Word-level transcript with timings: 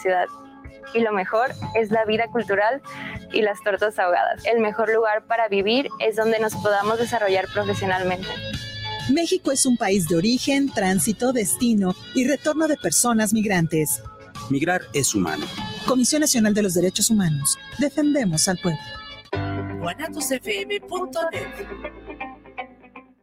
ciudad. 0.00 0.26
Y 0.94 1.00
lo 1.00 1.12
mejor 1.12 1.52
es 1.74 1.90
la 1.90 2.04
vida 2.04 2.26
cultural 2.32 2.82
y 3.32 3.42
las 3.42 3.62
tortas 3.62 3.98
ahogadas. 3.98 4.44
El 4.44 4.60
mejor 4.60 4.92
lugar 4.92 5.24
para 5.26 5.48
vivir 5.48 5.88
es 6.00 6.16
donde 6.16 6.40
nos 6.40 6.54
podamos 6.56 6.98
desarrollar 6.98 7.46
profesionalmente. 7.52 8.28
México 9.12 9.50
es 9.52 9.66
un 9.66 9.76
país 9.76 10.08
de 10.08 10.16
origen, 10.16 10.72
tránsito, 10.72 11.32
destino 11.32 11.94
y 12.14 12.26
retorno 12.26 12.68
de 12.68 12.76
personas 12.76 13.32
migrantes. 13.32 14.02
Migrar 14.50 14.82
es 14.92 15.14
humano. 15.14 15.46
Comisión 15.86 16.20
Nacional 16.20 16.54
de 16.54 16.62
los 16.62 16.74
Derechos 16.74 17.10
Humanos. 17.10 17.58
Defendemos 17.78 18.48
al 18.48 18.58
pueblo. 18.58 18.80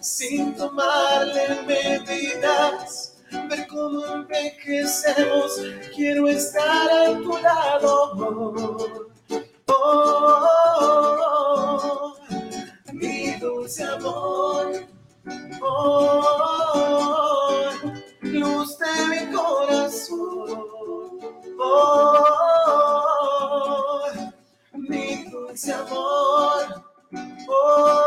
sin 0.00 0.54
tomarle 0.56 1.62
medidas. 1.66 3.12
Ver 3.48 3.66
cómo 3.68 4.04
envejecemos, 4.06 5.60
quiero 5.94 6.28
estar 6.28 6.90
a 6.90 7.14
tu 7.18 7.36
lado. 7.38 9.08
Oh, 9.68 10.94
mi 12.92 13.32
dulce 13.40 13.84
amor, 13.84 14.86
Oh, 15.62 17.70
luz 18.22 18.78
de 18.78 19.06
mi 19.08 19.26
corazón, 19.34 21.20
Oh, 21.60 22.82
mi 24.74 25.24
dulce 25.30 25.72
amor. 25.72 26.84
Oh, 27.48 28.03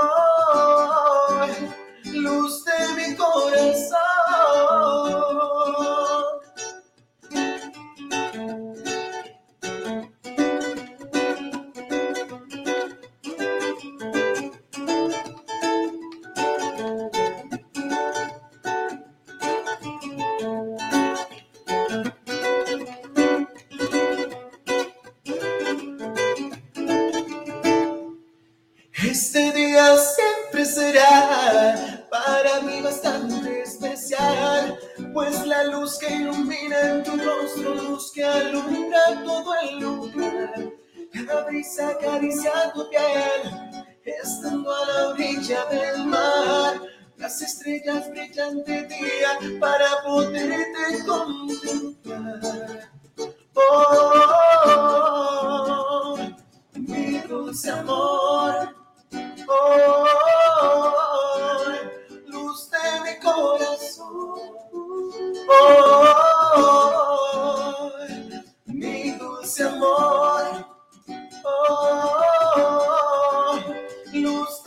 luz 74.23 74.66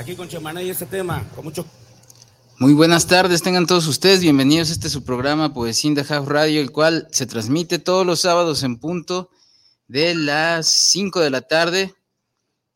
aquí 0.00 0.16
con 0.16 0.28
Chemané 0.28 0.64
y 0.64 0.70
este 0.70 0.86
tema, 0.86 1.28
con 1.34 1.44
mucho 1.44 1.66
muy 2.58 2.72
buenas 2.72 3.06
tardes, 3.06 3.42
tengan 3.42 3.66
todos 3.66 3.86
ustedes 3.86 4.20
bienvenidos 4.20 4.70
a 4.70 4.72
este 4.72 4.88
su 4.88 5.04
programa 5.04 5.52
Poesía 5.52 5.92
de 5.94 6.04
House 6.04 6.26
Radio, 6.26 6.60
el 6.62 6.72
cual 6.72 7.06
se 7.10 7.26
transmite 7.26 7.78
todos 7.78 8.06
los 8.06 8.20
sábados 8.20 8.62
en 8.62 8.78
punto 8.78 9.30
de 9.88 10.14
las 10.14 10.68
5 10.68 11.20
de 11.20 11.30
la 11.30 11.42
tarde. 11.42 11.94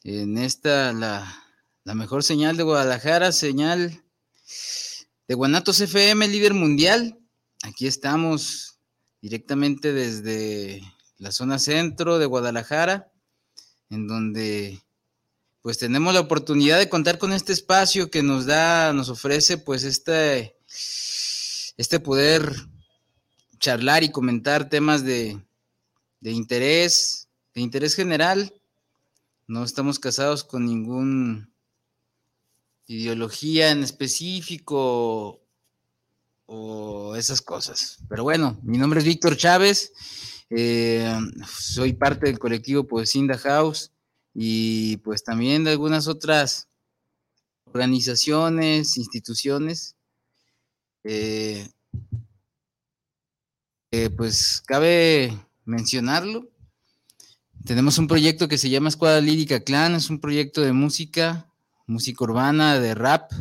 En 0.02 0.36
esta, 0.36 0.92
la, 0.92 1.44
la 1.84 1.94
mejor 1.94 2.24
señal 2.24 2.58
de 2.58 2.62
Guadalajara, 2.62 3.32
señal 3.32 4.02
de 5.26 5.34
Guanatos 5.34 5.80
FM, 5.80 6.28
líder 6.28 6.52
mundial. 6.52 7.18
Aquí 7.62 7.86
estamos 7.86 8.78
directamente 9.22 9.94
desde 9.94 10.82
la 11.18 11.30
zona 11.30 11.58
centro 11.58 12.18
de 12.18 12.26
Guadalajara, 12.26 13.12
en 13.88 14.08
donde 14.08 14.83
pues 15.64 15.78
tenemos 15.78 16.12
la 16.12 16.20
oportunidad 16.20 16.78
de 16.78 16.90
contar 16.90 17.16
con 17.16 17.32
este 17.32 17.54
espacio 17.54 18.10
que 18.10 18.22
nos 18.22 18.44
da, 18.44 18.92
nos 18.92 19.08
ofrece 19.08 19.56
pues 19.56 19.84
este, 19.84 20.58
este 21.78 22.00
poder 22.00 22.54
charlar 23.60 24.04
y 24.04 24.10
comentar 24.10 24.68
temas 24.68 25.06
de, 25.06 25.42
de 26.20 26.32
interés, 26.32 27.28
de 27.54 27.62
interés 27.62 27.94
general. 27.94 28.52
No 29.46 29.64
estamos 29.64 29.98
casados 29.98 30.44
con 30.44 30.66
ningún 30.66 31.50
ideología 32.86 33.70
en 33.70 33.84
específico 33.84 35.40
o 36.44 37.16
esas 37.16 37.40
cosas. 37.40 38.00
Pero 38.06 38.22
bueno, 38.22 38.60
mi 38.64 38.76
nombre 38.76 39.00
es 39.00 39.06
Víctor 39.06 39.38
Chávez, 39.38 39.94
eh, 40.50 41.10
soy 41.48 41.94
parte 41.94 42.26
del 42.26 42.38
colectivo 42.38 42.86
Poesinda 42.86 43.38
House 43.38 43.93
y 44.34 44.96
pues 44.98 45.22
también 45.22 45.64
de 45.64 45.70
algunas 45.70 46.08
otras 46.08 46.68
organizaciones, 47.66 48.96
instituciones. 48.96 49.96
Eh, 51.04 51.68
pues 54.16 54.62
cabe 54.66 55.32
mencionarlo. 55.64 56.50
Tenemos 57.64 57.98
un 57.98 58.08
proyecto 58.08 58.48
que 58.48 58.58
se 58.58 58.68
llama 58.68 58.88
Escuadra 58.88 59.20
Lírica 59.20 59.60
Clan, 59.60 59.94
es 59.94 60.10
un 60.10 60.20
proyecto 60.20 60.60
de 60.60 60.72
música, 60.72 61.50
música 61.86 62.24
urbana, 62.24 62.78
de 62.78 62.94
rap, 62.94 63.32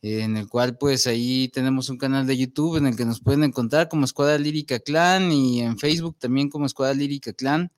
en 0.00 0.36
el 0.36 0.48
cual 0.48 0.76
pues 0.78 1.06
ahí 1.06 1.48
tenemos 1.48 1.88
un 1.88 1.98
canal 1.98 2.26
de 2.26 2.36
YouTube 2.36 2.76
en 2.76 2.86
el 2.86 2.96
que 2.96 3.04
nos 3.04 3.20
pueden 3.20 3.44
encontrar 3.44 3.88
como 3.88 4.04
Escuadra 4.04 4.38
Lírica 4.38 4.80
Clan 4.80 5.30
y 5.30 5.60
en 5.60 5.78
Facebook 5.78 6.16
también 6.18 6.48
como 6.48 6.66
Escuadra 6.66 6.94
Lírica 6.94 7.32
Clan, 7.32 7.70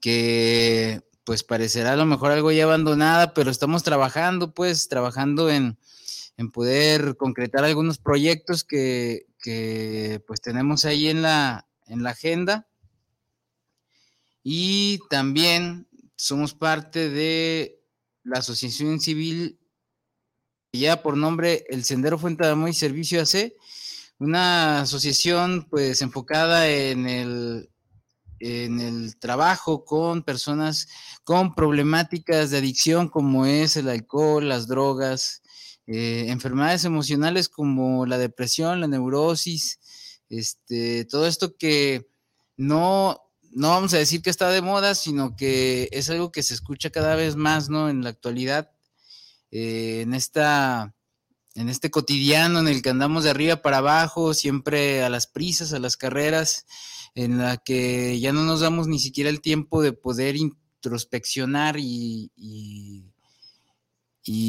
que 0.00 1.02
pues 1.28 1.44
parecerá 1.44 1.92
a 1.92 1.96
lo 1.96 2.06
mejor 2.06 2.32
algo 2.32 2.50
ya 2.52 2.64
abandonada, 2.64 3.34
pero 3.34 3.50
estamos 3.50 3.82
trabajando, 3.82 4.54
pues, 4.54 4.88
trabajando 4.88 5.50
en, 5.50 5.76
poder 6.54 7.18
concretar 7.18 7.64
algunos 7.64 7.98
proyectos 7.98 8.64
que, 8.64 9.26
pues 10.26 10.40
tenemos 10.40 10.86
ahí 10.86 11.08
en 11.08 11.20
la, 11.20 11.68
en 11.86 12.02
la 12.02 12.12
agenda. 12.12 12.66
Y 14.42 15.00
también 15.10 15.86
somos 16.16 16.54
parte 16.54 17.10
de 17.10 17.78
la 18.24 18.38
Asociación 18.38 18.98
Civil, 18.98 19.58
ya 20.72 21.02
por 21.02 21.14
nombre 21.14 21.66
El 21.68 21.84
Sendero 21.84 22.18
Fuente 22.18 22.46
de 22.46 22.52
Amor 22.52 22.70
y 22.70 22.72
Servicio 22.72 23.20
AC, 23.20 23.52
una 24.18 24.80
asociación 24.80 25.66
pues 25.68 26.00
enfocada 26.00 26.70
en 26.70 27.06
el 27.06 27.68
en 28.40 28.80
el 28.80 29.18
trabajo 29.18 29.84
con 29.84 30.22
personas 30.22 30.88
con 31.24 31.54
problemáticas 31.54 32.50
de 32.50 32.58
adicción 32.58 33.08
como 33.08 33.46
es 33.46 33.76
el 33.76 33.88
alcohol, 33.88 34.48
las 34.48 34.68
drogas, 34.68 35.42
eh, 35.86 36.26
enfermedades 36.28 36.84
emocionales 36.84 37.48
como 37.48 38.06
la 38.06 38.18
depresión, 38.18 38.80
la 38.80 38.88
neurosis, 38.88 39.80
este, 40.28 41.04
todo 41.06 41.26
esto 41.26 41.56
que 41.56 42.08
no, 42.56 43.22
no 43.52 43.70
vamos 43.70 43.94
a 43.94 43.98
decir 43.98 44.20
que 44.20 44.30
está 44.30 44.50
de 44.50 44.60
moda, 44.60 44.94
sino 44.94 45.34
que 45.36 45.88
es 45.92 46.10
algo 46.10 46.30
que 46.30 46.42
se 46.42 46.54
escucha 46.54 46.90
cada 46.90 47.14
vez 47.14 47.36
más, 47.36 47.70
¿no? 47.70 47.88
En 47.88 48.04
la 48.04 48.10
actualidad, 48.10 48.70
eh, 49.50 50.00
en 50.02 50.12
esta, 50.12 50.94
en 51.54 51.68
este 51.68 51.90
cotidiano 51.90 52.58
en 52.60 52.68
el 52.68 52.82
que 52.82 52.90
andamos 52.90 53.24
de 53.24 53.30
arriba 53.30 53.62
para 53.62 53.78
abajo, 53.78 54.34
siempre 54.34 55.02
a 55.02 55.08
las 55.08 55.26
prisas, 55.26 55.72
a 55.72 55.78
las 55.78 55.96
carreras, 55.96 56.66
en 57.14 57.38
la 57.38 57.56
que 57.56 58.18
ya 58.20 58.32
no 58.32 58.44
nos 58.44 58.60
damos 58.60 58.86
ni 58.86 58.98
siquiera 58.98 59.30
el 59.30 59.40
tiempo 59.40 59.82
de 59.82 59.92
poder 59.92 60.36
introspeccionar 60.36 61.76
y, 61.78 62.30
y, 62.36 63.04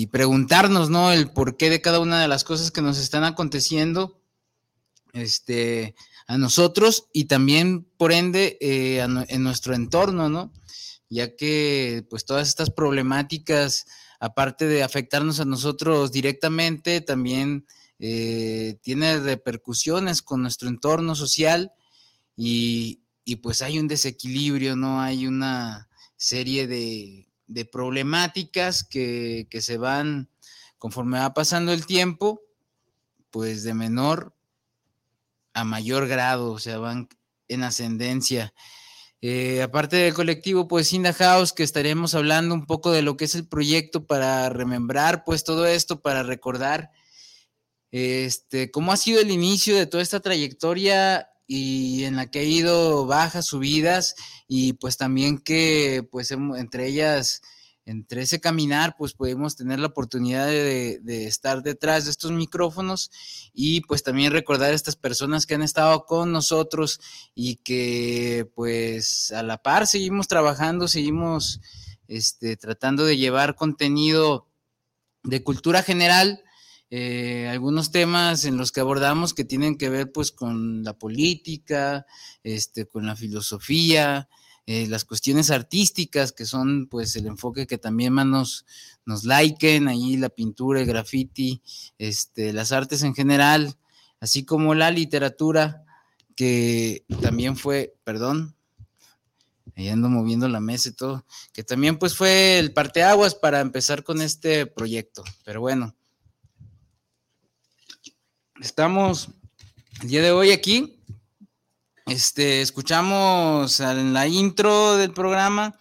preguntarnos, 0.07 0.89
¿no? 0.89 1.11
El 1.11 1.31
porqué 1.31 1.69
de 1.69 1.81
cada 1.81 1.99
una 1.99 2.21
de 2.21 2.27
las 2.27 2.43
cosas 2.43 2.71
que 2.71 2.81
nos 2.81 2.99
están 2.99 3.23
aconteciendo 3.23 4.21
este, 5.13 5.95
a 6.27 6.37
nosotros 6.37 7.07
y 7.13 7.25
también, 7.25 7.87
por 7.97 8.11
ende, 8.11 8.57
eh, 8.59 8.99
en 8.99 9.43
nuestro 9.43 9.73
entorno, 9.73 10.29
¿no? 10.29 10.51
Ya 11.09 11.35
que, 11.35 12.05
pues, 12.09 12.25
todas 12.25 12.47
estas 12.47 12.69
problemáticas, 12.69 13.85
aparte 14.19 14.67
de 14.67 14.83
afectarnos 14.83 15.39
a 15.39 15.45
nosotros 15.45 16.11
directamente, 16.11 17.01
también 17.01 17.65
eh, 17.99 18.77
tiene 18.81 19.19
repercusiones 19.19 20.21
con 20.21 20.41
nuestro 20.41 20.69
entorno 20.69 21.15
social 21.15 21.71
y, 22.41 23.35
pues 23.43 23.61
hay 23.61 23.79
un 23.79 23.89
desequilibrio, 23.89 24.77
¿no? 24.77 25.01
Hay 25.01 25.27
una 25.27 25.89
serie 26.15 26.67
de, 26.67 27.27
problemáticas 27.69 28.85
que, 28.85 29.47
se 29.59 29.77
van, 29.77 30.29
conforme 30.77 31.19
va 31.19 31.33
pasando 31.33 31.73
el 31.73 31.85
tiempo, 31.85 32.41
pues 33.29 33.63
de 33.63 33.73
menor 33.73 34.33
a 35.53 35.65
mayor 35.65 36.07
grado, 36.07 36.53
o 36.53 36.59
sea, 36.59 36.77
van 36.77 37.09
en 37.49 37.63
ascendencia. 37.63 38.53
Eh, 39.21 39.61
aparte 39.61 39.97
del 39.97 40.13
colectivo 40.13 40.69
pues 40.69 40.93
Inda 40.93 41.11
House, 41.11 41.51
que 41.51 41.63
estaremos 41.63 42.15
hablando 42.15 42.55
un 42.55 42.65
poco 42.65 42.91
de 42.91 43.01
lo 43.01 43.17
que 43.17 43.25
es 43.25 43.35
el 43.35 43.45
proyecto 43.45 44.07
para 44.07 44.47
remembrar 44.47 45.25
pues 45.25 45.43
todo 45.43 45.67
esto, 45.67 46.01
para 46.01 46.23
recordar 46.23 46.91
este, 47.91 48.71
cómo 48.71 48.93
ha 48.93 48.97
sido 48.97 49.19
el 49.19 49.29
inicio 49.29 49.75
de 49.75 49.87
toda 49.87 50.03
esta 50.03 50.21
trayectoria 50.21 51.29
y 51.51 52.03
en 52.03 52.15
la 52.15 52.29
que 52.29 52.39
ha 52.39 52.43
ido 52.43 53.07
bajas, 53.07 53.47
subidas 53.47 54.13
y 54.47 54.73
pues 54.73 54.97
también 54.97 55.39
que 55.39 56.07
pues 56.11 56.29
entre 56.29 56.85
ellas, 56.85 57.41
entre 57.85 58.21
ese 58.21 58.39
caminar, 58.39 58.93
pues 58.99 59.13
podemos 59.13 59.55
tener 59.55 59.79
la 59.79 59.87
oportunidad 59.87 60.45
de, 60.45 60.99
estar 61.25 61.63
detrás 61.63 62.05
de 62.05 62.11
estos 62.11 62.31
micrófonos 62.31 63.09
y 63.51 63.81
pues 63.81 64.03
también 64.03 64.31
recordar 64.31 64.73
a 64.73 64.75
estas 64.75 64.95
personas 64.95 65.47
que 65.47 65.55
han 65.55 65.63
estado 65.63 66.05
con 66.05 66.31
nosotros 66.31 67.01
y 67.33 67.55
que 67.55 68.47
pues 68.53 69.31
a 69.31 69.41
la 69.41 69.57
par 69.57 69.87
seguimos 69.87 70.27
trabajando, 70.27 70.87
seguimos 70.87 71.61
este, 72.07 72.57
tratando 72.57 73.05
de 73.05 73.17
llevar 73.17 73.55
contenido 73.55 74.47
de 75.23 75.43
cultura 75.43 75.81
general 75.81 76.43
eh, 76.91 77.47
algunos 77.51 77.91
temas 77.91 78.45
en 78.45 78.57
los 78.57 78.71
que 78.71 78.79
abordamos 78.79 79.33
que 79.33 79.45
tienen 79.45 79.77
que 79.77 79.89
ver 79.89 80.11
pues 80.11 80.31
con 80.31 80.83
la 80.83 80.97
política, 80.97 82.05
este, 82.43 82.87
con 82.87 83.05
la 83.05 83.15
filosofía, 83.15 84.27
eh, 84.65 84.87
las 84.87 85.05
cuestiones 85.05 85.51
artísticas, 85.51 86.31
que 86.31 86.45
son 86.45 86.87
pues 86.87 87.15
el 87.15 87.27
enfoque 87.27 87.67
que 87.67 87.77
también 87.77 88.13
más 88.13 88.25
nos, 88.25 88.65
nos 89.05 89.23
liken, 89.23 89.87
ahí 89.87 90.17
la 90.17 90.29
pintura, 90.29 90.81
el 90.81 90.87
graffiti, 90.87 91.61
este, 91.97 92.53
las 92.53 92.71
artes 92.71 93.03
en 93.03 93.13
general, 93.13 93.75
así 94.19 94.43
como 94.43 94.73
la 94.73 94.89
literatura, 94.89 95.85
que 96.35 97.03
también 97.21 97.55
fue, 97.55 97.95
perdón, 98.03 98.55
ahí 99.75 99.89
ando 99.89 100.09
moviendo 100.09 100.47
la 100.47 100.59
mesa 100.59 100.89
y 100.89 100.93
todo, 100.93 101.25
que 101.53 101.63
también 101.63 101.99
pues 101.99 102.15
fue 102.15 102.59
el 102.59 102.73
parteaguas 102.73 103.35
para 103.35 103.59
empezar 103.61 104.03
con 104.03 104.21
este 104.21 104.65
proyecto, 104.65 105.23
pero 105.43 105.61
bueno. 105.61 105.95
Estamos 108.61 109.29
el 110.01 110.09
día 110.09 110.21
de 110.21 110.31
hoy 110.31 110.51
aquí. 110.51 111.01
Este, 112.07 112.61
escuchamos 112.61 113.79
en 113.79 114.11
la 114.11 114.27
intro 114.27 114.97
del 114.97 115.13
programa 115.13 115.79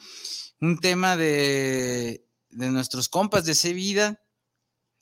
un 0.61 0.79
tema 0.79 1.17
de, 1.17 2.25
de 2.51 2.71
nuestros 2.71 3.09
compas 3.09 3.45
de 3.45 3.57
C 3.57 3.73
Vida. 3.73 4.23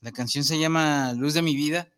La 0.01 0.11
canción 0.11 0.43
se 0.43 0.59
llama 0.59 1.13
Luz 1.13 1.35
de 1.35 1.43
mi 1.43 1.55
vida. 1.55 1.93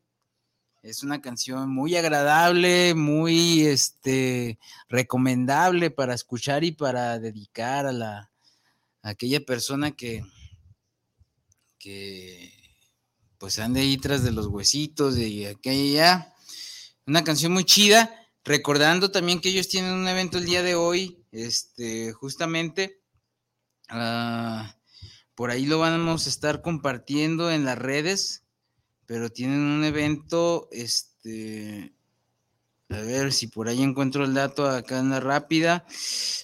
Es 0.83 1.05
una 1.05 1.21
canción 1.21 1.71
muy 1.71 1.95
agradable, 1.95 2.95
muy 2.95 3.63
este, 3.63 4.59
recomendable 4.89 5.93
para 5.93 6.15
escuchar 6.15 6.65
y 6.65 6.73
para 6.73 7.21
dedicar 7.21 7.87
a, 7.87 7.93
la, 7.93 8.33
aquella 9.03 9.45
persona 9.45 9.93
que, 9.93 10.25
que 11.79 12.58
pues 13.39 13.59
ande 13.59 13.81
ahí 13.81 13.97
tras 13.97 14.23
de 14.23 14.33
los 14.33 14.47
huesitos 14.47 15.17
y 15.17 15.47
aquella. 15.47 16.35
Una 17.07 17.25
canción 17.25 17.53
muy 17.53 17.65
chida, 17.65 18.15
recordando 18.45 19.11
también 19.11 19.41
que 19.41 19.49
ellos 19.49 19.69
tienen 19.69 19.93
un 19.93 20.09
evento 20.09 20.39
el 20.39 20.45
día 20.45 20.63
de 20.63 20.75
hoy, 20.75 21.25
este, 21.33 22.13
justamente, 22.13 23.01
ah, 23.89 24.77
por 25.35 25.51
ahí 25.51 25.67
lo 25.67 25.79
vamos 25.79 26.27
a 26.27 26.29
estar 26.29 26.63
compartiendo 26.63 27.51
en 27.51 27.65
las 27.65 27.79
redes, 27.79 28.43
pero 29.07 29.31
tienen 29.31 29.61
un 29.61 29.85
evento, 29.85 30.69
este, 30.73 31.95
a 32.91 33.01
ver 33.01 33.33
si 33.33 33.47
por 33.47 33.69
ahí 33.69 33.83
encuentro 33.83 34.25
el 34.25 34.35
dato 34.35 34.69
acá 34.69 34.99
en 34.99 35.11
la 35.11 35.21
rápida. 35.21 35.87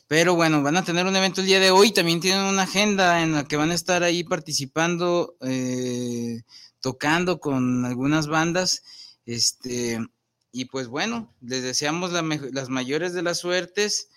Pero 0.08 0.34
bueno, 0.34 0.62
van 0.62 0.76
a 0.76 0.84
tener 0.84 1.06
un 1.06 1.16
evento 1.16 1.40
el 1.40 1.46
día 1.46 1.60
de 1.60 1.70
hoy. 1.70 1.90
También 1.92 2.20
tienen 2.20 2.44
una 2.44 2.62
agenda 2.62 3.22
en 3.22 3.32
la 3.32 3.44
que 3.44 3.56
van 3.56 3.70
a 3.70 3.74
estar 3.74 4.02
ahí 4.02 4.24
participando, 4.24 5.36
eh, 5.40 6.42
tocando 6.84 7.40
con 7.40 7.86
algunas 7.86 8.26
bandas. 8.26 8.82
Este, 9.24 9.98
y 10.52 10.66
pues 10.66 10.86
bueno, 10.86 11.34
les 11.40 11.62
deseamos 11.62 12.12
las 12.12 12.68
mayores 12.68 13.14
de 13.14 13.22
las 13.22 13.38
suertes, 13.38 14.10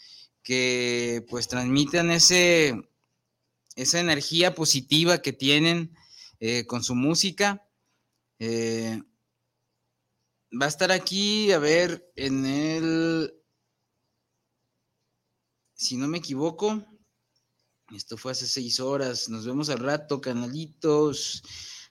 que 0.43 1.25
pues 1.29 1.47
transmitan 1.47 2.11
ese, 2.11 2.89
esa 3.77 4.01
energía 4.01 4.53
positiva 4.53 5.21
que 5.21 5.31
tienen 5.31 5.95
eh, 6.41 6.65
con 6.65 6.83
su 6.83 6.93
música. 6.93 7.65
Eh, 8.37 9.01
va 10.51 10.65
a 10.65 10.69
estar 10.69 10.91
aquí, 10.91 11.53
a 11.53 11.59
ver, 11.59 12.11
en 12.17 12.45
el, 12.45 13.33
si 15.73 15.95
no 15.95 16.09
me 16.09 16.17
equivoco, 16.17 16.85
esto 17.95 18.17
fue 18.17 18.33
hace 18.33 18.45
seis 18.45 18.81
horas, 18.81 19.29
nos 19.29 19.45
vemos 19.45 19.69
al 19.69 19.79
rato, 19.79 20.19
canalitos, 20.19 21.41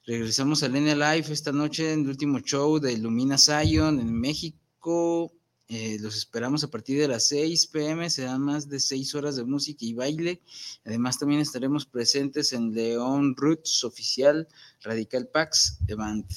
regresamos 0.06 0.62
al 0.62 0.76
N 0.76 0.94
Live 0.94 1.32
esta 1.32 1.52
noche 1.52 1.92
en 1.92 2.00
el 2.00 2.08
último 2.08 2.38
show 2.40 2.78
de 2.78 2.92
Illumina 2.92 3.36
Zion 3.36 3.98
en 3.98 4.12
México, 4.12 5.32
eh, 5.68 5.98
los 6.00 6.16
esperamos 6.16 6.62
a 6.62 6.70
partir 6.70 7.00
de 7.00 7.08
las 7.08 7.26
6 7.26 7.66
pm, 7.66 8.08
serán 8.08 8.40
más 8.42 8.68
de 8.68 8.78
seis 8.78 9.16
horas 9.16 9.34
de 9.34 9.44
música 9.44 9.84
y 9.84 9.94
baile. 9.94 10.40
Además, 10.84 11.18
también 11.18 11.40
estaremos 11.40 11.86
presentes 11.86 12.52
en 12.52 12.72
León 12.72 13.34
Roots 13.36 13.82
Oficial 13.82 14.46
Radical 14.82 15.26
Pax 15.26 15.80
Event. 15.88 16.32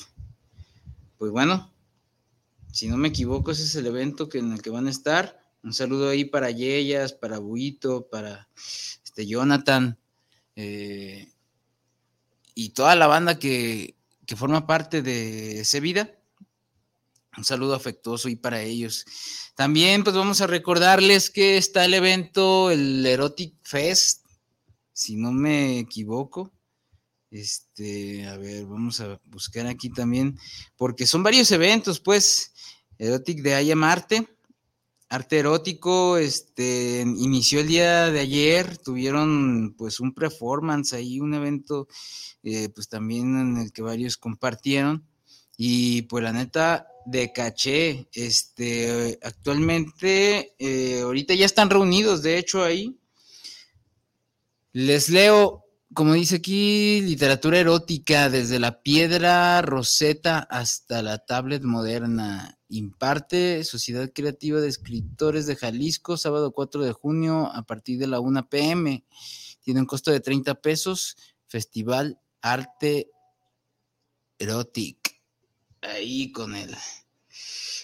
Pues 1.19 1.31
bueno, 1.31 1.71
si 2.71 2.87
no 2.87 2.97
me 2.97 3.09
equivoco, 3.09 3.51
ese 3.51 3.63
es 3.63 3.75
el 3.75 3.85
evento 3.85 4.29
que, 4.29 4.39
en 4.39 4.51
el 4.51 4.63
que 4.63 4.71
van 4.71 4.87
a 4.87 4.91
estar. 4.91 5.39
Un 5.63 5.73
saludo 5.73 6.09
ahí 6.09 6.25
para 6.25 6.49
Yeyas, 6.49 7.13
para 7.13 7.37
Buito, 7.37 8.07
para 8.09 8.49
este 9.03 9.27
Jonathan 9.27 9.99
eh, 10.55 11.27
y 12.59 12.71
toda 12.71 12.93
la 12.97 13.07
banda 13.07 13.39
que, 13.39 13.95
que 14.25 14.35
forma 14.35 14.67
parte 14.67 15.01
de 15.01 15.63
Sevida. 15.63 16.13
Un 17.37 17.45
saludo 17.45 17.73
afectuoso 17.73 18.27
y 18.27 18.35
para 18.35 18.61
ellos. 18.61 19.05
También 19.55 20.03
pues 20.03 20.13
vamos 20.13 20.41
a 20.41 20.47
recordarles 20.47 21.29
que 21.29 21.55
está 21.55 21.85
el 21.85 21.93
evento, 21.93 22.69
el 22.69 23.05
Erotic 23.05 23.55
Fest, 23.61 24.25
si 24.91 25.15
no 25.15 25.31
me 25.31 25.79
equivoco. 25.79 26.51
Este, 27.31 28.27
a 28.27 28.35
ver, 28.35 28.65
vamos 28.65 28.99
a 28.99 29.21
buscar 29.23 29.65
aquí 29.65 29.89
también, 29.89 30.37
porque 30.75 31.07
son 31.07 31.23
varios 31.23 31.49
eventos, 31.51 32.01
pues, 32.01 32.51
Erotic 32.97 33.41
de 33.41 33.55
Aya 33.55 33.75
Marte, 33.77 34.27
arte 35.09 35.39
erótico, 35.39 36.17
este, 36.17 37.01
inició 37.01 37.61
el 37.61 37.67
día 37.67 38.11
de 38.11 38.19
ayer, 38.19 38.77
tuvieron 38.77 39.75
pues 39.77 39.99
un 39.99 40.13
performance 40.13 40.93
ahí, 40.93 41.19
un 41.19 41.33
evento, 41.33 41.87
eh, 42.43 42.69
pues 42.69 42.87
también 42.87 43.37
en 43.39 43.57
el 43.57 43.73
que 43.73 43.81
varios 43.81 44.17
compartieron, 44.17 45.05
y 45.57 46.03
pues 46.03 46.23
la 46.23 46.31
neta, 46.31 46.87
de 47.05 47.33
caché, 47.33 48.07
este, 48.13 49.17
actualmente, 49.23 50.53
eh, 50.59 51.01
ahorita 51.01 51.33
ya 51.33 51.45
están 51.45 51.69
reunidos, 51.71 52.21
de 52.21 52.37
hecho, 52.37 52.63
ahí. 52.63 52.99
Les 54.73 55.09
leo 55.09 55.65
como 55.93 56.13
dice 56.13 56.35
aquí, 56.37 57.01
literatura 57.01 57.59
erótica 57.59 58.29
desde 58.29 58.59
la 58.59 58.81
piedra 58.83 59.61
roseta 59.61 60.39
hasta 60.39 61.01
la 61.01 61.17
tablet 61.17 61.63
moderna. 61.63 62.58
Imparte 62.69 63.63
Sociedad 63.63 64.09
Creativa 64.13 64.61
de 64.61 64.69
Escritores 64.69 65.45
de 65.45 65.55
Jalisco, 65.55 66.17
sábado 66.17 66.51
4 66.51 66.83
de 66.83 66.93
junio 66.93 67.51
a 67.53 67.63
partir 67.63 67.99
de 67.99 68.07
la 68.07 68.19
1 68.19 68.47
pm. 68.47 69.03
Tiene 69.61 69.81
un 69.81 69.85
costo 69.85 70.11
de 70.11 70.19
30 70.19 70.55
pesos. 70.61 71.17
Festival 71.47 72.19
Arte 72.41 73.11
Erotic. 74.37 75.21
Ahí 75.81 76.31
con 76.31 76.55
él. 76.55 76.75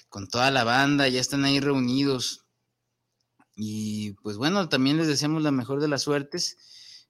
Con 0.09 0.27
toda 0.27 0.51
la 0.51 0.63
banda, 0.63 1.07
ya 1.07 1.19
están 1.19 1.43
ahí 1.43 1.59
reunidos. 1.59 2.45
Y 3.55 4.13
pues 4.21 4.37
bueno, 4.37 4.69
también 4.69 4.97
les 4.97 5.07
deseamos 5.07 5.43
la 5.43 5.51
mejor 5.51 5.81
de 5.81 5.87
las 5.87 6.03
suertes 6.03 6.57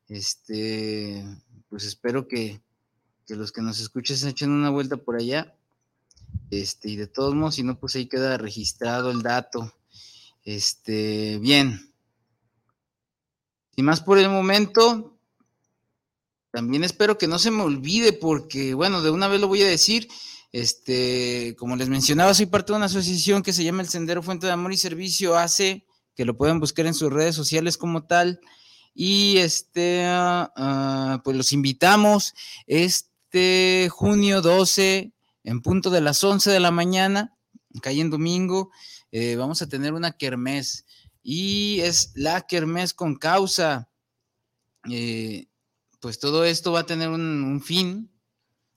este, 0.07 1.25
pues 1.69 1.83
espero 1.83 2.27
que, 2.27 2.61
los 3.27 3.51
que 3.51 3.61
nos 3.61 3.79
escuchen 3.79 4.17
se 4.17 4.29
echen 4.29 4.51
una 4.51 4.69
vuelta 4.69 4.97
por 4.97 5.15
allá. 5.15 5.55
Este, 6.51 6.89
y 6.89 6.95
de 6.95 7.07
todos 7.07 7.35
modos, 7.35 7.55
si 7.55 7.63
no, 7.63 7.79
pues 7.79 7.95
ahí 7.95 8.07
queda 8.07 8.37
registrado 8.37 9.11
el 9.11 9.21
dato. 9.21 9.73
Este, 10.43 11.37
bien. 11.39 11.93
Y 13.75 13.83
más 13.83 14.01
por 14.01 14.19
el 14.19 14.29
momento, 14.29 15.17
también 16.51 16.83
espero 16.83 17.17
que 17.17 17.27
no 17.27 17.39
se 17.39 17.51
me 17.51 17.63
olvide, 17.63 18.13
porque, 18.13 18.73
bueno, 18.73 19.01
de 19.01 19.09
una 19.09 19.27
vez 19.27 19.41
lo 19.41 19.47
voy 19.47 19.61
a 19.63 19.67
decir. 19.67 20.07
Este, 20.51 21.53
como 21.59 21.75
les 21.75 21.89
mencionaba, 21.89 22.33
soy 22.33 22.45
parte 22.45 22.71
de 22.71 22.77
una 22.77 22.85
asociación 22.85 23.43
que 23.43 23.51
se 23.51 23.65
llama 23.65 23.81
El 23.81 23.89
Sendero 23.89 24.23
Fuente 24.23 24.47
de 24.47 24.53
Amor 24.53 24.71
y 24.71 24.77
Servicio, 24.77 25.35
hace 25.35 25.85
que 26.15 26.23
lo 26.23 26.37
puedan 26.37 26.61
buscar 26.61 26.85
en 26.85 26.93
sus 26.93 27.11
redes 27.11 27.35
sociales 27.35 27.77
como 27.77 28.05
tal. 28.05 28.39
Y 28.93 29.37
este, 29.37 30.05
ah, 30.05 30.53
ah, 30.55 31.21
pues 31.25 31.35
los 31.35 31.51
invitamos 31.51 32.33
este 32.67 33.89
junio 33.91 34.41
12 34.41 35.11
en 35.45 35.61
punto 35.61 35.89
de 35.89 36.01
las 36.01 36.23
11 36.23 36.51
de 36.51 36.59
la 36.59 36.71
mañana, 36.71 37.37
cae 37.81 38.01
en 38.01 38.09
domingo, 38.09 38.71
eh, 39.11 39.35
vamos 39.35 39.61
a 39.61 39.69
tener 39.69 39.93
una 39.93 40.11
kermés 40.11 40.85
y 41.23 41.79
es 41.81 42.11
la 42.15 42.41
kermés 42.41 42.93
con 42.93 43.15
causa. 43.15 43.89
Eh, 44.89 45.47
pues 45.99 46.19
todo 46.19 46.45
esto 46.45 46.71
va 46.71 46.81
a 46.81 46.85
tener 46.85 47.09
un, 47.09 47.61
fin, 47.63 48.11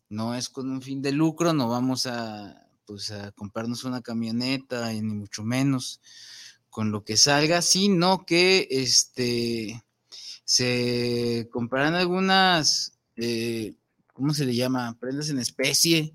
no 0.08 0.34
es 0.34 0.48
con 0.48 0.70
un 0.70 0.80
fin 0.80 1.02
de 1.02 1.12
lucro, 1.12 1.52
no 1.52 1.68
vamos 1.68 2.06
a, 2.06 2.68
pues 2.86 3.12
comprarnos 3.34 3.84
una 3.84 4.00
camioneta, 4.00 4.92
ni 4.92 5.02
mucho 5.02 5.42
menos 5.42 6.00
con 6.70 6.90
lo 6.90 7.04
que 7.04 7.16
salga, 7.16 7.60
sino 7.60 8.24
que 8.24 8.68
este 8.70 9.84
se 10.44 11.48
comprarán 11.50 11.94
algunas, 11.94 12.98
eh, 13.16 13.74
¿cómo 14.14 14.32
se 14.32 14.46
le 14.46 14.54
llama? 14.54 14.96
Prendas 14.98 15.28
en 15.28 15.38
especie, 15.38 16.14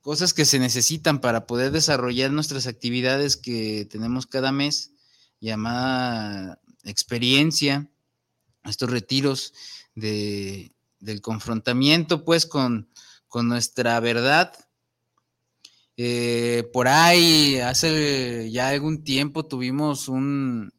cosas 0.00 0.32
que 0.34 0.44
se 0.44 0.58
necesitan 0.58 1.20
para 1.20 1.46
poder 1.46 1.70
desarrollar 1.72 2.30
nuestras 2.30 2.66
actividades 2.66 3.36
que 3.36 3.86
tenemos 3.90 4.26
cada 4.26 4.52
mes, 4.52 4.92
llamada 5.40 6.60
experiencia, 6.84 7.88
estos 8.64 8.90
retiros 8.90 9.54
de, 9.94 10.72
del 11.00 11.20
confrontamiento, 11.20 12.24
pues, 12.24 12.46
con, 12.46 12.88
nuestra 13.34 14.00
verdad. 14.00 14.52
Eh, 15.96 16.68
por 16.72 16.88
ahí, 16.88 17.58
hace 17.58 18.50
ya 18.50 18.68
algún 18.68 19.04
tiempo 19.04 19.46
tuvimos 19.46 20.08
un, 20.08 20.72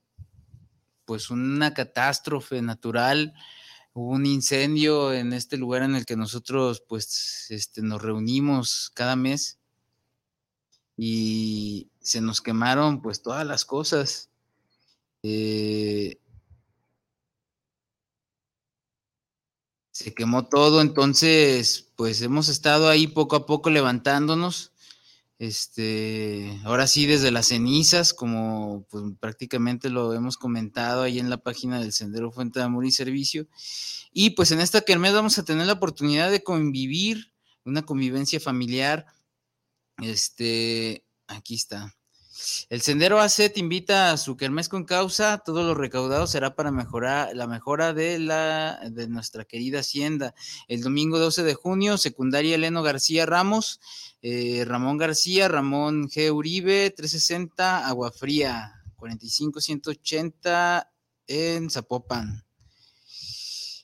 pues 1.05 1.29
una 1.29 1.73
catástrofe 1.73 2.61
natural, 2.61 3.33
hubo 3.93 4.12
un 4.12 4.25
incendio 4.25 5.13
en 5.13 5.34
este 5.34 5.58
lugar 5.58 5.84
en 5.84 5.96
el 5.96 6.05
que 6.05 6.15
nosotros 6.15 6.84
pues 6.88 7.48
este, 7.50 7.81
nos 7.81 8.01
reunimos 8.01 8.91
cada 8.93 9.15
mes 9.15 9.60
y 10.98 11.89
se 12.01 12.22
nos 12.22 12.41
quemaron 12.41 13.01
pues 13.01 13.22
todas 13.22 13.46
las 13.46 13.65
cosas. 13.65 14.29
Eh, 15.24 16.19
se 19.91 20.13
quemó 20.13 20.48
todo, 20.48 20.81
entonces 20.81 21.91
pues 21.96 22.22
hemos 22.22 22.48
estado 22.48 22.88
ahí 22.89 23.08
poco 23.08 23.36
a 23.36 23.46
poco 23.46 23.69
levantándonos 23.69 24.68
este, 25.39 26.60
ahora 26.65 26.86
sí, 26.86 27.05
desde 27.05 27.31
las 27.31 27.48
cenizas, 27.48 28.13
como 28.13 28.86
pues, 28.89 29.05
prácticamente 29.22 29.89
lo 29.89 30.13
hemos 30.13 30.38
comentado 30.38 31.03
ahí 31.03 31.17
en 31.17 31.29
la 31.29 31.38
página 31.38 31.79
del 31.79 31.93
Sendero 31.93 32.29
Fuente 32.29 32.60
de 32.60 32.65
Amor 32.65 32.86
y 32.86 32.91
Servicio. 32.91 33.48
Y 34.12 34.31
pues 34.31 34.51
en 34.51 34.60
esta 34.60 34.81
kermés 34.81 35.13
vamos 35.13 35.38
a 35.39 35.46
tener 35.46 35.65
la 35.65 35.74
oportunidad 35.74 36.29
de 36.29 36.43
convivir, 36.43 37.31
una 37.63 37.84
convivencia 37.84 38.41
familiar. 38.41 39.05
Este, 40.01 41.05
aquí 41.27 41.55
está. 41.55 41.96
El 42.69 42.81
Sendero 42.81 43.19
AC 43.19 43.51
invita 43.55 44.12
a 44.12 44.17
su 44.17 44.38
kermés 44.38 44.69
con 44.69 44.86
causa. 44.86 45.39
Todo 45.39 45.63
lo 45.63 45.75
recaudado 45.75 46.27
será 46.27 46.55
para 46.55 46.72
mejorar 46.72 47.36
la 47.36 47.48
mejora 47.48 47.93
de, 47.93 48.19
la, 48.19 48.79
de 48.89 49.08
nuestra 49.08 49.46
querida 49.46 49.79
hacienda. 49.79 50.34
El 50.67 50.81
domingo 50.81 51.19
12 51.19 51.43
de 51.43 51.53
junio, 51.53 51.98
secundaria 51.98 52.55
Eleno 52.55 52.84
García 52.84 53.25
Ramos 53.25 53.79
eh, 54.22 54.65
Ramón 54.65 54.98
García, 54.98 55.48
Ramón 55.48 56.10
G. 56.10 56.31
Uribe, 56.31 56.89
360, 56.91 57.88
Agua 57.88 58.12
Fría, 58.12 58.84
45-180 58.98 60.88
en 61.27 61.69
Zapopan. 61.69 62.43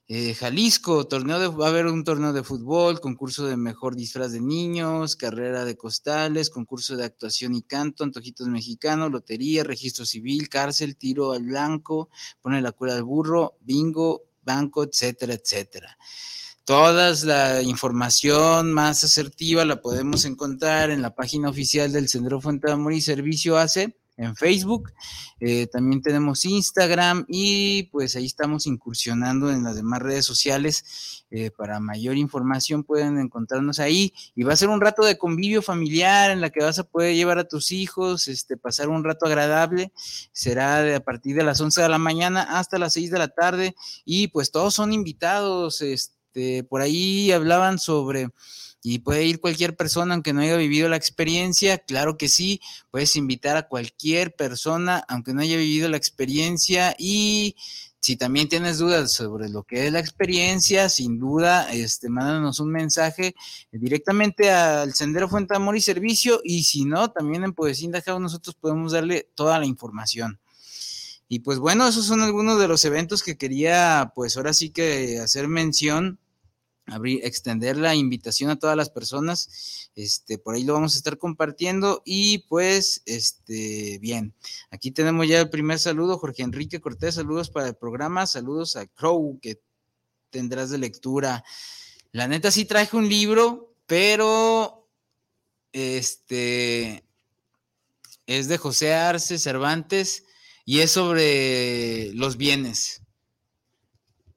Eh, 0.07 0.35
Jalisco, 0.35 1.07
torneo 1.07 1.39
de, 1.39 1.47
va 1.47 1.65
a 1.65 1.69
haber 1.69 1.87
un 1.87 2.03
torneo 2.03 2.31
de 2.31 2.43
fútbol, 2.43 2.99
concurso 3.01 3.47
de 3.47 3.57
mejor 3.57 3.95
disfraz 3.95 4.31
de 4.31 4.39
niños, 4.39 5.15
carrera 5.15 5.65
de 5.65 5.75
costales, 5.75 6.51
concurso 6.51 6.95
de 6.95 7.05
actuación 7.05 7.55
y 7.55 7.63
canto, 7.63 8.03
antojitos 8.03 8.47
mexicanos, 8.47 9.11
lotería, 9.11 9.63
registro 9.63 10.05
civil, 10.05 10.47
cárcel, 10.47 10.95
tiro 10.95 11.31
al 11.31 11.43
blanco, 11.43 12.09
pone 12.39 12.61
la 12.61 12.71
cura 12.71 12.93
al 12.93 13.03
burro, 13.03 13.57
bingo, 13.61 14.25
banco, 14.43 14.83
etcétera, 14.83 15.33
etcétera. 15.33 15.97
Toda 16.65 17.13
la 17.23 17.63
información 17.63 18.73
más 18.73 19.03
asertiva 19.03 19.65
la 19.65 19.81
podemos 19.81 20.25
encontrar 20.25 20.91
en 20.91 21.01
la 21.01 21.15
página 21.15 21.49
oficial 21.49 21.91
del 21.91 22.09
Centro 22.09 22.41
Fuente 22.41 22.67
de 22.67 22.73
Amor 22.73 22.93
y 22.93 23.01
Servicio 23.01 23.57
ACE 23.57 23.95
en 24.17 24.35
Facebook. 24.35 24.91
Eh, 25.39 25.67
también 25.67 26.01
tenemos 26.01 26.45
Instagram 26.45 27.25
y 27.27 27.83
pues 27.83 28.15
ahí 28.15 28.25
estamos 28.25 28.65
incursionando 28.65 29.51
en 29.51 29.63
las 29.63 29.75
demás 29.75 30.01
redes 30.01 30.25
sociales. 30.25 31.25
Eh, 31.31 31.51
para 31.51 31.79
mayor 31.79 32.15
información 32.15 32.83
pueden 32.83 33.17
encontrarnos 33.17 33.79
ahí 33.79 34.13
y 34.35 34.43
va 34.43 34.53
a 34.53 34.55
ser 34.57 34.69
un 34.69 34.79
rato 34.79 35.03
de 35.03 35.17
convivio 35.17 35.61
familiar 35.61 36.31
en 36.31 36.39
la 36.39 36.49
que 36.49 36.63
vas 36.63 36.79
a 36.79 36.83
poder 36.83 37.15
llevar 37.15 37.39
a 37.39 37.47
tus 37.47 37.71
hijos, 37.71 38.27
este, 38.27 38.57
pasar 38.57 38.89
un 38.89 39.03
rato 39.03 39.25
agradable. 39.25 39.91
Será 40.31 40.81
de, 40.81 40.95
a 40.95 40.99
partir 41.01 41.35
de 41.35 41.43
las 41.43 41.59
11 41.59 41.81
de 41.81 41.89
la 41.89 41.97
mañana 41.97 42.43
hasta 42.57 42.79
las 42.79 42.93
6 42.93 43.11
de 43.11 43.19
la 43.19 43.27
tarde 43.27 43.75
y 44.05 44.27
pues 44.29 44.51
todos 44.51 44.73
son 44.73 44.93
invitados. 44.93 45.81
Este, 45.81 46.14
por 46.69 46.81
ahí 46.81 47.31
hablaban 47.31 47.79
sobre 47.79 48.29
y 48.87 48.99
puede 48.99 49.25
ir 49.25 49.39
cualquier 49.39 49.75
persona 49.75 50.13
aunque 50.13 50.31
no 50.31 50.41
haya 50.41 50.57
vivido 50.57 50.87
la 50.89 50.95
experiencia, 50.95 51.79
claro 51.79 52.17
que 52.17 52.29
sí, 52.29 52.61
puedes 52.91 53.15
invitar 53.15 53.57
a 53.57 53.67
cualquier 53.67 54.35
persona 54.35 55.03
aunque 55.07 55.33
no 55.33 55.41
haya 55.41 55.57
vivido 55.57 55.89
la 55.89 55.97
experiencia 55.97 56.95
y 56.99 57.55
si 58.05 58.15
también 58.15 58.47
tienes 58.47 58.77
dudas 58.77 59.11
sobre 59.11 59.49
lo 59.49 59.63
que 59.63 59.87
es 59.87 59.91
la 59.91 59.97
experiencia, 59.97 60.89
sin 60.89 61.17
duda, 61.17 61.73
este, 61.73 62.07
mándanos 62.07 62.59
un 62.59 62.69
mensaje 62.69 63.33
directamente 63.71 64.51
al 64.51 64.93
Sendero 64.93 65.27
Fuente 65.27 65.55
Amor 65.55 65.75
y 65.75 65.81
Servicio 65.81 66.39
y 66.43 66.65
si 66.65 66.85
no, 66.85 67.09
también 67.09 67.43
en 67.43 67.53
Poesía 67.53 67.85
Indajado 67.85 68.19
nosotros 68.19 68.53
podemos 68.53 68.91
darle 68.91 69.31
toda 69.33 69.57
la 69.57 69.65
información. 69.65 70.39
Y 71.27 71.39
pues 71.39 71.57
bueno, 71.57 71.87
esos 71.87 72.05
son 72.05 72.21
algunos 72.21 72.59
de 72.59 72.67
los 72.67 72.85
eventos 72.85 73.23
que 73.23 73.35
quería 73.39 74.11
pues 74.13 74.37
ahora 74.37 74.53
sí 74.53 74.69
que 74.69 75.17
hacer 75.17 75.47
mención 75.47 76.19
abrir, 76.87 77.25
extender 77.25 77.77
la 77.77 77.95
invitación 77.95 78.49
a 78.49 78.57
todas 78.57 78.77
las 78.77 78.89
personas. 78.89 79.89
Este, 79.95 80.37
por 80.37 80.55
ahí 80.55 80.63
lo 80.63 80.73
vamos 80.73 80.95
a 80.95 80.97
estar 80.97 81.17
compartiendo. 81.17 82.01
Y 82.05 82.39
pues, 82.49 83.01
este, 83.05 83.97
bien, 83.99 84.33
aquí 84.71 84.91
tenemos 84.91 85.27
ya 85.27 85.41
el 85.41 85.49
primer 85.49 85.79
saludo, 85.79 86.17
Jorge 86.17 86.43
Enrique 86.43 86.81
Cortés, 86.81 87.15
saludos 87.15 87.49
para 87.49 87.67
el 87.67 87.75
programa, 87.75 88.27
saludos 88.27 88.75
a 88.75 88.85
Crow, 88.87 89.39
que 89.41 89.59
tendrás 90.29 90.69
de 90.69 90.77
lectura. 90.77 91.43
La 92.11 92.27
neta 92.27 92.51
sí 92.51 92.65
traje 92.65 92.95
un 92.95 93.09
libro, 93.09 93.73
pero 93.87 94.87
este 95.71 97.03
es 98.27 98.47
de 98.47 98.57
José 98.57 98.93
Arce 98.93 99.37
Cervantes 99.37 100.23
y 100.65 100.79
es 100.79 100.91
sobre 100.91 102.11
los 102.13 102.37
bienes, 102.37 103.01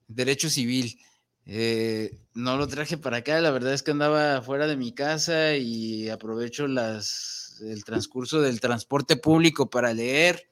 derecho 0.08 0.50
civil. 0.50 0.98
Eh, 1.46 2.18
no 2.38 2.56
lo 2.56 2.68
traje 2.68 2.96
para 2.96 3.18
acá, 3.18 3.40
la 3.40 3.50
verdad 3.50 3.74
es 3.74 3.82
que 3.82 3.90
andaba 3.90 4.40
fuera 4.42 4.68
de 4.68 4.76
mi 4.76 4.92
casa 4.92 5.56
y 5.56 6.08
aprovecho 6.08 6.68
las, 6.68 7.60
el 7.62 7.82
transcurso 7.82 8.40
del 8.40 8.60
transporte 8.60 9.16
público 9.16 9.68
para 9.68 9.92
leer. 9.92 10.48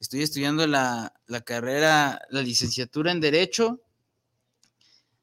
Estoy 0.00 0.22
estudiando 0.22 0.66
la, 0.66 1.14
la 1.26 1.40
carrera, 1.42 2.20
la 2.30 2.42
licenciatura 2.42 3.12
en 3.12 3.20
Derecho 3.20 3.80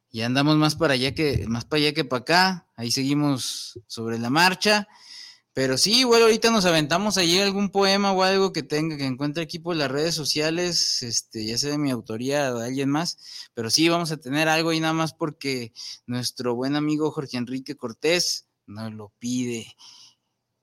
y 0.10 0.22
andamos 0.22 0.56
más 0.56 0.76
para 0.76 0.94
allá 0.94 1.14
que, 1.14 1.46
más 1.50 1.66
para 1.66 1.82
allá 1.82 1.94
que 1.94 2.06
para 2.06 2.22
acá. 2.22 2.68
Ahí 2.78 2.90
seguimos 2.90 3.78
sobre 3.88 4.18
la 4.18 4.30
marcha. 4.30 4.88
Pero 5.54 5.78
sí, 5.78 6.00
igual 6.00 6.22
ahorita 6.22 6.50
nos 6.50 6.66
aventamos 6.66 7.18
allí 7.18 7.40
algún 7.40 7.72
poema 7.72 8.14
o 8.14 8.24
algo 8.24 8.54
que 8.54 8.64
tenga, 8.64 8.96
que 8.96 9.06
encuentre 9.06 9.44
aquí 9.44 9.60
por 9.60 9.76
las 9.76 9.92
redes 9.92 10.16
sociales, 10.16 11.04
este, 11.04 11.46
ya 11.46 11.58
sea 11.58 11.72
de 11.72 11.78
mi 11.78 11.92
autoría 11.92 12.54
o 12.54 12.60
de 12.60 12.68
alguien 12.68 12.90
más, 12.90 13.18
pero 13.54 13.70
sí 13.70 13.90
vamos 13.90 14.12
a 14.12 14.18
tener 14.18 14.48
algo 14.48 14.70
ahí 14.70 14.80
nada 14.80 14.94
más 14.94 15.14
porque 15.14 15.74
nuestro 16.06 16.56
buen 16.56 16.78
amigo 16.78 17.12
Jorge 17.12 17.38
Enrique 17.38 17.76
Cortés 17.76 18.48
nos 18.66 18.94
lo 18.94 19.12
pide. 19.20 19.76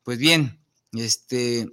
Pues 0.05 0.19
bien, 0.19 0.65
este, 0.93 1.69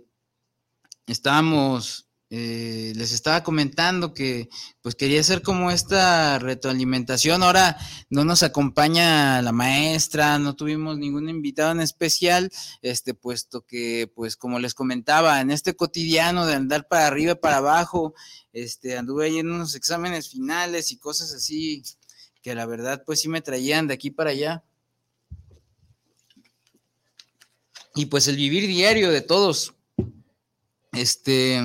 estábamos 1.08 2.05
eh, 2.38 2.92
les 2.98 3.14
estaba 3.14 3.44
comentando 3.44 4.14
que 4.14 4.50
pues 4.82 4.96
quería 4.96 5.22
hacer 5.22 5.42
como 5.42 5.72
esta 5.72 6.38
retroalimentación. 6.38 7.42
Ahora 7.42 7.78
no 8.10 8.26
nos 8.26 8.44
acompaña 8.44 9.42
la 9.42 9.54
maestra, 9.54 10.38
no 10.38 10.54
tuvimos 10.54 10.98
ningún 10.98 11.30
invitado 11.30 11.72
en 11.72 11.80
especial, 11.80 12.52
este, 12.82 13.14
puesto 13.14 13.62
que, 13.62 14.12
pues, 14.14 14.36
como 14.36 14.60
les 14.60 14.74
comentaba, 14.74 15.40
en 15.40 15.50
este 15.50 15.78
cotidiano 15.78 16.46
de 16.46 16.56
andar 16.56 16.90
para 16.90 17.08
arriba 17.08 17.32
y 17.32 17.36
para 17.36 17.58
abajo, 17.58 18.14
este, 18.52 18.98
anduve 18.98 19.28
ahí 19.28 19.40
en 19.40 19.50
unos 19.50 19.74
exámenes 19.74 20.28
finales 20.28 20.92
y 20.92 20.98
cosas 20.98 21.32
así 21.32 21.84
que 22.42 22.54
la 22.54 22.66
verdad, 22.66 23.04
pues 23.06 23.22
sí 23.22 23.30
me 23.30 23.42
traían 23.42 23.88
de 23.88 23.94
aquí 23.94 24.12
para 24.12 24.32
allá. 24.32 24.66
Y 27.96 28.08
pues 28.08 28.28
el 28.28 28.36
vivir 28.36 28.68
diario 28.68 29.10
de 29.10 29.22
todos. 29.22 29.74
Este, 30.92 31.62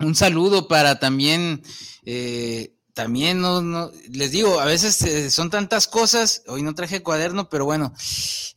un 0.00 0.14
saludo 0.14 0.68
para 0.68 0.98
también, 0.98 1.62
eh, 2.04 2.74
también 2.94 3.40
no, 3.40 3.90
les 4.10 4.32
digo, 4.32 4.60
a 4.60 4.64
veces 4.64 5.00
eh, 5.02 5.30
son 5.30 5.50
tantas 5.50 5.86
cosas, 5.86 6.42
hoy 6.48 6.62
no 6.62 6.74
traje 6.74 7.02
cuaderno, 7.02 7.48
pero 7.48 7.64
bueno, 7.64 7.94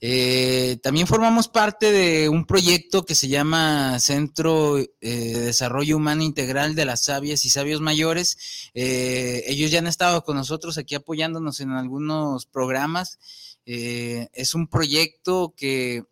eh, 0.01 0.77
también 0.81 1.07
formamos 1.07 1.47
parte 1.47 1.91
de 1.91 2.29
un 2.29 2.45
proyecto 2.45 3.05
que 3.05 3.15
se 3.15 3.27
llama 3.27 3.99
Centro 3.99 4.75
de 4.75 4.89
Desarrollo 5.01 5.97
Humano 5.97 6.23
Integral 6.23 6.75
de 6.75 6.85
las 6.85 7.05
Sabias 7.05 7.45
y 7.45 7.49
Sabios 7.49 7.81
Mayores. 7.81 8.71
ellos 8.73 9.71
ya 9.71 9.79
han 9.79 9.87
estado 9.87 10.23
con 10.23 10.35
nosotros 10.35 10.77
aquí 10.77 10.95
apoyándonos 10.95 11.59
en 11.59 11.71
algunos 11.71 12.45
programas. 12.45 13.19
es 13.65 14.55
un 14.55 14.67
proyecto 14.67 15.53
que 15.55 16.03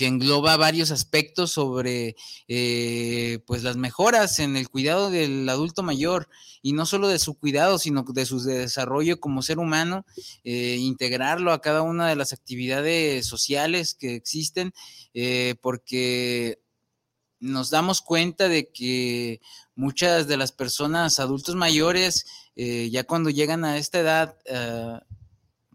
que 0.00 0.06
engloba 0.06 0.56
varios 0.56 0.92
aspectos 0.92 1.52
sobre 1.52 2.16
eh, 2.48 3.40
pues 3.46 3.62
las 3.62 3.76
mejoras 3.76 4.38
en 4.38 4.56
el 4.56 4.70
cuidado 4.70 5.10
del 5.10 5.46
adulto 5.46 5.82
mayor 5.82 6.26
y 6.62 6.72
no 6.72 6.86
solo 6.86 7.06
de 7.08 7.18
su 7.18 7.38
cuidado, 7.38 7.78
sino 7.78 8.02
de 8.02 8.24
su 8.24 8.42
desarrollo 8.42 9.20
como 9.20 9.42
ser 9.42 9.58
humano, 9.58 10.06
eh, 10.42 10.78
integrarlo 10.80 11.52
a 11.52 11.60
cada 11.60 11.82
una 11.82 12.08
de 12.08 12.16
las 12.16 12.32
actividades 12.32 13.26
sociales 13.26 13.92
que 13.92 14.14
existen, 14.14 14.72
eh, 15.12 15.56
porque 15.60 16.62
nos 17.38 17.68
damos 17.68 18.00
cuenta 18.00 18.48
de 18.48 18.70
que 18.70 19.42
muchas 19.74 20.28
de 20.28 20.38
las 20.38 20.50
personas 20.50 21.20
adultos 21.20 21.56
mayores, 21.56 22.24
ya 22.56 23.04
cuando 23.04 23.28
llegan 23.28 23.66
a 23.66 23.76
esta 23.76 24.00
edad, 24.00 24.38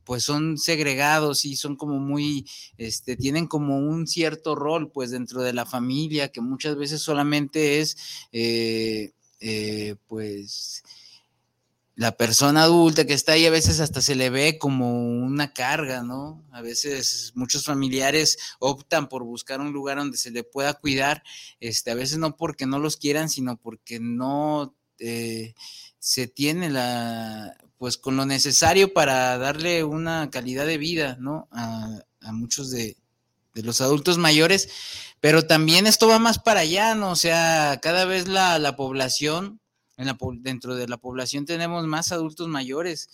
pues 0.06 0.24
son 0.24 0.58
segregados 0.58 1.44
y 1.46 1.56
son 1.56 1.76
como 1.76 2.00
muy, 2.00 2.48
este, 2.78 3.18
tienen 3.18 3.48
como 3.48 3.80
un 3.80 4.08
cierto 4.08 4.56
rol, 4.56 4.92
pues 4.92 5.12
dentro 5.12 5.42
de 5.42 5.54
la 5.54 5.66
familia, 5.66 6.32
que 6.32 6.42
muchas 6.42 6.78
veces 6.78 7.02
solamente 7.02 7.80
es, 7.80 7.98
eh, 8.32 9.12
eh, 9.42 9.96
pues, 10.08 10.84
la 11.96 12.18
persona 12.18 12.64
adulta 12.64 13.06
que 13.06 13.14
está 13.14 13.34
ahí 13.34 13.46
a 13.46 13.52
veces 13.52 13.80
hasta 13.80 14.02
se 14.02 14.16
le 14.16 14.30
ve 14.30 14.58
como 14.60 15.02
una 15.02 15.54
carga, 15.54 16.04
¿no? 16.04 16.44
A 16.52 16.62
veces 16.62 17.32
muchos 17.36 17.64
familiares 17.64 18.38
optan 18.60 19.08
por 19.08 19.24
buscar 19.24 19.62
un 19.62 19.72
lugar 19.72 19.98
donde 19.98 20.18
se 20.18 20.32
le 20.32 20.44
pueda 20.44 20.74
cuidar, 20.74 21.24
este, 21.62 21.92
a 21.92 21.96
veces 21.96 22.18
no 22.18 22.36
porque 22.36 22.66
no 22.66 22.80
los 22.80 22.98
quieran, 22.98 23.30
sino 23.30 23.58
porque 23.58 24.00
no 24.02 24.76
eh, 25.00 25.54
se 26.00 26.28
tiene 26.28 26.70
la, 26.70 27.56
pues 27.86 28.00
con 28.00 28.18
lo 28.18 28.26
necesario 28.26 28.94
para 28.94 29.38
darle 29.38 29.84
una 29.84 30.32
calidad 30.32 30.66
de 30.66 30.80
vida, 30.80 31.18
¿no? 31.20 31.48
A, 31.52 32.02
muchos 32.32 32.72
de, 32.72 32.98
los 33.54 33.80
adultos 33.80 34.18
mayores, 34.18 34.70
pero 35.20 35.46
también 35.46 35.86
esto 35.86 36.08
va 36.08 36.18
más 36.18 36.40
para 36.40 36.62
allá, 36.62 36.96
¿no? 36.96 37.12
O 37.12 37.16
sea, 37.16 37.80
cada 37.84 38.06
vez 38.06 38.28
la, 38.28 38.76
población, 38.76 39.60
en 39.98 40.08
la, 40.08 40.18
dentro 40.40 40.74
de 40.74 40.88
la 40.88 40.98
población 40.98 41.46
tenemos 41.46 41.86
más 41.86 42.12
adultos 42.12 42.48
mayores. 42.48 43.08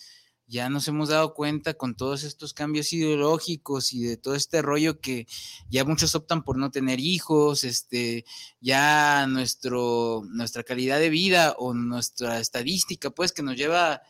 Ya 0.46 0.70
nos 0.70 0.88
hemos 0.88 1.10
dado 1.10 1.34
cuenta 1.34 1.74
con 1.74 1.94
todos 1.94 2.22
estos 2.22 2.54
cambios 2.54 2.94
ideológicos 2.94 3.92
y 3.92 4.04
de 4.04 4.16
todo 4.16 4.36
este 4.36 4.62
rollo 4.62 5.00
que 5.00 5.26
ya 5.68 5.84
muchos 5.84 6.14
optan 6.14 6.44
por 6.44 6.56
no 6.56 6.70
tener 6.70 6.98
hijos, 6.98 7.62
este, 7.64 8.24
ya 8.58 9.26
nuestro, 9.26 10.22
nuestra 10.30 10.62
calidad 10.62 10.98
de 10.98 11.10
vida 11.10 11.56
o 11.58 11.74
nuestra 11.74 12.40
estadística, 12.40 13.10
pues, 13.10 13.32
que 13.32 13.42
nos 13.42 13.58
lleva 13.58 14.00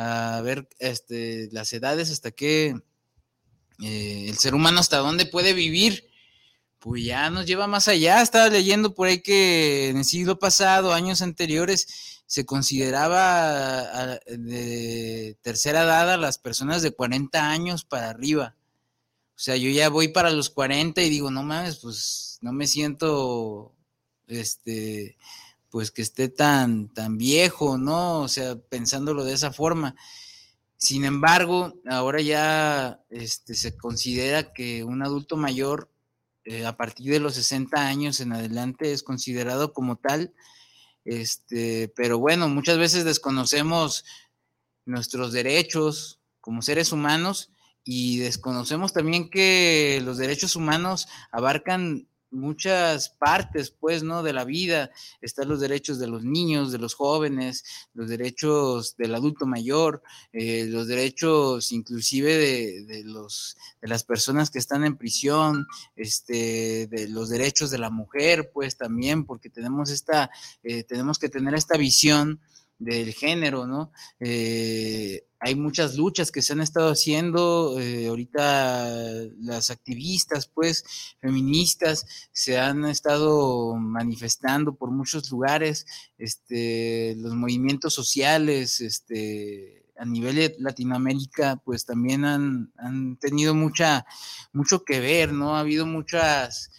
a 0.00 0.40
ver 0.42 0.68
este, 0.78 1.48
las 1.50 1.72
edades 1.72 2.12
hasta 2.12 2.30
qué 2.30 2.76
eh, 3.82 4.26
el 4.28 4.38
ser 4.38 4.54
humano 4.54 4.78
hasta 4.78 4.98
dónde 4.98 5.26
puede 5.26 5.54
vivir, 5.54 6.08
pues 6.78 7.02
ya 7.04 7.30
nos 7.30 7.46
lleva 7.46 7.66
más 7.66 7.88
allá. 7.88 8.22
Estaba 8.22 8.48
leyendo 8.48 8.94
por 8.94 9.08
ahí 9.08 9.20
que 9.22 9.88
en 9.88 9.96
el 9.96 10.04
siglo 10.04 10.38
pasado, 10.38 10.92
años 10.92 11.20
anteriores, 11.20 12.22
se 12.26 12.46
consideraba 12.46 14.20
de 14.26 15.36
tercera 15.42 15.82
edad 15.82 16.12
a 16.12 16.16
las 16.16 16.38
personas 16.38 16.82
de 16.82 16.92
40 16.92 17.50
años 17.50 17.84
para 17.84 18.10
arriba. 18.10 18.54
O 19.34 19.40
sea, 19.40 19.56
yo 19.56 19.68
ya 19.68 19.88
voy 19.88 20.08
para 20.08 20.30
los 20.30 20.48
40 20.50 21.02
y 21.02 21.10
digo, 21.10 21.32
no 21.32 21.42
mames, 21.42 21.78
pues 21.78 22.38
no 22.40 22.52
me 22.52 22.68
siento, 22.68 23.74
este, 24.28 25.16
pues 25.70 25.90
que 25.90 26.02
esté 26.02 26.28
tan, 26.28 26.88
tan 26.88 27.18
viejo, 27.18 27.78
¿no? 27.78 28.20
O 28.22 28.28
sea, 28.28 28.56
pensándolo 28.56 29.24
de 29.24 29.34
esa 29.34 29.52
forma. 29.52 29.94
Sin 30.76 31.04
embargo, 31.04 31.74
ahora 31.88 32.20
ya 32.20 33.02
este, 33.10 33.54
se 33.54 33.76
considera 33.76 34.52
que 34.52 34.84
un 34.84 35.02
adulto 35.02 35.36
mayor 35.36 35.90
eh, 36.44 36.64
a 36.64 36.76
partir 36.76 37.12
de 37.12 37.20
los 37.20 37.34
60 37.34 37.86
años 37.86 38.20
en 38.20 38.32
adelante 38.32 38.92
es 38.92 39.02
considerado 39.02 39.72
como 39.72 39.96
tal, 39.96 40.32
este, 41.04 41.92
pero 41.94 42.18
bueno, 42.18 42.48
muchas 42.48 42.78
veces 42.78 43.04
desconocemos 43.04 44.04
nuestros 44.86 45.32
derechos 45.32 46.20
como 46.40 46.62
seres 46.62 46.92
humanos 46.92 47.50
y 47.84 48.18
desconocemos 48.18 48.92
también 48.92 49.30
que 49.30 50.00
los 50.04 50.16
derechos 50.16 50.56
humanos 50.56 51.08
abarcan 51.32 52.06
muchas 52.30 53.10
partes, 53.10 53.70
pues, 53.70 54.02
¿no? 54.02 54.22
De 54.22 54.32
la 54.32 54.44
vida. 54.44 54.90
Están 55.20 55.48
los 55.48 55.60
derechos 55.60 55.98
de 55.98 56.06
los 56.06 56.24
niños, 56.24 56.72
de 56.72 56.78
los 56.78 56.94
jóvenes, 56.94 57.64
los 57.94 58.08
derechos 58.08 58.96
del 58.96 59.14
adulto 59.14 59.46
mayor, 59.46 60.02
eh, 60.32 60.66
los 60.66 60.86
derechos 60.86 61.72
inclusive 61.72 62.36
de, 62.84 63.02
los, 63.04 63.56
de 63.80 63.88
las 63.88 64.04
personas 64.04 64.50
que 64.50 64.58
están 64.58 64.84
en 64.84 64.96
prisión, 64.96 65.66
este, 65.96 66.86
de 66.88 67.08
los 67.08 67.28
derechos 67.28 67.70
de 67.70 67.78
la 67.78 67.90
mujer, 67.90 68.50
pues 68.52 68.76
también, 68.76 69.24
porque 69.24 69.50
tenemos 69.50 69.90
esta, 69.90 70.30
eh, 70.62 70.84
tenemos 70.84 71.18
que 71.18 71.28
tener 71.28 71.54
esta 71.54 71.76
visión 71.76 72.40
del 72.78 73.12
género, 73.12 73.66
¿no? 73.66 73.92
Eh, 74.20 75.27
hay 75.40 75.54
muchas 75.54 75.96
luchas 75.96 76.32
que 76.32 76.42
se 76.42 76.52
han 76.52 76.60
estado 76.60 76.90
haciendo, 76.90 77.78
eh, 77.78 78.08
ahorita 78.08 78.90
las 79.40 79.70
activistas, 79.70 80.48
pues, 80.48 80.84
feministas, 81.20 82.06
se 82.32 82.58
han 82.58 82.84
estado 82.86 83.74
manifestando 83.76 84.74
por 84.74 84.90
muchos 84.90 85.30
lugares, 85.30 85.86
este, 86.18 87.14
los 87.16 87.34
movimientos 87.34 87.94
sociales, 87.94 88.80
este, 88.80 89.86
a 89.96 90.04
nivel 90.04 90.36
de 90.36 90.56
Latinoamérica, 90.58 91.56
pues 91.64 91.84
también 91.84 92.24
han, 92.24 92.72
han 92.76 93.16
tenido 93.16 93.54
mucha, 93.54 94.06
mucho 94.52 94.84
que 94.84 95.00
ver, 95.00 95.32
¿no? 95.32 95.56
Ha 95.56 95.60
habido 95.60 95.86
muchas, 95.86 96.70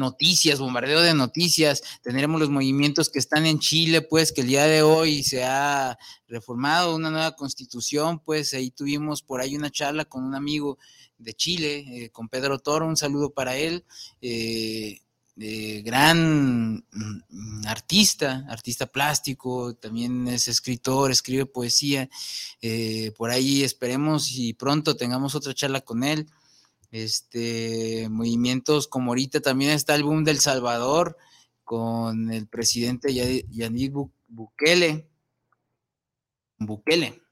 noticias, 0.00 0.58
bombardeo 0.58 1.00
de 1.00 1.14
noticias, 1.14 1.82
tendremos 2.02 2.40
los 2.40 2.50
movimientos 2.50 3.08
que 3.08 3.20
están 3.20 3.46
en 3.46 3.60
Chile, 3.60 4.02
pues 4.02 4.32
que 4.32 4.40
el 4.40 4.48
día 4.48 4.64
de 4.64 4.82
hoy 4.82 5.22
se 5.22 5.44
ha 5.44 5.96
reformado 6.26 6.96
una 6.96 7.10
nueva 7.10 7.36
constitución, 7.36 8.18
pues 8.18 8.52
ahí 8.54 8.72
tuvimos 8.72 9.22
por 9.22 9.40
ahí 9.40 9.54
una 9.54 9.70
charla 9.70 10.04
con 10.04 10.24
un 10.24 10.34
amigo 10.34 10.78
de 11.18 11.34
Chile, 11.34 11.84
eh, 11.88 12.10
con 12.10 12.28
Pedro 12.28 12.58
Toro, 12.58 12.86
un 12.86 12.96
saludo 12.96 13.30
para 13.30 13.56
él. 13.56 13.84
Eh, 14.20 14.98
gran 15.82 16.84
mm, 16.90 17.66
artista, 17.66 18.44
artista 18.48 18.86
plástico, 18.86 19.74
también 19.74 20.28
es 20.28 20.48
escritor, 20.48 21.10
escribe 21.10 21.46
poesía. 21.46 22.08
Eh, 22.60 23.12
por 23.16 23.30
ahí 23.30 23.62
esperemos 23.62 24.30
y 24.32 24.52
pronto 24.54 24.96
tengamos 24.96 25.34
otra 25.34 25.54
charla 25.54 25.80
con 25.80 26.04
él 26.04 26.26
este, 26.90 28.08
movimientos 28.10 28.88
como 28.88 29.10
ahorita 29.10 29.40
también 29.40 29.70
está 29.70 29.94
el 29.94 30.04
boom 30.04 30.24
del 30.24 30.40
Salvador 30.40 31.16
con 31.64 32.32
el 32.32 32.48
presidente 32.48 33.14
Yanid 33.14 33.92
Bukele, 34.26 35.08
Bukele, 36.58 37.22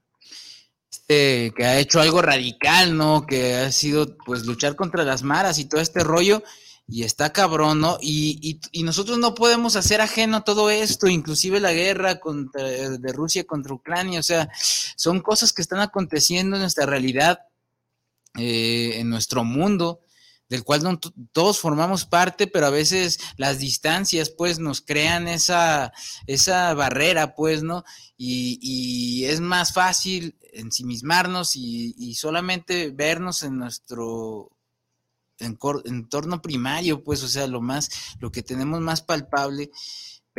este, 0.89 1.53
que 1.55 1.65
ha 1.65 1.79
hecho 1.79 1.99
algo 1.99 2.21
radical, 2.21 2.95
¿no? 2.95 3.25
Que 3.25 3.55
ha 3.55 3.71
sido 3.71 4.17
pues 4.25 4.45
luchar 4.45 4.75
contra 4.75 5.03
las 5.03 5.23
maras 5.23 5.59
y 5.59 5.65
todo 5.65 5.81
este 5.81 6.03
rollo 6.03 6.41
y 6.87 7.03
está 7.03 7.31
cabrón, 7.31 7.81
¿no? 7.81 7.97
Y, 8.01 8.59
y, 8.71 8.83
nosotros 8.83 9.19
no 9.19 9.35
podemos 9.35 9.75
hacer 9.75 10.01
ajeno 10.01 10.43
todo 10.43 10.71
esto, 10.71 11.07
inclusive 11.07 11.59
la 11.59 11.71
guerra 11.71 12.19
contra, 12.19 12.63
de 12.63 13.13
Rusia 13.13 13.43
contra 13.43 13.73
Ucrania, 13.75 14.19
o 14.19 14.23
sea, 14.23 14.49
son 14.95 15.19
cosas 15.19 15.53
que 15.53 15.61
están 15.61 15.81
aconteciendo 15.81 16.55
en 16.55 16.63
nuestra 16.63 16.87
realidad 16.87 17.41
eh, 18.39 18.99
en 18.99 19.09
nuestro 19.09 19.43
mundo, 19.43 20.01
del 20.49 20.63
cual 20.63 20.99
todos 21.31 21.59
formamos 21.59 22.05
parte, 22.05 22.47
pero 22.47 22.65
a 22.65 22.71
veces 22.71 23.19
las 23.37 23.59
distancias 23.59 24.31
pues 24.31 24.57
nos 24.57 24.81
crean 24.81 25.27
esa, 25.27 25.93
esa 26.25 26.73
barrera 26.73 27.35
pues, 27.35 27.61
¿no? 27.61 27.83
Y, 28.17 29.25
es 29.25 29.41
más 29.41 29.73
fácil 29.73 30.37
ensimismarnos 30.53 31.55
y, 31.55 31.93
y 31.97 32.15
solamente 32.15 32.89
vernos 32.89 33.43
en 33.43 33.57
nuestro 33.57 34.49
entorno 35.39 36.41
primario, 36.41 37.03
pues, 37.03 37.23
o 37.23 37.27
sea, 37.27 37.47
lo 37.47 37.61
más, 37.61 37.89
lo 38.19 38.31
que 38.31 38.43
tenemos 38.43 38.81
más 38.81 39.01
palpable 39.01 39.71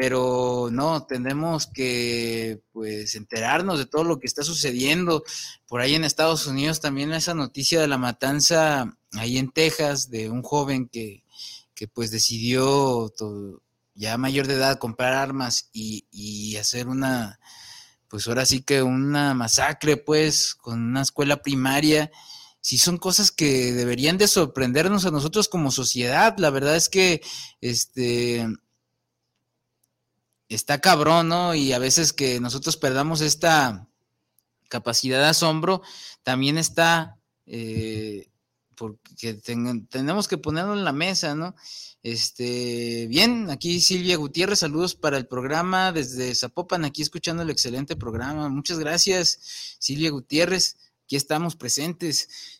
pero 0.00 0.70
no, 0.72 1.04
tenemos 1.04 1.66
que 1.66 2.62
pues 2.72 3.14
enterarnos 3.16 3.78
de 3.78 3.84
todo 3.84 4.02
lo 4.02 4.18
que 4.18 4.26
está 4.26 4.42
sucediendo. 4.42 5.22
Por 5.66 5.82
ahí 5.82 5.94
en 5.94 6.04
Estados 6.04 6.46
Unidos 6.46 6.80
también 6.80 7.12
esa 7.12 7.34
noticia 7.34 7.82
de 7.82 7.86
la 7.86 7.98
matanza 7.98 8.96
ahí 9.12 9.36
en 9.36 9.50
Texas 9.50 10.08
de 10.08 10.30
un 10.30 10.40
joven 10.40 10.88
que, 10.88 11.22
que 11.74 11.86
pues 11.86 12.10
decidió 12.10 13.12
ya 13.92 14.16
mayor 14.16 14.46
de 14.46 14.54
edad 14.54 14.78
comprar 14.78 15.12
armas 15.12 15.68
y, 15.70 16.06
y 16.10 16.56
hacer 16.56 16.88
una, 16.88 17.38
pues 18.08 18.26
ahora 18.26 18.46
sí 18.46 18.62
que 18.62 18.82
una 18.82 19.34
masacre 19.34 19.98
pues 19.98 20.54
con 20.54 20.80
una 20.80 21.02
escuela 21.02 21.42
primaria 21.42 22.10
sí 22.62 22.78
son 22.78 22.96
cosas 22.96 23.30
que 23.30 23.74
deberían 23.74 24.16
de 24.16 24.28
sorprendernos 24.28 25.04
a 25.04 25.10
nosotros 25.10 25.50
como 25.50 25.70
sociedad. 25.70 26.38
La 26.38 26.48
verdad 26.48 26.74
es 26.74 26.88
que 26.88 27.20
este 27.60 28.48
está 30.54 30.80
cabrón, 30.80 31.28
¿no? 31.28 31.54
Y 31.54 31.72
a 31.72 31.78
veces 31.78 32.12
que 32.12 32.40
nosotros 32.40 32.76
perdamos 32.76 33.20
esta 33.20 33.88
capacidad 34.68 35.18
de 35.20 35.28
asombro, 35.28 35.82
también 36.22 36.58
está, 36.58 37.18
eh, 37.46 38.28
porque 38.74 39.34
tenemos 39.34 40.28
que 40.28 40.38
ponerlo 40.38 40.74
en 40.74 40.84
la 40.84 40.92
mesa, 40.92 41.34
¿no? 41.34 41.54
Este, 42.02 43.06
bien, 43.08 43.50
aquí 43.50 43.80
Silvia 43.80 44.16
Gutiérrez, 44.16 44.60
saludos 44.60 44.94
para 44.94 45.18
el 45.18 45.26
programa 45.26 45.92
desde 45.92 46.34
Zapopan, 46.34 46.84
aquí 46.84 47.02
escuchando 47.02 47.42
el 47.42 47.50
excelente 47.50 47.94
programa. 47.94 48.48
Muchas 48.48 48.78
gracias, 48.78 49.76
Silvia 49.78 50.10
Gutiérrez, 50.10 50.76
aquí 51.04 51.16
estamos 51.16 51.56
presentes. 51.56 52.59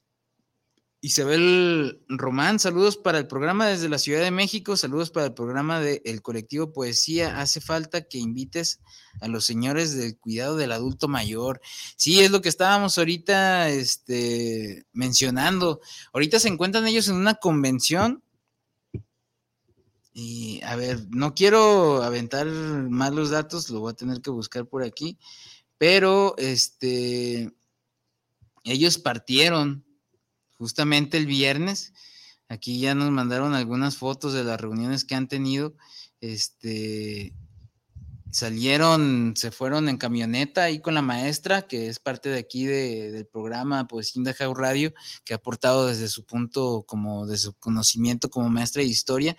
Isabel 1.03 2.03
Román, 2.09 2.59
saludos 2.59 2.99
para 2.99 3.17
el 3.17 3.27
programa 3.27 3.67
desde 3.67 3.89
la 3.89 3.99
Ciudad 3.99 4.21
de 4.21 4.31
México, 4.31 4.77
saludos 4.77 5.11
para 5.11 5.27
el 5.27 5.33
programa 5.33 5.81
del 5.81 6.21
colectivo 6.21 6.75
Poesía. 6.75 7.41
Hace 7.41 7.63
falta 7.63 8.03
que 8.03 8.19
invites 8.19 8.81
a 9.23 9.29
los 9.29 9.47
señores 9.47 9.97
del 9.97 10.19
cuidado 10.19 10.57
del 10.57 10.73
adulto 10.73 11.09
mayor. 11.09 11.63
Sí, 11.97 12.21
es 12.21 12.31
lo 12.31 12.43
que 12.43 12.51
estábamos 12.51 12.99
ahorita 12.99 13.71
este, 13.71 14.85
mencionando. 14.93 15.81
Ahorita 16.13 16.39
se 16.39 16.49
encuentran 16.49 16.87
ellos 16.87 17.09
en 17.09 17.17
una 17.17 17.37
convención. 17.37 18.23
Y 20.13 20.61
a 20.65 20.77
ver, 20.77 21.07
no 21.09 21.35
quiero 21.35 22.03
aventar 22.03 22.45
más 22.47 23.13
los 23.13 23.31
datos, 23.31 23.71
lo 23.71 23.81
voy 23.81 23.93
a 23.93 23.97
tener 23.97 24.21
que 24.21 24.31
buscar 24.31 24.67
por 24.67 24.83
aquí, 24.83 25.19
pero 25.79 26.35
este, 26.37 27.55
ellos 28.65 28.99
partieron 28.99 29.87
justamente 30.61 31.17
el 31.17 31.25
viernes. 31.25 31.95
Aquí 32.51 32.81
ya 32.81 32.95
nos 32.95 33.11
mandaron 33.11 33.55
algunas 33.55 33.97
fotos 33.97 34.35
de 34.35 34.45
las 34.45 34.61
reuniones 34.61 35.07
que 35.07 35.15
han 35.15 35.27
tenido. 35.27 35.75
Este, 36.21 37.33
salieron, 38.31 39.35
se 39.37 39.51
fueron 39.51 39.89
en 39.89 39.97
camioneta 39.97 40.65
ahí 40.65 40.81
con 40.81 40.95
la 40.95 41.03
maestra, 41.03 41.63
que 41.63 41.89
es 41.89 41.99
parte 41.99 42.29
de 42.29 42.39
aquí 42.39 42.65
del 42.67 43.27
programa 43.27 43.87
pues 43.87 44.15
Indahau 44.17 44.55
Radio, 44.55 44.93
que 45.25 45.33
ha 45.33 45.37
aportado 45.37 45.87
desde 45.87 46.09
su 46.09 46.25
punto, 46.25 46.85
como 46.87 47.27
de 47.27 47.39
su 47.39 47.55
conocimiento 47.55 48.31
como 48.31 48.49
maestra 48.49 48.83
de 48.83 48.89
historia. 48.89 49.37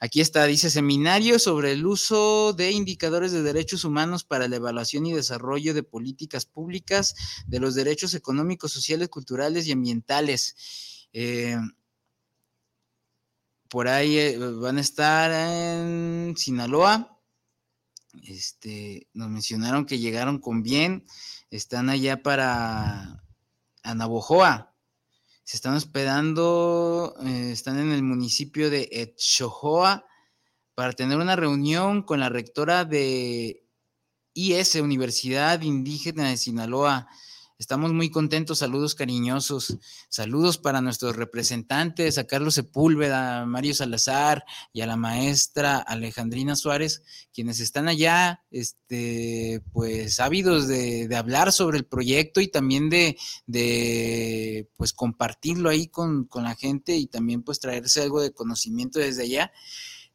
Aquí 0.00 0.20
está, 0.20 0.44
dice 0.46 0.70
seminario 0.70 1.38
sobre 1.38 1.72
el 1.72 1.86
uso 1.86 2.52
de 2.52 2.70
indicadores 2.70 3.32
de 3.32 3.42
derechos 3.42 3.84
humanos 3.84 4.24
para 4.24 4.48
la 4.48 4.56
evaluación 4.56 5.06
y 5.06 5.12
desarrollo 5.12 5.74
de 5.74 5.82
políticas 5.82 6.46
públicas 6.46 7.14
de 7.46 7.60
los 7.60 7.74
derechos 7.74 8.14
económicos, 8.14 8.72
sociales, 8.72 9.08
culturales 9.08 9.66
y 9.66 9.72
ambientales. 9.72 11.08
Eh, 11.12 11.56
por 13.68 13.88
ahí 13.88 14.18
eh, 14.18 14.38
van 14.38 14.76
a 14.76 14.82
estar 14.82 15.32
en 15.32 16.34
Sinaloa, 16.36 17.11
este, 18.22 19.08
nos 19.12 19.28
mencionaron 19.28 19.86
que 19.86 19.98
llegaron 19.98 20.38
con 20.38 20.62
bien, 20.62 21.06
están 21.50 21.90
allá 21.90 22.22
para 22.22 23.24
Anabojoa. 23.82 24.74
se 25.44 25.56
están 25.56 25.74
hospedando, 25.74 27.14
eh, 27.24 27.50
están 27.52 27.78
en 27.78 27.92
el 27.92 28.02
municipio 28.02 28.70
de 28.70 28.88
Etchojoa 28.92 30.04
para 30.74 30.92
tener 30.92 31.18
una 31.18 31.36
reunión 31.36 32.02
con 32.02 32.20
la 32.20 32.28
rectora 32.28 32.84
de 32.84 33.64
IS, 34.34 34.76
Universidad 34.76 35.60
Indígena 35.62 36.30
de 36.30 36.36
Sinaloa, 36.36 37.08
Estamos 37.62 37.92
muy 37.92 38.10
contentos, 38.10 38.58
saludos 38.58 38.96
cariñosos, 38.96 39.78
saludos 40.08 40.58
para 40.58 40.80
nuestros 40.80 41.14
representantes, 41.14 42.18
a 42.18 42.26
Carlos 42.26 42.54
Sepúlveda, 42.54 43.42
a 43.42 43.46
Mario 43.46 43.72
Salazar 43.72 44.44
y 44.72 44.80
a 44.80 44.86
la 44.88 44.96
maestra 44.96 45.78
Alejandrina 45.78 46.56
Suárez, 46.56 47.04
quienes 47.32 47.60
están 47.60 47.86
allá, 47.86 48.42
este, 48.50 49.62
pues 49.72 50.18
ávidos 50.18 50.66
de, 50.66 51.08
hablar 51.14 51.52
sobre 51.52 51.78
el 51.78 51.84
proyecto 51.84 52.40
y 52.40 52.48
también 52.48 52.90
de, 52.90 54.68
pues 54.76 54.92
compartirlo 54.92 55.70
ahí 55.70 55.86
con, 55.86 56.28
la 56.34 56.56
gente 56.56 56.96
y 56.96 57.06
también 57.06 57.44
pues 57.44 57.60
traerse 57.60 58.02
algo 58.02 58.20
de 58.20 58.32
conocimiento 58.32 58.98
desde 58.98 59.22
allá. 59.22 59.52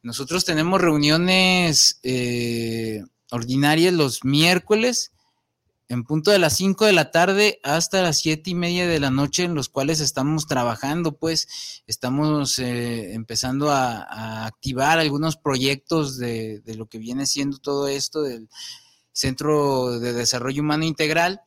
Nosotros 0.02 0.44
tenemos 0.44 0.82
reuniones 0.82 1.98
eh, 2.02 3.02
ordinarias 3.30 3.94
los 3.94 4.22
miércoles 4.22 5.12
en 5.88 6.04
punto 6.04 6.30
de 6.30 6.38
las 6.38 6.54
5 6.56 6.84
de 6.84 6.92
la 6.92 7.10
tarde 7.10 7.60
hasta 7.62 8.02
las 8.02 8.18
siete 8.18 8.50
y 8.50 8.54
media 8.54 8.86
de 8.86 9.00
la 9.00 9.10
noche 9.10 9.44
en 9.44 9.54
los 9.54 9.68
cuales 9.68 10.00
estamos 10.00 10.46
trabajando, 10.46 11.12
pues 11.16 11.48
estamos 11.86 12.58
eh, 12.58 13.14
empezando 13.14 13.70
a, 13.70 14.46
activar 14.46 14.98
algunos 14.98 15.36
proyectos 15.36 16.18
de, 16.18 16.60
de, 16.60 16.74
lo 16.74 16.86
que 16.86 16.98
viene 16.98 17.26
siendo 17.26 17.58
todo 17.58 17.88
esto 17.88 18.22
del 18.22 18.48
Centro 19.12 19.98
de 19.98 20.12
Desarrollo 20.12 20.62
Humano 20.62 20.84
Integral 20.84 21.42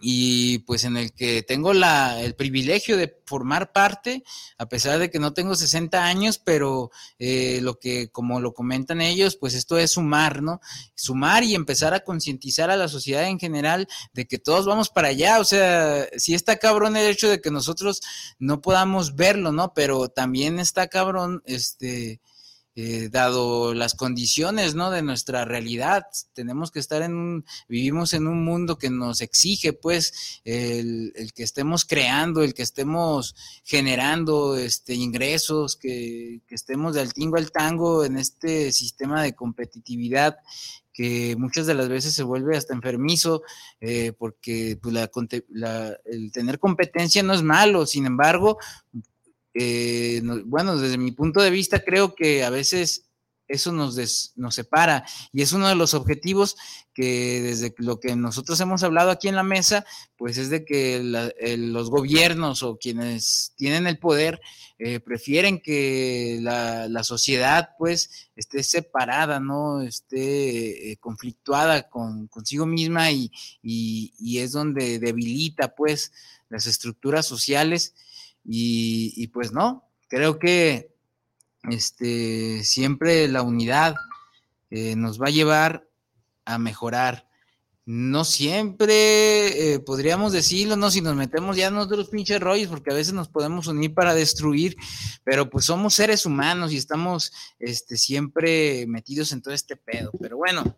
y 0.00 0.60
pues 0.60 0.84
en 0.84 0.96
el 0.96 1.12
que 1.12 1.42
tengo 1.42 1.72
la, 1.72 2.20
el 2.22 2.34
privilegio 2.34 2.96
de 2.96 3.16
formar 3.26 3.72
parte, 3.72 4.22
a 4.56 4.68
pesar 4.68 4.98
de 4.98 5.10
que 5.10 5.18
no 5.18 5.32
tengo 5.32 5.54
60 5.54 6.04
años, 6.04 6.38
pero 6.38 6.90
eh, 7.18 7.58
lo 7.62 7.78
que, 7.78 8.08
como 8.10 8.40
lo 8.40 8.54
comentan 8.54 9.00
ellos, 9.00 9.36
pues 9.36 9.54
esto 9.54 9.76
es 9.76 9.92
sumar, 9.92 10.40
¿no? 10.42 10.60
Sumar 10.94 11.42
y 11.42 11.54
empezar 11.54 11.94
a 11.94 12.00
concientizar 12.00 12.70
a 12.70 12.76
la 12.76 12.88
sociedad 12.88 13.24
en 13.24 13.40
general 13.40 13.88
de 14.12 14.26
que 14.26 14.38
todos 14.38 14.66
vamos 14.66 14.88
para 14.88 15.08
allá, 15.08 15.40
o 15.40 15.44
sea, 15.44 16.06
sí 16.16 16.34
está 16.34 16.58
cabrón 16.58 16.96
el 16.96 17.10
hecho 17.10 17.28
de 17.28 17.40
que 17.40 17.50
nosotros 17.50 18.00
no 18.38 18.60
podamos 18.60 19.16
verlo, 19.16 19.52
¿no? 19.52 19.74
Pero 19.74 20.08
también 20.08 20.60
está 20.60 20.86
cabrón, 20.86 21.42
este, 21.44 22.20
eh, 22.80 23.08
dado 23.10 23.74
las 23.74 23.96
condiciones 23.96 24.76
¿no? 24.76 24.92
de 24.92 25.02
nuestra 25.02 25.44
realidad. 25.44 26.06
Tenemos 26.32 26.70
que 26.70 26.78
estar 26.78 27.02
en 27.02 27.12
un, 27.12 27.44
vivimos 27.68 28.14
en 28.14 28.28
un 28.28 28.44
mundo 28.44 28.78
que 28.78 28.88
nos 28.88 29.20
exige 29.20 29.72
pues 29.72 30.40
el, 30.44 31.12
que 31.34 31.42
estemos 31.42 31.84
creando, 31.84 32.44
el 32.44 32.54
que 32.54 32.62
estemos 32.62 33.34
generando 33.64 34.56
este, 34.56 34.94
ingresos, 34.94 35.74
que, 35.74 36.40
estemos 36.50 36.94
de 36.94 37.00
al 37.00 37.12
tingo 37.12 37.36
al 37.36 37.50
tango 37.50 38.04
en 38.04 38.16
este 38.16 38.70
sistema 38.70 39.24
de 39.24 39.34
competitividad 39.34 40.36
que 40.92 41.34
muchas 41.36 41.66
de 41.66 41.74
las 41.74 41.88
veces 41.88 42.14
se 42.14 42.22
vuelve 42.22 42.56
hasta 42.56 42.74
enfermizo, 42.74 43.42
eh, 43.80 44.12
porque 44.16 44.78
pues, 44.80 44.94
el 46.04 46.32
tener 46.32 46.60
competencia 46.60 47.24
no 47.24 47.34
es 47.34 47.42
malo, 47.42 47.86
sin 47.86 48.06
embargo, 48.06 48.58
eh, 49.54 50.20
bueno, 50.44 50.76
desde 50.76 50.98
mi 50.98 51.12
punto 51.12 51.40
de 51.40 51.50
vista 51.50 51.80
creo 51.80 52.14
que 52.14 52.44
a 52.44 52.50
veces 52.50 53.08
eso 53.48 53.72
nos, 53.72 54.32
nos 54.36 54.54
separa 54.54 55.04
y 55.32 55.40
es 55.42 55.52
uno 55.52 55.68
de 55.68 55.74
los 55.74 55.94
objetivos 55.94 56.56
que 56.94 57.40
desde 57.40 57.74
lo 57.78 57.98
que 57.98 58.14
nosotros 58.14 58.60
hemos 58.60 58.82
hablado 58.82 59.10
aquí 59.10 59.28
en 59.28 59.36
la 59.36 59.42
mesa, 59.42 59.86
pues 60.16 60.36
es 60.36 60.50
de 60.50 60.64
que 60.64 61.00
los 61.02 61.90
gobiernos 61.90 62.62
o 62.62 62.76
quienes 62.76 63.54
tienen 63.56 63.86
el 63.86 63.98
poder 63.98 64.40
eh, 64.78 65.00
prefieren 65.00 65.60
que 65.60 66.38
la, 66.42 67.02
sociedad 67.02 67.70
pues 67.78 68.30
esté 68.36 68.62
separada, 68.62 69.40
¿no? 69.40 69.80
Esté 69.80 70.92
eh, 70.92 70.96
conflictuada 70.98 71.88
con, 71.88 72.28
consigo 72.28 72.66
misma 72.66 73.10
y, 73.10 73.32
y 73.62 74.38
es 74.38 74.52
donde 74.52 74.98
debilita 74.98 75.74
pues 75.74 76.12
las 76.48 76.66
estructuras 76.66 77.26
sociales 77.26 77.94
y, 78.44 79.26
pues 79.28 79.52
no, 79.52 79.84
creo 80.08 80.38
que 80.38 80.94
este, 81.70 82.64
siempre 82.64 83.28
la 83.28 83.42
unidad 83.42 83.94
eh, 84.70 84.96
nos 84.96 85.20
va 85.20 85.26
a 85.26 85.30
llevar 85.30 85.88
a 86.44 86.58
mejorar. 86.58 87.28
No 87.84 88.24
siempre 88.24 89.72
eh, 89.72 89.80
podríamos 89.80 90.32
decirlo, 90.32 90.76
¿no? 90.76 90.90
Si 90.90 91.00
nos 91.00 91.14
metemos 91.14 91.56
ya 91.56 91.68
en 91.68 91.76
otros 91.78 92.10
pinches 92.10 92.38
rollos, 92.38 92.68
porque 92.68 92.90
a 92.90 92.94
veces 92.94 93.14
nos 93.14 93.28
podemos 93.28 93.66
unir 93.66 93.94
para 93.94 94.14
destruir, 94.14 94.76
pero 95.24 95.48
pues 95.48 95.64
somos 95.64 95.94
seres 95.94 96.26
humanos 96.26 96.72
y 96.72 96.76
estamos 96.76 97.32
este, 97.58 97.96
siempre 97.96 98.86
metidos 98.86 99.32
en 99.32 99.40
todo 99.40 99.54
este 99.54 99.76
pedo. 99.76 100.10
Pero 100.20 100.36
bueno, 100.36 100.76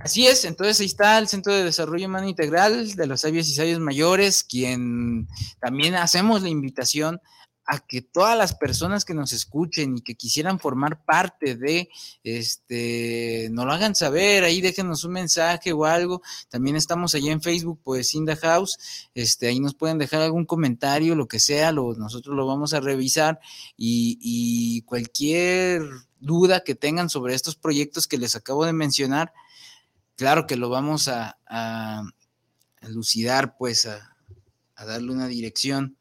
Así 0.00 0.26
es, 0.26 0.46
entonces 0.46 0.80
ahí 0.80 0.86
está 0.86 1.18
el 1.18 1.28
Centro 1.28 1.52
de 1.52 1.62
Desarrollo 1.62 2.06
Humano 2.06 2.26
Integral 2.26 2.94
de 2.94 3.06
los 3.06 3.20
Sabios 3.20 3.46
y 3.48 3.54
Sabios 3.54 3.80
Mayores, 3.80 4.42
quien 4.42 5.28
también 5.60 5.94
hacemos 5.94 6.40
la 6.40 6.48
invitación 6.48 7.20
a 7.66 7.80
que 7.80 8.00
todas 8.00 8.36
las 8.36 8.54
personas 8.54 9.04
que 9.04 9.12
nos 9.12 9.34
escuchen 9.34 9.98
y 9.98 10.00
que 10.00 10.14
quisieran 10.14 10.58
formar 10.58 11.04
parte 11.04 11.54
de, 11.54 11.90
este, 12.24 13.48
nos 13.52 13.66
lo 13.66 13.72
hagan 13.72 13.94
saber, 13.94 14.42
ahí 14.42 14.62
déjenos 14.62 15.04
un 15.04 15.12
mensaje 15.12 15.74
o 15.74 15.84
algo. 15.84 16.22
También 16.48 16.76
estamos 16.76 17.14
allá 17.14 17.30
en 17.30 17.42
Facebook, 17.42 17.80
pues 17.84 18.14
in 18.14 18.24
the 18.24 18.36
house, 18.36 18.78
este, 19.14 19.48
ahí 19.48 19.60
nos 19.60 19.74
pueden 19.74 19.98
dejar 19.98 20.22
algún 20.22 20.46
comentario, 20.46 21.14
lo 21.14 21.28
que 21.28 21.40
sea, 21.40 21.72
lo, 21.72 21.94
nosotros 21.94 22.34
lo 22.34 22.46
vamos 22.46 22.72
a 22.72 22.80
revisar 22.80 23.38
y 23.76 24.80
cualquier 24.86 25.82
duda 26.20 26.64
que 26.64 26.74
tengan 26.74 27.10
sobre 27.10 27.34
estos 27.34 27.56
proyectos 27.56 28.08
que 28.08 28.18
les 28.18 28.34
acabo 28.34 28.64
de 28.64 28.72
mencionar, 28.72 29.32
claro 30.20 30.46
que 30.46 30.56
lo 30.56 30.68
vamos 30.68 31.08
a, 31.08 31.38
a, 31.46 32.02
lucidar, 32.82 33.56
pues 33.56 33.86
a, 33.86 34.14
darle 34.76 35.12
una 35.12 35.28
dirección. 35.28 35.96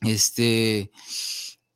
Este, 0.00 0.90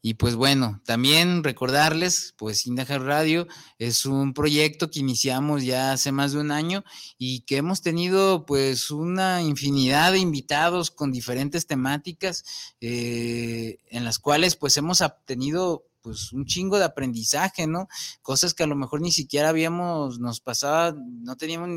y 0.03 0.15
pues 0.15 0.35
bueno, 0.35 0.83
también 0.85 1.45
recordarles, 1.45 2.35
pues 2.37 2.67
Indajar 2.67 3.03
Radio 3.03 3.47
es 3.79 4.07
un 4.07 4.35
proyecto 4.35 4.91
que 4.91 4.99
iniciamos 4.99 5.63
ya 5.63 5.93
hace 5.93 6.11
más 6.11 6.33
de 6.33 6.41
un 6.41 6.51
año 6.51 6.83
y 7.17 7.43
que 7.43 7.59
hemos 7.59 7.81
tenido 7.81 8.45
pues 8.45 8.91
una 8.91 9.41
infinidad 9.41 10.11
de 10.11 10.19
invitados 10.19 10.91
con 10.91 11.13
diferentes 11.13 11.69
temáticas 11.69 12.45
eh, 12.81 13.79
en 13.91 14.05
las 14.05 14.19
cuales 14.19 14.57
pues 14.57 14.77
hemos 14.79 15.01
obtenido 15.01 15.85
pues 16.07 16.33
un 16.33 16.47
chingo 16.47 16.79
de 16.79 16.85
aprendizaje, 16.85 17.67
¿no? 17.67 17.89
Cosas 18.23 18.55
que 18.55 18.63
a 18.63 18.69
lo 18.69 18.77
mejor 18.77 19.01
ni 19.01 19.11
siquiera 19.11 19.49
habíamos, 19.49 20.21
nos 20.21 20.39
pasaba, 20.39 20.95
no 20.97 21.35
teníamos 21.35 21.69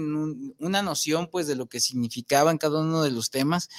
una 0.59 0.83
noción 0.83 1.29
pues 1.31 1.47
de 1.47 1.55
lo 1.55 1.65
que 1.65 1.79
significaban 1.79 2.59
cada 2.59 2.81
uno 2.81 3.01
de 3.01 3.09
los 3.09 3.31
temas. 3.31 3.69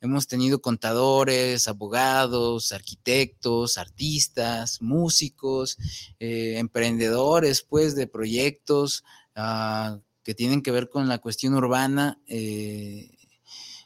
Hemos 0.00 0.26
tenido 0.26 0.60
contadores, 0.60 1.68
abogados, 1.68 2.72
arquitectos, 2.72 3.78
artistas, 3.78 4.82
músicos, 4.82 5.78
eh, 6.18 6.56
emprendedores 6.58 7.62
pues 7.62 7.94
de 7.94 8.08
proyectos 8.08 9.04
ah, 9.36 10.00
que 10.24 10.34
tienen 10.34 10.62
que 10.62 10.72
ver 10.72 10.90
con 10.90 11.08
la 11.08 11.18
cuestión 11.18 11.54
urbana. 11.54 12.18
Eh, 12.26 13.08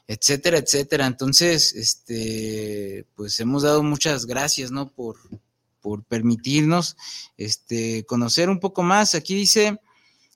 etcétera, 0.07 0.57
etcétera. 0.57 1.05
Entonces, 1.05 1.75
este, 1.75 3.05
pues 3.13 3.39
hemos 3.41 3.63
dado 3.63 3.83
muchas 3.83 4.25
gracias, 4.25 4.71
¿no? 4.71 4.89
Por, 4.89 5.17
por 5.87 6.03
permitirnos 6.03 6.97
este, 7.37 8.05
conocer 8.05 8.49
un 8.49 8.59
poco 8.59 8.83
más. 8.83 9.15
Aquí 9.15 9.33
dice 9.35 9.79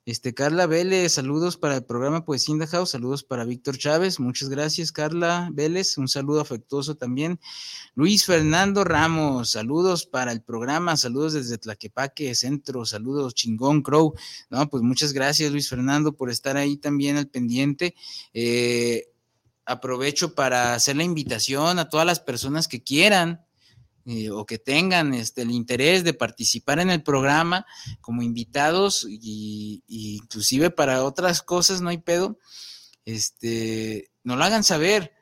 este, 0.06 0.34
Carla 0.34 0.66
Vélez, 0.66 1.12
saludos 1.12 1.58
para 1.58 1.76
el 1.76 1.84
programa 1.84 2.24
Poesía 2.24 2.56
in 2.56 2.66
House, 2.66 2.92
saludos 2.92 3.26
para 3.26 3.44
Víctor 3.44 3.78
Chávez, 3.78 4.22
muchas 4.22 4.48
gracias 4.48 4.94
Carla 4.94 5.50
Vélez, 5.52 5.98
un 5.98 6.08
saludo 6.08 6.40
afectuoso 6.40 6.96
también. 6.96 7.38
Luis 7.96 8.26
Fernando 8.26 8.86
Ramos, 8.86 9.50
saludos 9.50 10.06
para 10.06 10.32
el 10.32 10.42
programa, 10.42 10.96
saludos 10.96 11.34
desde 11.34 11.58
Tlaquepaque 11.58 12.34
Centro, 12.34 12.86
saludos 12.86 13.36
chingón 13.36 13.82
Crow. 13.82 14.14
No, 14.50 14.70
pues 14.70 14.84
muchas 14.84 15.12
gracias 15.12 15.52
Luis 15.52 15.68
Fernando 15.68 16.14
por 16.14 16.30
estar 16.30 16.56
ahí 16.56 16.78
también 16.78 17.18
al 17.18 17.28
pendiente. 17.28 17.94
Eh, 18.34 19.10
aprovecho 19.66 20.34
para 20.34 20.76
hacer 20.76 20.96
la 20.96 21.04
invitación 21.04 21.78
a 21.78 21.90
todas 21.90 22.06
las 22.06 22.22
personas 22.22 22.70
que 22.70 22.82
quieran 22.82 23.46
eh, 24.06 24.32
o 24.32 24.46
que 24.46 24.58
tengan 24.58 25.14
este, 25.14 25.44
el 25.44 25.52
interés 25.52 26.04
de 26.04 26.14
participar 26.14 26.80
en 26.80 26.90
el 26.90 27.04
programa 27.04 27.66
como 28.02 28.24
invitados 28.24 29.06
y, 29.08 29.84
inclusive 29.88 30.72
para 30.72 31.04
otras 31.04 31.42
cosas 31.42 31.82
no 31.82 31.90
hay 31.90 32.00
pedo, 32.00 32.40
este, 33.06 34.12
no 34.24 34.36
lo 34.36 34.44
hagan 34.44 34.64
saber. 34.64 35.14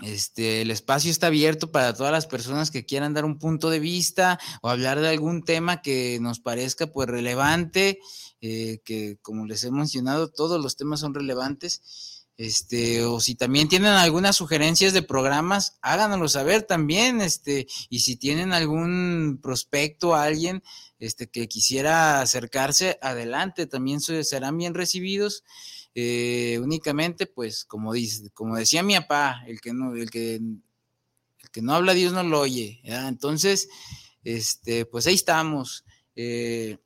Este, 0.00 0.62
el 0.62 0.70
espacio 0.70 1.10
está 1.10 1.28
abierto 1.28 1.70
para 1.70 1.94
todas 1.94 2.12
las 2.12 2.26
personas 2.26 2.70
que 2.70 2.84
quieran 2.84 3.14
dar 3.14 3.24
un 3.24 3.38
punto 3.38 3.70
de 3.70 3.78
vista 3.78 4.40
o 4.62 4.68
hablar 4.68 4.98
de 5.00 5.08
algún 5.08 5.44
tema 5.44 5.80
que 5.80 6.18
nos 6.20 6.40
parezca 6.40 6.88
pues 6.88 7.08
relevante, 7.08 8.00
eh, 8.40 8.80
que 8.84 9.18
como 9.22 9.46
les 9.46 9.62
he 9.64 9.70
mencionado, 9.70 10.28
todos 10.28 10.60
los 10.60 10.76
temas 10.76 11.00
son 11.00 11.14
relevantes 11.14 12.11
este, 12.42 13.04
o 13.04 13.20
si 13.20 13.36
también 13.36 13.68
tienen 13.68 13.92
algunas 13.92 14.34
sugerencias 14.34 14.92
de 14.92 15.04
programas, 15.04 15.78
háganoslo 15.80 16.26
saber 16.26 16.64
también, 16.64 17.20
este, 17.20 17.68
y 17.88 18.00
si 18.00 18.16
tienen 18.16 18.52
algún 18.52 19.38
prospecto 19.40 20.16
alguien, 20.16 20.60
este, 20.98 21.30
que 21.30 21.46
quisiera 21.46 22.20
acercarse, 22.20 22.98
adelante, 23.00 23.68
también 23.68 24.00
serán 24.00 24.58
bien 24.58 24.74
recibidos. 24.74 25.44
Eh, 25.94 26.58
únicamente, 26.60 27.26
pues, 27.26 27.64
como 27.64 27.92
dice, 27.92 28.30
como 28.30 28.56
decía 28.56 28.82
mi 28.82 28.96
papá, 28.96 29.44
el 29.46 29.60
que 29.60 29.72
no, 29.72 29.94
el 29.94 30.10
que, 30.10 30.34
el 30.34 31.50
que 31.52 31.62
no 31.62 31.74
habla 31.74 31.94
Dios 31.94 32.12
no 32.12 32.24
lo 32.24 32.40
oye. 32.40 32.80
Entonces, 32.82 33.68
este, 34.24 34.84
pues 34.84 35.06
ahí 35.06 35.14
estamos. 35.14 35.84
Eh, 36.16 36.78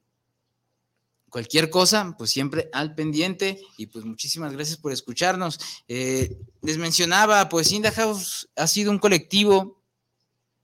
cualquier 1.37 1.68
cosa, 1.68 2.14
pues 2.16 2.31
siempre 2.31 2.70
al 2.72 2.94
pendiente 2.94 3.61
y 3.77 3.88
pues 3.88 4.07
muchísimas 4.07 4.55
gracias 4.55 4.79
por 4.79 4.90
escucharnos. 4.90 5.61
Eh, 5.87 6.35
les 6.62 6.79
mencionaba, 6.79 7.51
pues 7.51 7.70
Inda 7.72 7.92
House 7.92 8.49
ha 8.57 8.66
sido 8.66 8.90
un 8.90 8.99
colectivo, 8.99 9.83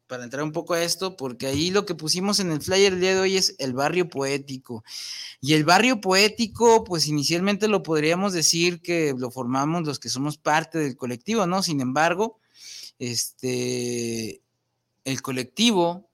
para 0.06 0.24
entrar 0.24 0.42
un 0.42 0.52
poco 0.52 0.72
a 0.72 0.82
esto, 0.82 1.14
porque 1.14 1.46
ahí 1.46 1.70
lo 1.70 1.84
que 1.84 1.94
pusimos 1.94 2.40
en 2.40 2.50
el 2.50 2.62
flyer 2.62 2.94
el 2.94 3.00
día 3.00 3.12
de 3.14 3.20
hoy 3.20 3.36
es 3.36 3.54
el 3.58 3.74
barrio 3.74 4.08
poético. 4.08 4.82
Y 5.42 5.52
el 5.52 5.64
barrio 5.64 6.00
poético, 6.00 6.84
pues 6.84 7.06
inicialmente 7.06 7.68
lo 7.68 7.82
podríamos 7.82 8.32
decir 8.32 8.80
que 8.80 9.14
lo 9.14 9.30
formamos 9.30 9.86
los 9.86 9.98
que 9.98 10.08
somos 10.08 10.38
parte 10.38 10.78
del 10.78 10.96
colectivo, 10.96 11.46
¿no? 11.46 11.62
Sin 11.62 11.82
embargo, 11.82 12.38
este, 12.98 14.40
el 15.04 15.20
colectivo 15.20 16.08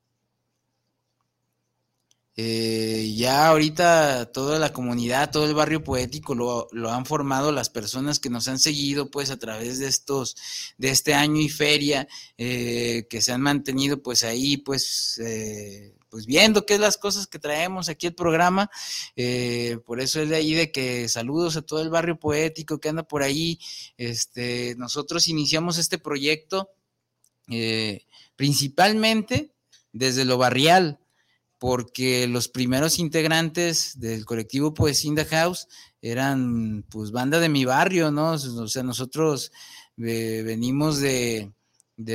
eh, 2.41 3.15
ya 3.17 3.49
ahorita 3.49 4.31
toda 4.31 4.61
la 4.61 4.73
comunidad, 4.73 5.33
todo 5.33 5.45
el 5.45 5.55
barrio 5.55 5.83
poético 5.83 6.37
lo, 6.37 6.69
han 6.89 7.05
formado 7.05 7.51
las 7.51 7.69
personas 7.69 8.21
que 8.21 8.31
nos 8.31 8.47
han 8.47 8.61
seguido 8.61 9.11
pues 9.11 9.31
a 9.31 9.41
través 9.41 9.81
de 9.81 9.89
estos, 9.89 10.37
de 10.77 10.91
este 10.91 11.15
año 11.15 11.41
y 11.41 11.49
feria, 11.49 12.07
eh, 12.37 13.09
que 13.11 13.23
se 13.23 13.33
han 13.33 13.41
mantenido 13.41 14.05
pues 14.05 14.23
ahí 14.23 14.57
pues, 14.57 15.21
eh, 15.21 15.97
pues 16.11 16.27
viendo 16.27 16.65
qué 16.65 16.75
es 16.75 16.81
las 16.81 16.97
cosas 16.97 17.27
que 17.27 17.41
traemos 17.41 17.89
aquí 17.89 18.07
el 18.07 18.15
programa. 18.15 18.71
por 19.85 20.01
eso 20.01 20.23
es 20.23 20.29
de 20.29 20.37
ahí 20.37 20.55
de 20.55 20.71
que 20.71 21.09
saludos 21.09 21.57
a 21.57 21.63
todo 21.63 21.83
el 21.83 21.91
barrio 21.91 22.21
poético 22.21 22.79
que 22.79 22.89
anda 22.89 23.03
por 23.03 23.25
ahí. 23.25 23.59
Este, 23.97 24.77
nosotros 24.77 25.27
iniciamos 25.27 25.77
este 25.77 25.99
proyecto 25.99 26.71
principalmente 28.37 29.51
desde 29.93 30.25
lo 30.25 30.39
barrial 30.39 31.01
porque 31.59 32.27
los 32.29 32.49
primeros 32.49 32.99
integrantes 32.99 33.99
del 33.99 34.25
colectivo 34.25 34.75
Poesía 34.75 35.11
in 35.11 35.17
House 35.27 35.67
eran 36.01 36.85
pues 36.89 37.11
banda 37.11 37.41
de 37.41 37.49
mi 37.49 37.65
barrio, 37.65 38.11
¿no? 38.11 38.33
O 38.33 38.69
sea, 38.69 38.83
nosotros 38.85 39.51
eh, 39.99 40.43
venimos 40.45 41.01
de, 41.01 41.53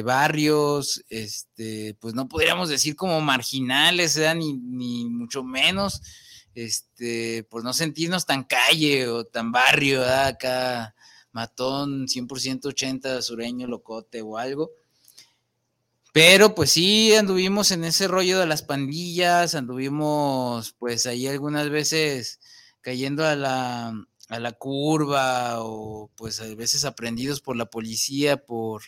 barrios, 0.04 1.04
este, 1.10 1.96
pues 2.00 2.14
no 2.14 2.30
podríamos 2.30 2.70
decir 2.70 2.96
como 2.96 3.20
marginales, 3.20 4.18
ni, 4.38 4.54
ni, 4.54 5.06
mucho 5.06 5.44
menos, 5.44 6.02
este, 6.56 7.44
por 7.44 7.64
no 7.66 7.74
sentirnos 7.74 8.26
tan 8.26 8.46
calle 8.46 9.10
o 9.10 9.26
tan 9.26 9.52
barrio, 9.52 10.06
acá 10.06 10.96
matón 11.34 12.08
100% 12.08 12.68
80 12.68 13.22
sureño, 13.22 13.68
locote 13.68 14.22
o 14.22 14.38
algo 14.38 14.72
pero 16.14 16.54
pues 16.54 16.72
sí, 16.72 17.16
anduvimos 17.16 17.72
en 17.72 17.84
ese 17.84 18.08
rollo 18.08 18.40
de 18.40 18.46
las 18.46 18.62
pandillas, 18.62 19.56
anduvimos 19.56 20.74
pues 20.74 21.08
ahí 21.08 21.28
algunas 21.28 21.72
veces 21.72 22.40
cayendo 22.82 23.26
a 23.26 23.36
la, 23.36 23.94
a 24.30 24.40
la 24.40 24.52
curva 24.52 25.64
o 25.64 26.12
pues 26.16 26.40
a 26.40 26.46
veces 26.54 26.86
aprendidos 26.86 27.42
por 27.42 27.56
la 27.56 27.66
policía 27.66 28.38
por 28.46 28.84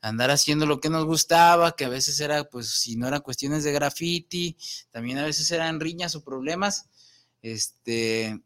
andar 0.00 0.30
haciendo 0.30 0.66
lo 0.66 0.80
que 0.80 0.88
nos 0.88 1.04
gustaba, 1.04 1.74
que 1.74 1.84
a 1.84 1.88
veces 1.88 2.20
era 2.20 2.44
pues 2.44 2.68
si 2.70 2.94
no 2.94 3.08
eran 3.08 3.22
cuestiones 3.22 3.64
de 3.64 3.72
graffiti, 3.72 4.56
también 4.92 5.18
a 5.18 5.24
veces 5.24 5.50
eran 5.50 5.80
riñas 5.80 6.14
o 6.14 6.22
problemas, 6.22 6.88
este, 7.42 8.40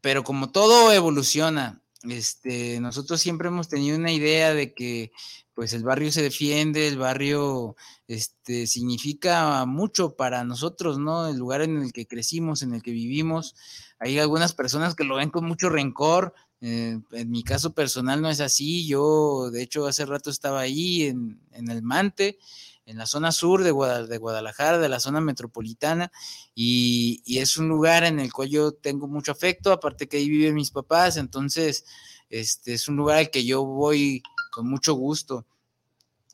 pero 0.00 0.24
como 0.24 0.50
todo 0.50 0.92
evoluciona, 0.92 1.82
este, 2.02 2.80
nosotros 2.80 3.20
siempre 3.20 3.46
hemos 3.46 3.68
tenido 3.68 3.96
una 3.96 4.12
idea 4.12 4.54
de 4.54 4.74
que 4.74 5.12
pues 5.58 5.72
el 5.72 5.82
barrio 5.82 6.12
se 6.12 6.22
defiende, 6.22 6.86
el 6.86 6.98
barrio 6.98 7.74
este, 8.06 8.68
significa 8.68 9.66
mucho 9.66 10.14
para 10.14 10.44
nosotros, 10.44 11.00
¿no? 11.00 11.26
El 11.26 11.36
lugar 11.36 11.62
en 11.62 11.82
el 11.82 11.92
que 11.92 12.06
crecimos, 12.06 12.62
en 12.62 12.74
el 12.74 12.80
que 12.80 12.92
vivimos. 12.92 13.56
Hay 13.98 14.20
algunas 14.20 14.52
personas 14.52 14.94
que 14.94 15.02
lo 15.02 15.16
ven 15.16 15.30
con 15.30 15.44
mucho 15.44 15.68
rencor. 15.68 16.32
Eh, 16.60 17.00
en 17.10 17.30
mi 17.32 17.42
caso 17.42 17.74
personal 17.74 18.22
no 18.22 18.30
es 18.30 18.38
así. 18.38 18.86
Yo, 18.86 19.50
de 19.50 19.60
hecho, 19.60 19.88
hace 19.88 20.06
rato 20.06 20.30
estaba 20.30 20.60
ahí 20.60 21.06
en, 21.06 21.40
el 21.50 21.82
Mante, 21.82 22.38
en 22.86 22.96
la 22.96 23.06
zona 23.06 23.32
sur 23.32 23.64
de, 23.64 23.72
Guadalajara, 23.72 24.78
de 24.78 24.88
la 24.88 25.00
zona 25.00 25.20
metropolitana, 25.20 26.12
y, 26.54 27.20
y, 27.26 27.38
es 27.38 27.56
un 27.56 27.68
lugar 27.68 28.04
en 28.04 28.20
el 28.20 28.32
cual 28.32 28.48
yo 28.48 28.74
tengo 28.74 29.08
mucho 29.08 29.32
afecto, 29.32 29.72
aparte 29.72 30.06
que 30.06 30.18
ahí 30.18 30.28
viven 30.28 30.54
mis 30.54 30.70
papás, 30.70 31.16
entonces 31.16 31.84
este, 32.30 32.74
es 32.74 32.86
un 32.88 32.96
lugar 32.96 33.18
al 33.18 33.30
que 33.30 33.44
yo 33.44 33.64
voy 33.64 34.22
con 34.50 34.68
mucho 34.68 34.94
gusto. 34.94 35.46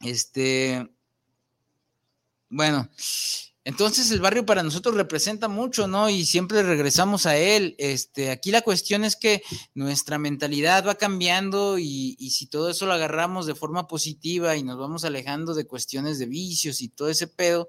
Este, 0.01 0.89
bueno, 2.49 2.89
entonces 3.67 4.11
el 4.11 4.21
barrio 4.21 4.45
para 4.45 4.63
nosotros 4.63 4.95
representa 4.95 5.49
mucho, 5.49 5.89
¿no? 5.89 6.11
Y 6.11 6.27
siempre 6.27 6.63
regresamos 6.63 7.25
a 7.25 7.39
él. 7.39 7.75
Este, 7.79 8.31
aquí 8.31 8.51
la 8.51 8.61
cuestión 8.61 9.05
es 9.05 9.17
que 9.17 9.43
nuestra 9.75 10.19
mentalidad 10.19 10.87
va 10.87 10.97
cambiando 10.97 11.79
y, 11.79 12.15
si 12.31 12.47
todo 12.47 12.69
eso 12.69 12.85
lo 12.85 12.93
agarramos 12.93 13.47
de 13.47 13.55
forma 13.55 13.89
positiva 13.89 14.55
y 14.57 14.63
nos 14.63 14.79
vamos 14.79 15.05
alejando 15.05 15.55
de 15.55 15.67
cuestiones 15.67 16.19
de 16.19 16.27
vicios 16.27 16.83
y 16.83 16.89
todo 16.91 17.09
ese 17.09 17.27
pedo, 17.27 17.69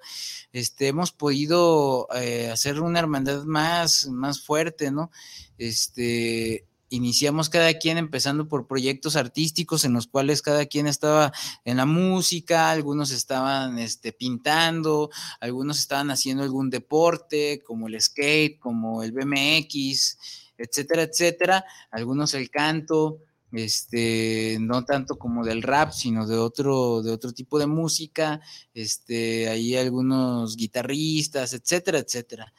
este, 0.52 0.90
hemos 0.90 1.14
podido 1.14 2.08
eh, 2.14 2.50
hacer 2.52 2.82
una 2.82 3.00
hermandad 3.00 3.46
más, 3.46 4.08
más 4.08 4.42
fuerte, 4.42 4.92
¿no? 4.92 5.12
Este, 5.58 6.66
iniciamos 6.90 7.50
cada 7.50 7.74
quien 7.76 7.98
empezando 7.98 8.48
por 8.48 8.68
proyectos 8.68 9.16
artísticos 9.16 9.86
en 9.86 9.94
los 9.94 10.08
cuales 10.08 10.42
cada 10.42 10.66
quien 10.66 10.88
estaba 10.88 11.32
en 11.64 11.78
la 11.78 11.86
música, 11.86 12.70
algunos 12.72 13.12
estaban 13.12 13.80
este, 13.80 14.12
pintando, 14.12 15.10
algunos 15.40 15.80
estaban 15.80 16.12
haciendo 16.12 16.44
algún 16.44 16.70
deporte 16.70 17.62
como 17.66 17.88
el 17.88 18.00
skate, 18.00 18.60
como 18.60 19.04
el 19.04 19.12
BMX, 19.12 20.18
etcétera, 20.58 21.04
etcétera, 21.04 21.66
algunos 21.92 22.34
el 22.34 22.50
canto, 22.50 23.20
este, 23.52 24.58
no 24.60 24.84
tanto 24.84 25.18
como 25.18 25.46
del 25.46 25.62
rap, 25.62 25.92
sino 25.92 26.28
de 26.28 26.38
otro, 26.38 27.02
de 27.02 27.12
otro 27.12 27.32
tipo 27.32 27.58
de 27.60 27.68
música, 27.68 28.42
este, 28.74 29.50
ahí 29.50 29.76
algunos 29.76 30.56
guitarristas, 30.56 31.54
etcétera, 31.54 32.00
etcétera. 32.00 32.54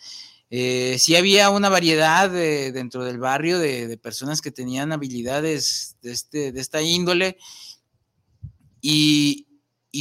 Eh, 0.51 0.97
sí 0.99 1.17
había 1.17 1.51
una 1.51 1.69
variedad 1.69 2.31
dentro 2.31 3.05
del 3.05 3.19
barrio 3.19 3.59
de, 3.59 3.99
personas 3.99 4.41
que 4.41 4.53
tenían 4.53 4.93
habilidades 4.93 5.97
de, 6.03 6.13
este, 6.13 6.53
de 6.53 6.61
esta 6.61 6.83
índole. 6.83 7.39
Y, 8.81 9.45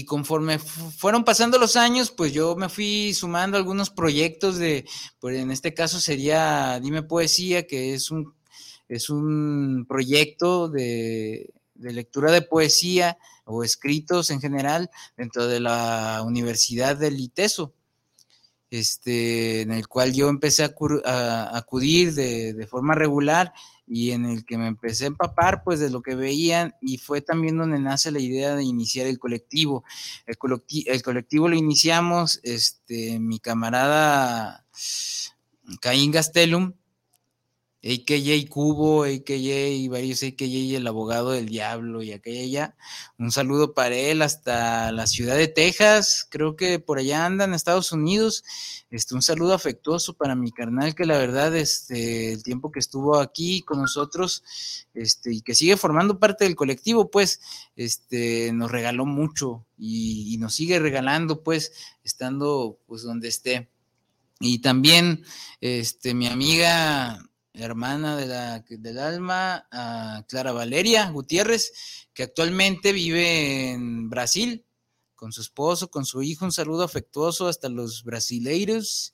conforme 0.07 0.59
fueron 0.59 1.23
pasando 1.23 1.57
los 1.57 1.77
años, 1.77 2.11
pues 2.11 2.33
yo 2.33 2.57
me 2.57 2.67
fui 2.67 3.13
sumando 3.13 3.57
algunos 3.57 3.89
proyectos 3.89 4.57
de, 4.57 4.85
pues 5.19 5.37
en 5.37 5.51
este 5.51 5.73
caso 5.73 6.01
sería 6.01 6.81
Dime 6.81 7.01
Poesía, 7.01 7.65
que 7.65 7.93
es 7.93 8.11
un, 8.11 8.33
es 8.89 9.09
un 9.09 9.85
proyecto 9.87 10.67
de, 10.67 11.49
de 11.75 11.93
lectura 11.93 12.31
de 12.33 12.41
poesía 12.41 13.17
o 13.45 13.63
escritos 13.63 14.31
en 14.31 14.41
general 14.41 14.89
dentro 15.15 15.47
de 15.47 15.61
la 15.61 16.23
Universidad 16.25 16.97
del 16.97 17.19
ITESO 17.19 17.73
este, 18.69 19.61
en 19.61 19.71
el 19.71 19.87
cual 19.87 20.13
yo 20.13 20.29
empecé 20.29 20.63
a, 20.63 21.57
acudir 21.57 22.13
de, 22.13 22.67
forma 22.69 22.95
regular 22.95 23.53
y 23.87 24.11
en 24.11 24.25
el 24.25 24.45
que 24.45 24.57
me 24.57 24.67
empecé 24.67 25.03
a 25.03 25.07
empapar 25.07 25.63
pues 25.63 25.79
de 25.79 25.89
lo 25.89 26.01
que 26.01 26.15
veían 26.15 26.73
y 26.81 26.97
fue 26.97 27.21
también 27.21 27.57
donde 27.57 27.79
nace 27.79 28.11
la 28.11 28.19
idea 28.19 28.55
de 28.55 28.63
iniciar 28.63 29.07
el 29.07 29.19
colectivo. 29.19 29.83
El, 30.25 30.37
colectivo, 30.37 31.47
lo 31.47 31.55
iniciamos, 31.55 32.39
este, 32.43 33.19
mi 33.19 33.39
camarada 33.39 34.65
Caín 35.81 36.11
Gastelum, 36.11 36.73
AKJ 37.85 38.49
Cubo, 38.49 39.03
AKJ, 39.03 39.89
varios 39.91 40.23
AKJ, 40.23 40.77
el 40.77 40.87
abogado 40.87 41.31
del 41.31 41.47
diablo 41.47 42.01
y 42.01 42.13
aquella. 42.13 42.75
Un 43.19 43.31
saludo 43.31 43.75
para 43.75 43.95
él 43.95 44.23
hasta 44.23 44.91
la 44.91 45.05
ciudad 45.05 45.35
de 45.35 45.47
Texas, 45.47 46.27
creo 46.31 46.55
que 46.55 46.79
por 46.79 46.97
allá 46.97 47.27
anda 47.27 47.45
en 47.45 47.53
Estados 47.53 47.91
Unidos. 47.91 48.43
Este, 48.89 49.13
un 49.13 49.21
saludo 49.21 49.53
afectuoso 49.53 50.15
para 50.15 50.35
mi 50.35 50.51
carnal 50.51 50.95
que 50.95 51.05
la 51.05 51.19
verdad, 51.19 51.55
este, 51.55 52.33
el 52.33 52.43
tiempo 52.43 52.71
que 52.71 52.79
estuvo 52.79 53.19
aquí 53.19 53.61
con 53.61 53.79
nosotros, 53.79 54.43
este, 54.95 55.33
y 55.33 55.41
que 55.41 55.53
sigue 55.53 55.77
formando 55.77 56.17
parte 56.17 56.45
del 56.45 56.55
colectivo, 56.55 57.11
pues, 57.11 57.39
este, 57.75 58.51
nos 58.51 58.71
regaló 58.71 59.05
mucho 59.05 59.63
y, 59.77 60.33
y 60.33 60.37
nos 60.37 60.55
sigue 60.55 60.79
regalando, 60.79 61.43
pues, 61.43 61.71
estando, 62.03 62.79
pues, 62.87 63.03
donde 63.03 63.27
esté. 63.27 63.69
Y 64.39 64.59
también, 64.59 65.23
este, 65.61 66.15
mi 66.15 66.27
amiga 66.27 67.19
hermana 67.57 68.15
de 68.17 68.25
la, 68.27 68.59
del 68.67 68.99
alma, 68.99 69.67
a 69.71 70.25
Clara 70.27 70.51
Valeria 70.51 71.09
Gutiérrez, 71.09 71.71
que 72.13 72.23
actualmente 72.23 72.91
vive 72.91 73.71
en 73.71 74.09
Brasil 74.09 74.65
con 75.15 75.31
su 75.31 75.41
esposo, 75.41 75.89
con 75.89 76.05
su 76.05 76.21
hijo, 76.21 76.45
un 76.45 76.51
saludo 76.51 76.83
afectuoso 76.83 77.47
hasta 77.47 77.69
los 77.69 78.03
brasileiros. 78.03 79.13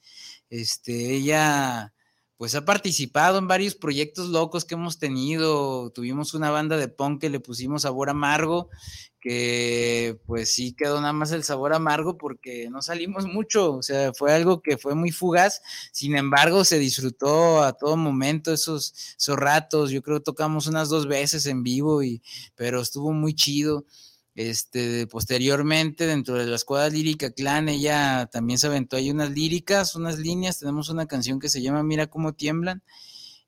Este, 0.50 1.16
ella 1.16 1.94
pues 2.42 2.56
ha 2.56 2.66
participado 2.66 3.38
en 3.38 3.48
varios 3.48 3.76
proyectos 3.76 4.30
locos 4.30 4.66
que 4.66 4.74
hemos 4.74 4.98
tenido. 4.98 5.92
Tuvimos 5.92 6.34
una 6.34 6.50
banda 6.50 6.76
de 6.76 6.88
punk 6.88 7.22
que 7.22 7.30
le 7.30 7.40
pusimos 7.40 7.84
sabor 7.84 8.10
amargo, 8.10 8.72
que 9.20 10.20
pues 10.26 10.52
sí 10.52 10.74
quedó 10.74 11.00
nada 11.02 11.14
más 11.14 11.32
el 11.34 11.44
sabor 11.44 11.72
amargo 11.72 12.18
porque 12.18 12.68
no 12.72 12.82
salimos 12.82 13.28
mucho, 13.28 13.76
o 13.76 13.84
sea, 13.84 14.12
fue 14.16 14.34
algo 14.34 14.64
que 14.64 14.80
fue 14.80 14.96
muy 14.96 15.12
fugaz, 15.12 15.62
sin 15.92 16.16
embargo 16.16 16.66
se 16.66 16.80
disfrutó 16.80 17.62
a 17.62 17.74
todo 17.74 17.96
momento 17.96 18.52
esos, 18.52 19.16
esos 19.20 19.38
ratos, 19.38 19.92
yo 19.92 20.02
creo 20.02 20.18
que 20.18 20.24
tocamos 20.24 20.66
unas 20.66 20.90
dos 20.90 21.06
veces 21.06 21.46
en 21.46 21.62
vivo, 21.62 22.02
y, 22.02 22.24
pero 22.56 22.82
estuvo 22.82 23.14
muy 23.14 23.36
chido. 23.36 23.86
Este, 24.34 25.08
posteriormente, 25.08 26.08
dentro 26.08 26.36
de 26.38 26.46
la 26.46 26.56
escuadra 26.56 26.90
lírica 26.90 27.32
clan, 27.32 27.68
ella 27.68 28.30
también 28.32 28.58
se 28.60 28.68
aventó 28.68 28.96
ahí 28.96 29.12
unas 29.12 29.32
líricas, 29.32 29.96
unas 29.96 30.20
líneas. 30.20 30.60
Tenemos 30.60 30.90
una 30.90 31.06
canción 31.06 31.40
que 31.40 31.50
se 31.50 31.62
llama 31.62 31.84
Mira 31.84 32.08
cómo 32.08 32.34
tiemblan. 32.34 32.82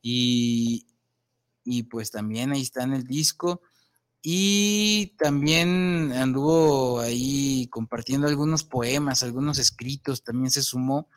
Y, 0.02 0.88
y 1.64 1.84
pues 1.84 2.12
también 2.12 2.52
ahí 2.52 2.62
está 2.62 2.84
en 2.84 2.94
el 2.94 3.06
disco. 3.06 3.62
Y 4.22 5.16
también 5.18 6.14
anduvo 6.14 7.00
ahí 7.00 7.68
compartiendo 7.70 8.28
algunos 8.28 8.64
poemas, 8.64 9.24
algunos 9.24 9.60
escritos, 9.60 10.24
también 10.24 10.52
se 10.52 10.62
sumó. 10.62 11.10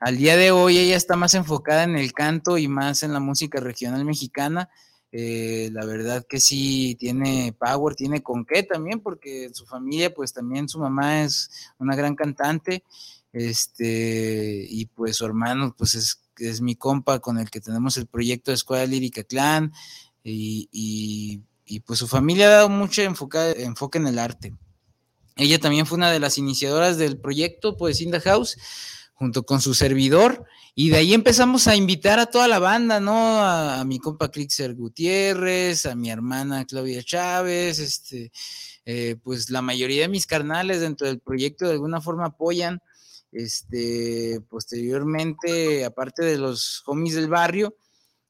Al 0.00 0.18
día 0.18 0.36
de 0.36 0.50
hoy 0.50 0.78
ella 0.78 0.96
está 0.96 1.16
más 1.16 1.34
enfocada 1.34 1.84
en 1.84 1.96
el 1.96 2.12
canto 2.12 2.58
y 2.58 2.68
más 2.68 3.02
en 3.04 3.12
la 3.12 3.20
música 3.20 3.60
regional 3.60 4.04
mexicana 4.04 4.68
eh, 5.16 5.70
la 5.72 5.86
verdad 5.86 6.26
que 6.28 6.40
sí 6.40 6.96
tiene 6.98 7.54
power, 7.56 7.94
tiene 7.94 8.20
con 8.20 8.44
qué 8.44 8.64
también, 8.64 8.98
porque 8.98 9.48
su 9.52 9.64
familia, 9.64 10.12
pues 10.12 10.32
también 10.32 10.68
su 10.68 10.80
mamá 10.80 11.22
es 11.22 11.50
una 11.78 11.94
gran 11.94 12.16
cantante, 12.16 12.82
este, 13.32 14.66
y 14.68 14.86
pues 14.86 15.14
su 15.14 15.24
hermano, 15.24 15.72
pues 15.78 15.94
es, 15.94 16.20
es 16.38 16.60
mi 16.60 16.74
compa 16.74 17.20
con 17.20 17.38
el 17.38 17.48
que 17.48 17.60
tenemos 17.60 17.96
el 17.96 18.08
proyecto 18.08 18.50
de 18.50 18.56
Escuela 18.56 18.86
Lírica 18.86 19.22
Clan, 19.22 19.72
y, 20.24 20.68
y, 21.64 21.80
pues 21.80 22.00
su 22.00 22.08
familia 22.08 22.46
ha 22.46 22.50
dado 22.50 22.68
mucho 22.68 23.02
enfoque, 23.02 23.54
en 23.98 24.06
el 24.08 24.18
arte. 24.18 24.52
Ella 25.36 25.60
también 25.60 25.86
fue 25.86 25.96
una 25.96 26.10
de 26.10 26.18
las 26.18 26.38
iniciadoras 26.38 26.98
del 26.98 27.20
proyecto 27.20 27.76
pues 27.76 28.00
in 28.00 28.10
House, 28.18 28.56
junto 29.12 29.44
con 29.44 29.60
su 29.60 29.74
servidor, 29.74 30.44
y 30.76 30.90
de 30.90 30.96
ahí 30.96 31.14
empezamos 31.14 31.68
a 31.68 31.76
invitar 31.76 32.18
a 32.18 32.26
toda 32.26 32.48
la 32.48 32.58
banda, 32.58 32.98
¿no? 32.98 33.40
A, 33.40 33.84
mi 33.84 34.00
compa 34.00 34.30
Clixer 34.30 34.74
Gutiérrez, 34.74 35.86
a 35.86 35.94
mi 35.94 36.10
hermana 36.10 36.64
Claudia 36.64 37.02
Chávez, 37.02 37.78
este, 37.78 38.32
eh, 38.84 39.16
pues 39.22 39.50
la 39.50 39.62
mayoría 39.62 40.02
de 40.02 40.08
mis 40.08 40.26
carnales 40.26 40.80
dentro 40.80 41.06
del 41.06 41.20
proyecto 41.20 41.66
de 41.66 41.72
alguna 41.72 42.00
forma 42.00 42.26
apoyan. 42.26 42.80
Este, 43.30 44.40
posteriormente, 44.48 45.84
aparte 45.84 46.24
de 46.24 46.38
los 46.38 46.82
homies 46.86 47.14
del 47.14 47.28
barrio, 47.28 47.76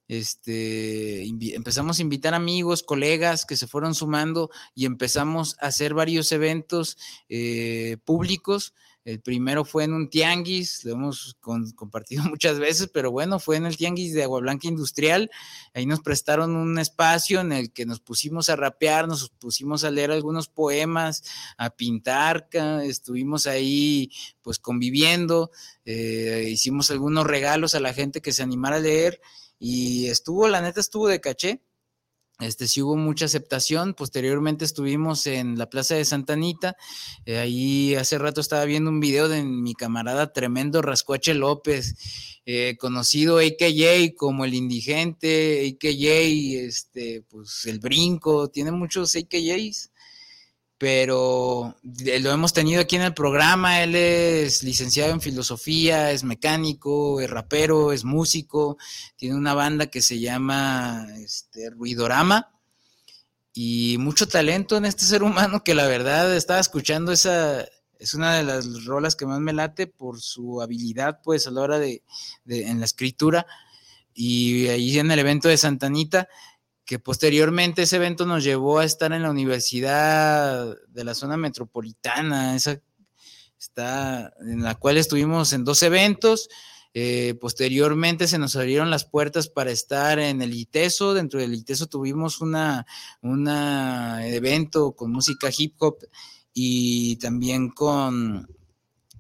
este, 0.06 1.24
empezamos 1.54 1.98
a 1.98 2.02
invitar 2.02 2.34
amigos, 2.34 2.82
colegas 2.82 3.46
que 3.46 3.56
se 3.56 3.66
fueron 3.66 3.94
sumando 3.94 4.50
y 4.74 4.84
empezamos 4.84 5.56
a 5.60 5.68
hacer 5.68 5.94
varios 5.94 6.30
eventos 6.30 6.98
eh, 7.30 7.96
públicos 8.04 8.74
el 9.04 9.20
primero 9.20 9.66
fue 9.66 9.84
en 9.84 9.92
un 9.92 10.08
tianguis, 10.08 10.82
lo 10.84 10.92
hemos 10.92 11.36
compartido 11.74 12.24
muchas 12.30 12.58
veces, 12.58 12.88
pero 12.92 13.10
bueno, 13.10 13.38
fue 13.38 13.56
en 13.56 13.66
el 13.66 13.76
tianguis 13.76 14.14
de 14.14 14.22
Agua 14.22 14.40
Blanca 14.40 14.66
Industrial. 14.66 15.30
Ahí 15.74 15.84
nos 15.84 16.00
prestaron 16.00 16.56
un 16.56 16.78
espacio 16.78 17.40
en 17.40 17.52
el 17.52 17.72
que 17.72 17.84
nos 17.84 18.00
pusimos 18.00 18.48
a 18.48 18.56
rapear, 18.56 19.06
nos 19.06 19.28
pusimos 19.28 19.84
a 19.84 19.90
leer 19.90 20.10
algunos 20.10 20.48
poemas, 20.48 21.22
a 21.58 21.70
pintar, 21.70 22.48
estuvimos 22.82 23.46
ahí 23.46 24.10
pues 24.40 24.58
conviviendo, 24.58 25.50
eh, 25.84 26.48
hicimos 26.50 26.90
algunos 26.90 27.26
regalos 27.26 27.74
a 27.74 27.80
la 27.80 27.92
gente 27.92 28.22
que 28.22 28.32
se 28.32 28.42
animara 28.42 28.76
a 28.76 28.80
leer 28.80 29.20
y 29.58 30.06
estuvo, 30.06 30.48
la 30.48 30.62
neta 30.62 30.80
estuvo 30.80 31.08
de 31.08 31.20
caché 31.20 31.62
este, 32.40 32.66
sí 32.66 32.82
hubo 32.82 32.96
mucha 32.96 33.26
aceptación. 33.26 33.94
Posteriormente 33.94 34.64
estuvimos 34.64 35.26
en 35.26 35.56
la 35.56 35.70
Plaza 35.70 35.94
de 35.94 36.04
Santa 36.04 36.32
Anita. 36.32 36.76
Eh, 37.26 37.38
ahí 37.38 37.94
hace 37.94 38.18
rato 38.18 38.40
estaba 38.40 38.64
viendo 38.64 38.90
un 38.90 39.00
video 39.00 39.28
de 39.28 39.44
mi 39.44 39.74
camarada 39.74 40.32
tremendo 40.32 40.82
Rascuache 40.82 41.34
López, 41.34 41.94
eh, 42.46 42.76
conocido 42.78 43.38
AKJ 43.38 44.14
como 44.16 44.44
el 44.44 44.54
indigente, 44.54 45.66
AKJ, 45.68 46.66
este, 46.66 47.22
pues 47.28 47.66
el 47.66 47.78
brinco, 47.78 48.48
tiene 48.48 48.72
muchos 48.72 49.14
AKJs 49.14 49.90
pero 50.78 51.76
lo 51.84 52.32
hemos 52.32 52.52
tenido 52.52 52.80
aquí 52.80 52.96
en 52.96 53.02
el 53.02 53.14
programa. 53.14 53.82
Él 53.82 53.94
es 53.94 54.62
licenciado 54.62 55.12
en 55.12 55.20
filosofía, 55.20 56.10
es 56.10 56.24
mecánico, 56.24 57.20
es 57.20 57.30
rapero, 57.30 57.92
es 57.92 58.04
músico, 58.04 58.76
tiene 59.16 59.36
una 59.36 59.54
banda 59.54 59.86
que 59.86 60.02
se 60.02 60.20
llama 60.20 61.06
este, 61.18 61.70
Ruidorama 61.70 62.50
y 63.52 63.96
mucho 63.98 64.26
talento 64.26 64.76
en 64.76 64.84
este 64.84 65.04
ser 65.04 65.22
humano 65.22 65.62
que 65.62 65.74
la 65.74 65.86
verdad 65.86 66.34
estaba 66.36 66.58
escuchando 66.58 67.12
esa, 67.12 67.64
es 67.98 68.12
una 68.12 68.34
de 68.34 68.42
las 68.42 68.84
rolas 68.84 69.16
que 69.16 69.26
más 69.26 69.40
me 69.40 69.52
late 69.52 69.86
por 69.86 70.20
su 70.20 70.60
habilidad 70.60 71.20
pues 71.22 71.46
a 71.46 71.50
la 71.50 71.60
hora 71.62 71.78
de, 71.78 72.02
en 72.46 72.80
la 72.80 72.84
escritura 72.84 73.46
y 74.12 74.66
ahí 74.68 74.98
en 74.98 75.10
el 75.10 75.18
evento 75.20 75.48
de 75.48 75.56
Santanita 75.56 76.28
que 76.84 76.98
posteriormente 76.98 77.82
ese 77.82 77.96
evento 77.96 78.26
nos 78.26 78.44
llevó 78.44 78.78
a 78.78 78.84
estar 78.84 79.12
en 79.12 79.22
la 79.22 79.30
Universidad 79.30 80.76
de 80.88 81.04
la 81.04 81.14
zona 81.14 81.36
metropolitana, 81.36 82.54
esa 82.54 82.80
está, 83.58 84.32
en 84.40 84.62
la 84.62 84.74
cual 84.74 84.98
estuvimos 84.98 85.52
en 85.52 85.64
dos 85.64 85.82
eventos. 85.82 86.48
Eh, 86.96 87.34
posteriormente 87.40 88.28
se 88.28 88.38
nos 88.38 88.54
abrieron 88.54 88.88
las 88.88 89.04
puertas 89.04 89.48
para 89.48 89.72
estar 89.72 90.18
en 90.18 90.42
el 90.42 90.54
ITESO. 90.54 91.14
Dentro 91.14 91.40
del 91.40 91.54
ITESO 91.54 91.86
tuvimos 91.86 92.40
una, 92.40 92.86
evento 94.22 94.92
con 94.92 95.10
música 95.10 95.50
hip 95.56 95.74
hop 95.78 95.98
y 96.52 97.16
también 97.16 97.70
con 97.70 98.46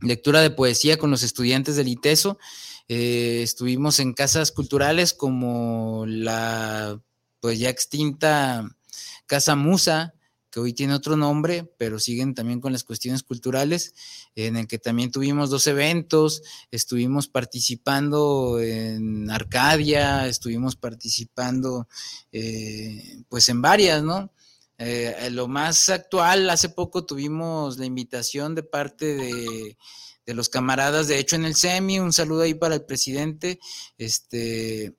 lectura 0.00 0.40
de 0.40 0.50
poesía 0.50 0.98
con 0.98 1.10
los 1.10 1.22
estudiantes 1.22 1.76
del 1.76 1.88
ITESO. 1.88 2.38
Eh, 2.88 3.40
estuvimos 3.42 3.98
en 3.98 4.12
casas 4.12 4.52
culturales 4.52 5.14
como 5.14 6.04
la 6.06 7.00
pues 7.44 7.58
ya 7.58 7.68
extinta 7.68 8.66
Casa 9.26 9.54
Musa, 9.54 10.14
que 10.50 10.60
hoy 10.60 10.72
tiene 10.72 10.94
otro 10.94 11.14
nombre, 11.14 11.70
pero 11.76 12.00
siguen 12.00 12.34
también 12.34 12.58
con 12.58 12.72
las 12.72 12.84
cuestiones 12.84 13.22
culturales, 13.22 13.92
en 14.34 14.56
el 14.56 14.66
que 14.66 14.78
también 14.78 15.10
tuvimos 15.10 15.50
dos 15.50 15.66
eventos, 15.66 16.42
estuvimos 16.70 17.28
participando 17.28 18.58
en 18.60 19.30
Arcadia, 19.30 20.26
estuvimos 20.26 20.74
participando 20.76 21.86
eh, 22.32 23.22
pues 23.28 23.50
en 23.50 23.60
varias, 23.60 24.02
¿no? 24.02 24.32
Eh, 24.78 25.28
lo 25.30 25.46
más 25.46 25.90
actual, 25.90 26.48
hace 26.48 26.70
poco 26.70 27.04
tuvimos 27.04 27.76
la 27.76 27.84
invitación 27.84 28.54
de 28.54 28.62
parte 28.62 29.16
de, 29.16 29.76
de 30.24 30.34
los 30.34 30.48
camaradas, 30.48 31.08
de 31.08 31.18
hecho 31.18 31.36
en 31.36 31.44
el 31.44 31.56
SEMI, 31.56 32.00
un 32.00 32.14
saludo 32.14 32.40
ahí 32.40 32.54
para 32.54 32.76
el 32.76 32.86
presidente, 32.86 33.60
este, 33.98 34.96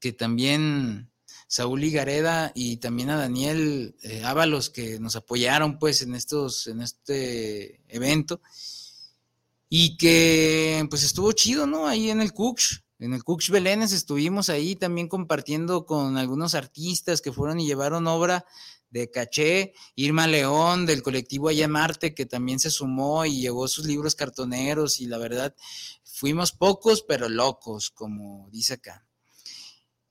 que 0.00 0.12
también 0.12 1.13
Saúl 1.54 1.84
Igareda 1.84 2.50
y 2.52 2.78
también 2.78 3.10
a 3.10 3.16
Daniel 3.16 3.94
eh, 4.02 4.24
Ábalos 4.24 4.70
que 4.70 4.98
nos 4.98 5.14
apoyaron 5.14 5.78
pues 5.78 6.02
en 6.02 6.16
estos, 6.16 6.66
en 6.66 6.80
este 6.80 7.80
evento. 7.86 8.40
Y 9.68 9.96
que 9.96 10.84
pues 10.90 11.04
estuvo 11.04 11.30
chido, 11.30 11.68
¿no? 11.68 11.86
Ahí 11.86 12.10
en 12.10 12.20
el 12.20 12.32
Cooks, 12.32 12.82
en 12.98 13.14
el 13.14 13.22
Cooks 13.22 13.50
Belénes 13.50 13.92
estuvimos 13.92 14.48
ahí 14.48 14.74
también 14.74 15.06
compartiendo 15.06 15.86
con 15.86 16.16
algunos 16.16 16.56
artistas 16.56 17.20
que 17.20 17.32
fueron 17.32 17.60
y 17.60 17.66
llevaron 17.66 18.08
obra 18.08 18.44
de 18.90 19.08
Caché, 19.12 19.74
Irma 19.94 20.26
León 20.26 20.86
del 20.86 21.04
colectivo 21.04 21.50
Ayamarte, 21.50 22.16
que 22.16 22.26
también 22.26 22.58
se 22.58 22.72
sumó 22.72 23.26
y 23.26 23.40
llevó 23.40 23.68
sus 23.68 23.86
libros 23.86 24.16
cartoneros 24.16 24.98
y 24.98 25.06
la 25.06 25.18
verdad 25.18 25.54
fuimos 26.02 26.50
pocos 26.50 27.04
pero 27.06 27.28
locos, 27.28 27.90
como 27.90 28.48
dice 28.50 28.74
acá. 28.74 29.06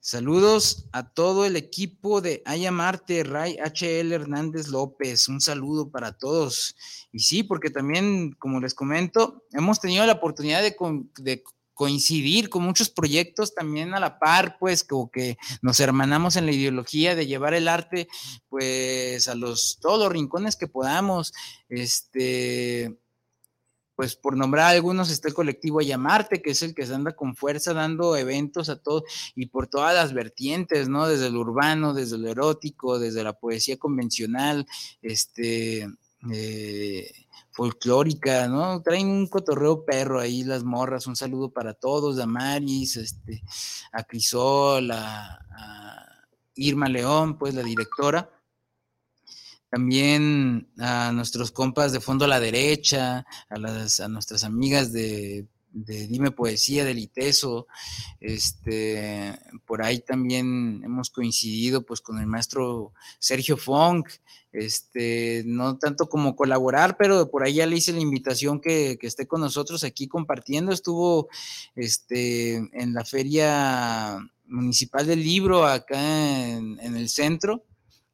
Saludos 0.06 0.84
a 0.92 1.08
todo 1.08 1.46
el 1.46 1.56
equipo 1.56 2.20
de 2.20 2.42
Ayamarte, 2.44 3.24
Ray 3.24 3.56
HL 3.56 4.12
Hernández 4.12 4.68
López. 4.68 5.28
Un 5.28 5.40
saludo 5.40 5.90
para 5.90 6.12
todos. 6.12 6.76
Y 7.10 7.20
sí, 7.20 7.42
porque 7.42 7.70
también, 7.70 8.32
como 8.32 8.60
les 8.60 8.74
comento, 8.74 9.46
hemos 9.52 9.80
tenido 9.80 10.04
la 10.04 10.12
oportunidad 10.12 10.62
de, 10.62 11.42
coincidir 11.72 12.50
con 12.50 12.64
muchos 12.64 12.90
proyectos 12.90 13.54
también 13.54 13.94
a 13.94 13.98
la 13.98 14.18
par, 14.18 14.58
pues, 14.58 14.84
como 14.84 15.10
que 15.10 15.38
nos 15.62 15.80
hermanamos 15.80 16.36
en 16.36 16.44
la 16.44 16.52
ideología 16.52 17.14
de 17.14 17.26
llevar 17.26 17.54
el 17.54 17.66
arte, 17.66 18.06
pues, 18.50 19.26
a 19.26 19.34
los 19.34 19.78
todos 19.80 20.00
los 20.00 20.12
rincones 20.12 20.56
que 20.56 20.68
podamos. 20.68 21.32
Este 21.70 22.94
pues 23.96 24.16
por 24.16 24.36
nombrar 24.36 24.74
algunos 24.74 25.10
está 25.10 25.28
el 25.28 25.34
colectivo 25.34 25.80
Llamarte, 25.80 26.42
que 26.42 26.50
es 26.50 26.62
el 26.62 26.74
que 26.74 26.86
se 26.86 26.94
anda 26.94 27.14
con 27.14 27.36
fuerza 27.36 27.72
dando 27.74 28.16
eventos 28.16 28.68
a 28.68 28.76
todos 28.76 29.04
y 29.34 29.46
por 29.46 29.68
todas 29.68 29.94
las 29.94 30.12
vertientes, 30.12 30.88
¿no? 30.88 31.06
Desde 31.06 31.30
lo 31.30 31.40
urbano, 31.40 31.94
desde 31.94 32.18
lo 32.18 32.28
erótico, 32.28 32.98
desde 32.98 33.22
la 33.22 33.34
poesía 33.34 33.78
convencional, 33.78 34.66
este, 35.02 35.88
eh, 36.32 37.12
folclórica, 37.50 38.48
¿no? 38.48 38.82
Traen 38.82 39.08
un 39.08 39.28
cotorreo 39.28 39.84
perro 39.84 40.20
ahí 40.20 40.42
las 40.42 40.64
morras, 40.64 41.06
un 41.06 41.16
saludo 41.16 41.50
para 41.50 41.74
todos, 41.74 42.18
a 42.18 42.26
Maris, 42.26 42.96
este, 42.96 43.42
a 43.92 44.02
Crisol, 44.02 44.90
a, 44.90 45.34
a 45.56 46.06
Irma 46.56 46.88
León, 46.88 47.38
pues 47.38 47.54
la 47.54 47.62
directora 47.62 48.28
también 49.74 50.68
a 50.78 51.10
nuestros 51.10 51.50
compas 51.50 51.90
de 51.90 51.98
fondo 51.98 52.26
a 52.26 52.28
la 52.28 52.38
derecha, 52.38 53.26
a, 53.48 53.58
las, 53.58 53.98
a 53.98 54.06
nuestras 54.06 54.44
amigas 54.44 54.92
de, 54.92 55.48
Dime 55.72 56.30
Poesía, 56.30 56.84
del 56.84 57.00
ITESO, 57.00 57.66
este, 58.20 59.36
por 59.66 59.84
ahí 59.84 59.98
también 59.98 60.80
hemos 60.84 61.10
coincidido 61.10 61.84
pues 61.84 62.00
con 62.00 62.20
el 62.20 62.28
maestro 62.28 62.92
Sergio 63.18 63.56
Funk, 63.56 64.10
este, 64.52 65.42
no 65.44 65.76
tanto 65.76 66.08
como 66.08 66.36
colaborar, 66.36 66.96
pero 66.96 67.28
por 67.28 67.42
ahí 67.42 67.54
ya 67.54 67.66
le 67.66 67.74
hice 67.74 67.92
la 67.92 67.98
invitación 67.98 68.60
que, 68.60 68.96
esté 69.02 69.26
con 69.26 69.40
nosotros 69.40 69.82
aquí 69.82 70.06
compartiendo, 70.06 70.70
estuvo 70.70 71.28
este, 71.74 72.54
en 72.58 72.94
la 72.94 73.04
feria 73.04 74.18
municipal 74.46 75.04
del 75.04 75.24
libro 75.24 75.66
acá 75.66 75.98
en 75.98 76.78
el 76.96 77.08
centro, 77.08 77.64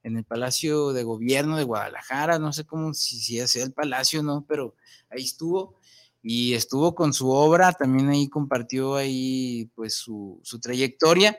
en 0.03 0.17
el 0.17 0.25
Palacio 0.25 0.93
de 0.93 1.05
Gobierno 1.05 1.57
de 1.57 1.65
Guadalajara, 1.65 2.39
no 2.39 2.53
sé 2.53 2.65
cómo, 2.65 2.95
si, 2.95 3.47
sea 3.47 3.65
el 3.65 3.73
palacio, 3.73 4.23
no, 4.23 4.45
pero 4.49 4.75
ahí 5.11 5.25
estuvo 5.25 5.75
y 6.23 6.55
estuvo 6.55 6.95
con 6.95 7.13
su 7.13 7.31
obra, 7.31 7.73
también 7.73 8.09
ahí 8.09 8.29
compartió 8.29 8.97
ahí 8.97 9.71
pues 9.75 9.95
su, 9.95 10.41
su 10.43 10.59
trayectoria, 10.61 11.39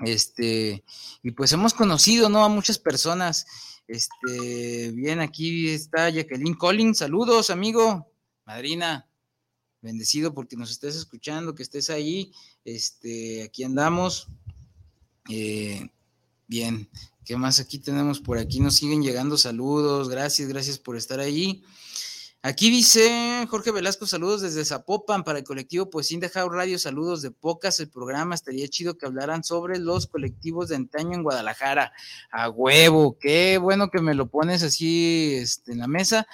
este, 0.00 0.84
y 1.22 1.30
pues 1.30 1.52
hemos 1.52 1.72
conocido, 1.72 2.28
¿no? 2.28 2.44
A 2.44 2.48
muchas 2.48 2.78
personas, 2.78 3.46
este, 3.88 4.92
bien, 4.92 5.20
aquí 5.20 5.70
está 5.70 6.10
Jacqueline 6.10 6.54
Collins, 6.54 6.98
saludos, 6.98 7.48
amigo, 7.48 8.10
madrina, 8.44 9.06
bendecido 9.80 10.34
porque 10.34 10.56
nos 10.56 10.70
estés 10.70 10.96
escuchando, 10.96 11.54
que 11.54 11.62
estés 11.62 11.88
ahí, 11.88 12.32
este, 12.64 13.44
aquí 13.44 13.64
andamos, 13.64 14.28
eh, 15.30 15.88
bien, 16.46 16.88
¿Qué 17.26 17.36
más 17.36 17.58
aquí 17.58 17.80
tenemos 17.80 18.20
por 18.20 18.38
aquí? 18.38 18.60
Nos 18.60 18.76
siguen 18.76 19.02
llegando 19.02 19.36
saludos. 19.36 20.08
Gracias, 20.08 20.48
gracias 20.48 20.78
por 20.78 20.96
estar 20.96 21.18
ahí. 21.18 21.64
Aquí 22.40 22.70
dice 22.70 23.44
Jorge 23.50 23.72
Velasco, 23.72 24.06
saludos 24.06 24.42
desde 24.42 24.64
Zapopan 24.64 25.24
para 25.24 25.40
el 25.40 25.44
colectivo 25.44 25.90
de 25.92 26.28
Jau 26.28 26.48
Radio, 26.48 26.78
saludos 26.78 27.22
de 27.22 27.32
pocas, 27.32 27.80
el 27.80 27.90
programa 27.90 28.36
estaría 28.36 28.68
chido 28.68 28.96
que 28.96 29.06
hablaran 29.06 29.42
sobre 29.42 29.80
los 29.80 30.06
colectivos 30.06 30.68
de 30.68 30.76
antaño 30.76 31.14
en 31.14 31.24
Guadalajara. 31.24 31.92
A 32.30 32.48
huevo, 32.48 33.18
qué 33.18 33.58
bueno 33.58 33.90
que 33.90 34.00
me 34.00 34.14
lo 34.14 34.28
pones 34.28 34.62
así 34.62 35.34
este, 35.34 35.72
en 35.72 35.80
la 35.80 35.88
mesa 35.88 36.28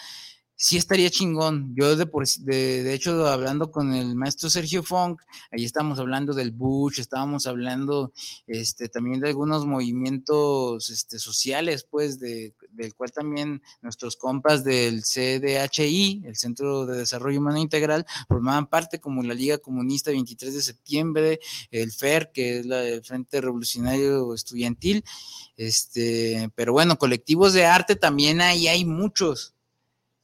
sí 0.63 0.77
estaría 0.77 1.11
chingón. 1.11 1.75
Yo 1.75 1.97
de, 1.97 2.07
de, 2.45 2.95
hecho, 2.95 3.27
hablando 3.27 3.73
con 3.73 3.93
el 3.95 4.15
maestro 4.15 4.49
Sergio 4.49 4.85
Funk, 4.85 5.21
ahí 5.51 5.65
estábamos 5.65 5.99
hablando 5.99 6.35
del 6.35 6.53
Bush, 6.53 7.01
estábamos 7.01 7.49
hablando 7.49 8.13
este, 8.47 8.89
también 8.89 9.19
de 9.19 9.31
algunos 9.31 9.67
movimientos 9.67 10.89
este, 10.89 11.19
sociales, 11.19 11.85
pues, 11.91 12.21
de, 12.21 12.55
del 12.71 12.95
cual 12.95 13.11
también 13.11 13.61
nuestros 13.81 14.15
compas 14.15 14.63
del 14.63 15.03
CDHI, 15.03 16.23
el 16.27 16.37
Centro 16.37 16.87
de 16.87 16.99
Desarrollo 16.99 17.41
Humano 17.41 17.59
Integral, 17.59 18.07
formaban 18.29 18.69
parte 18.69 19.01
como 19.01 19.25
la 19.25 19.35
Liga 19.35 19.59
Comunista 19.59 20.13
23 20.13 20.55
de 20.55 20.63
septiembre, 20.63 21.41
el 21.73 21.91
FER, 21.91 22.31
que 22.33 22.61
es 22.61 22.67
la, 22.67 22.85
el 22.85 23.03
Frente 23.03 23.41
Revolucionario 23.41 24.33
Estudiantil, 24.33 25.03
este, 25.57 26.53
pero 26.55 26.73
bueno, 26.73 26.99
colectivos 26.99 27.53
de 27.53 27.67
arte 27.67 27.97
también 27.97 28.41
ahí 28.41 28.69
hay 28.69 28.85
muchos 28.85 29.57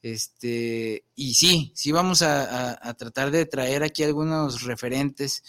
este, 0.01 1.03
y 1.15 1.33
sí, 1.33 1.73
sí 1.75 1.91
vamos 1.91 2.21
a, 2.21 2.95
tratar 2.97 3.31
de 3.31 3.45
traer 3.45 3.83
aquí 3.83 4.03
algunos 4.03 4.63
referentes 4.63 5.43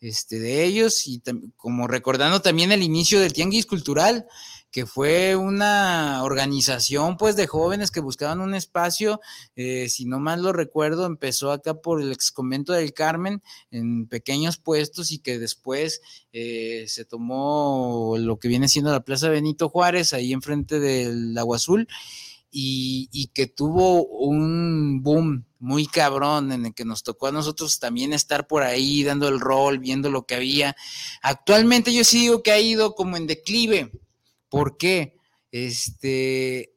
este, 0.00 0.38
de 0.38 0.64
ellos 0.64 1.06
y 1.06 1.22
como 1.56 1.88
recordando 1.88 2.42
también 2.42 2.72
el 2.72 2.82
inicio 2.82 3.20
del 3.20 3.32
Tianguis 3.32 3.64
Cultural, 3.64 4.26
que 4.70 4.84
fue 4.86 5.36
una 5.36 6.22
organización 6.24 7.16
pues 7.16 7.36
de 7.36 7.46
jóvenes 7.46 7.90
que 7.90 8.00
buscaban 8.00 8.40
un 8.40 8.54
espacio, 8.54 9.20
eh, 9.54 9.88
si 9.88 10.04
no 10.04 10.18
mal 10.18 10.42
lo 10.42 10.52
recuerdo, 10.52 11.06
empezó 11.06 11.52
acá 11.52 11.74
por 11.74 12.02
el 12.02 12.12
ex 12.12 12.32
convento 12.32 12.72
del 12.72 12.92
Carmen 12.92 13.40
en 13.70 14.08
pequeños 14.08 14.58
puestos 14.58 15.12
y 15.12 15.20
que 15.20 15.38
después 15.38 16.02
eh, 16.32 16.84
se 16.88 17.04
tomó 17.04 18.16
lo 18.18 18.38
que 18.38 18.48
viene 18.48 18.68
siendo 18.68 18.90
la 18.90 19.04
Plaza 19.04 19.28
Benito 19.28 19.68
Juárez, 19.68 20.12
ahí 20.12 20.32
enfrente 20.32 20.80
del 20.80 21.38
Agua 21.38 21.56
Azul 21.56 21.88
y, 22.56 23.30
que 23.34 23.48
tuvo 23.48 24.06
un 24.06 25.02
boom 25.02 25.44
muy 25.58 25.86
cabrón 25.86 26.52
en 26.52 26.66
el 26.66 26.74
que 26.74 26.84
nos 26.84 27.02
tocó 27.02 27.26
a 27.26 27.32
nosotros 27.32 27.80
también 27.80 28.12
estar 28.12 28.46
por 28.46 28.62
ahí 28.62 29.02
dando 29.02 29.26
el 29.26 29.40
rol, 29.40 29.80
viendo 29.80 30.08
lo 30.08 30.24
que 30.24 30.36
había. 30.36 30.76
Actualmente 31.20 31.92
yo 31.92 32.04
sí 32.04 32.20
digo 32.20 32.44
que 32.44 32.52
ha 32.52 32.60
ido 32.60 32.94
como 32.94 33.16
en 33.16 33.26
declive. 33.26 33.90
¿Por 34.48 34.76
qué? 34.76 35.16
Este, 35.50 36.76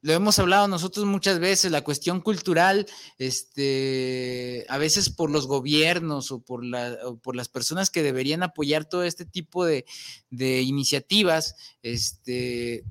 lo 0.00 0.12
hemos 0.12 0.38
hablado 0.38 0.68
nosotros 0.68 1.06
muchas 1.06 1.40
veces, 1.40 1.72
la 1.72 1.82
cuestión 1.82 2.20
cultural, 2.20 2.86
este, 3.18 4.64
a 4.68 4.78
veces 4.78 5.10
por 5.10 5.28
los 5.28 5.48
gobiernos 5.48 6.30
o 6.30 6.38
por, 6.38 6.64
la, 6.64 6.96
por 7.20 7.34
las 7.34 7.48
personas 7.48 7.90
que 7.90 8.04
deberían 8.04 8.44
apoyar 8.44 8.84
todo 8.84 9.02
este 9.02 9.24
tipo 9.24 9.64
de, 9.64 9.86
de 10.30 10.62
iniciativas, 10.62 11.56
este, 11.82 12.84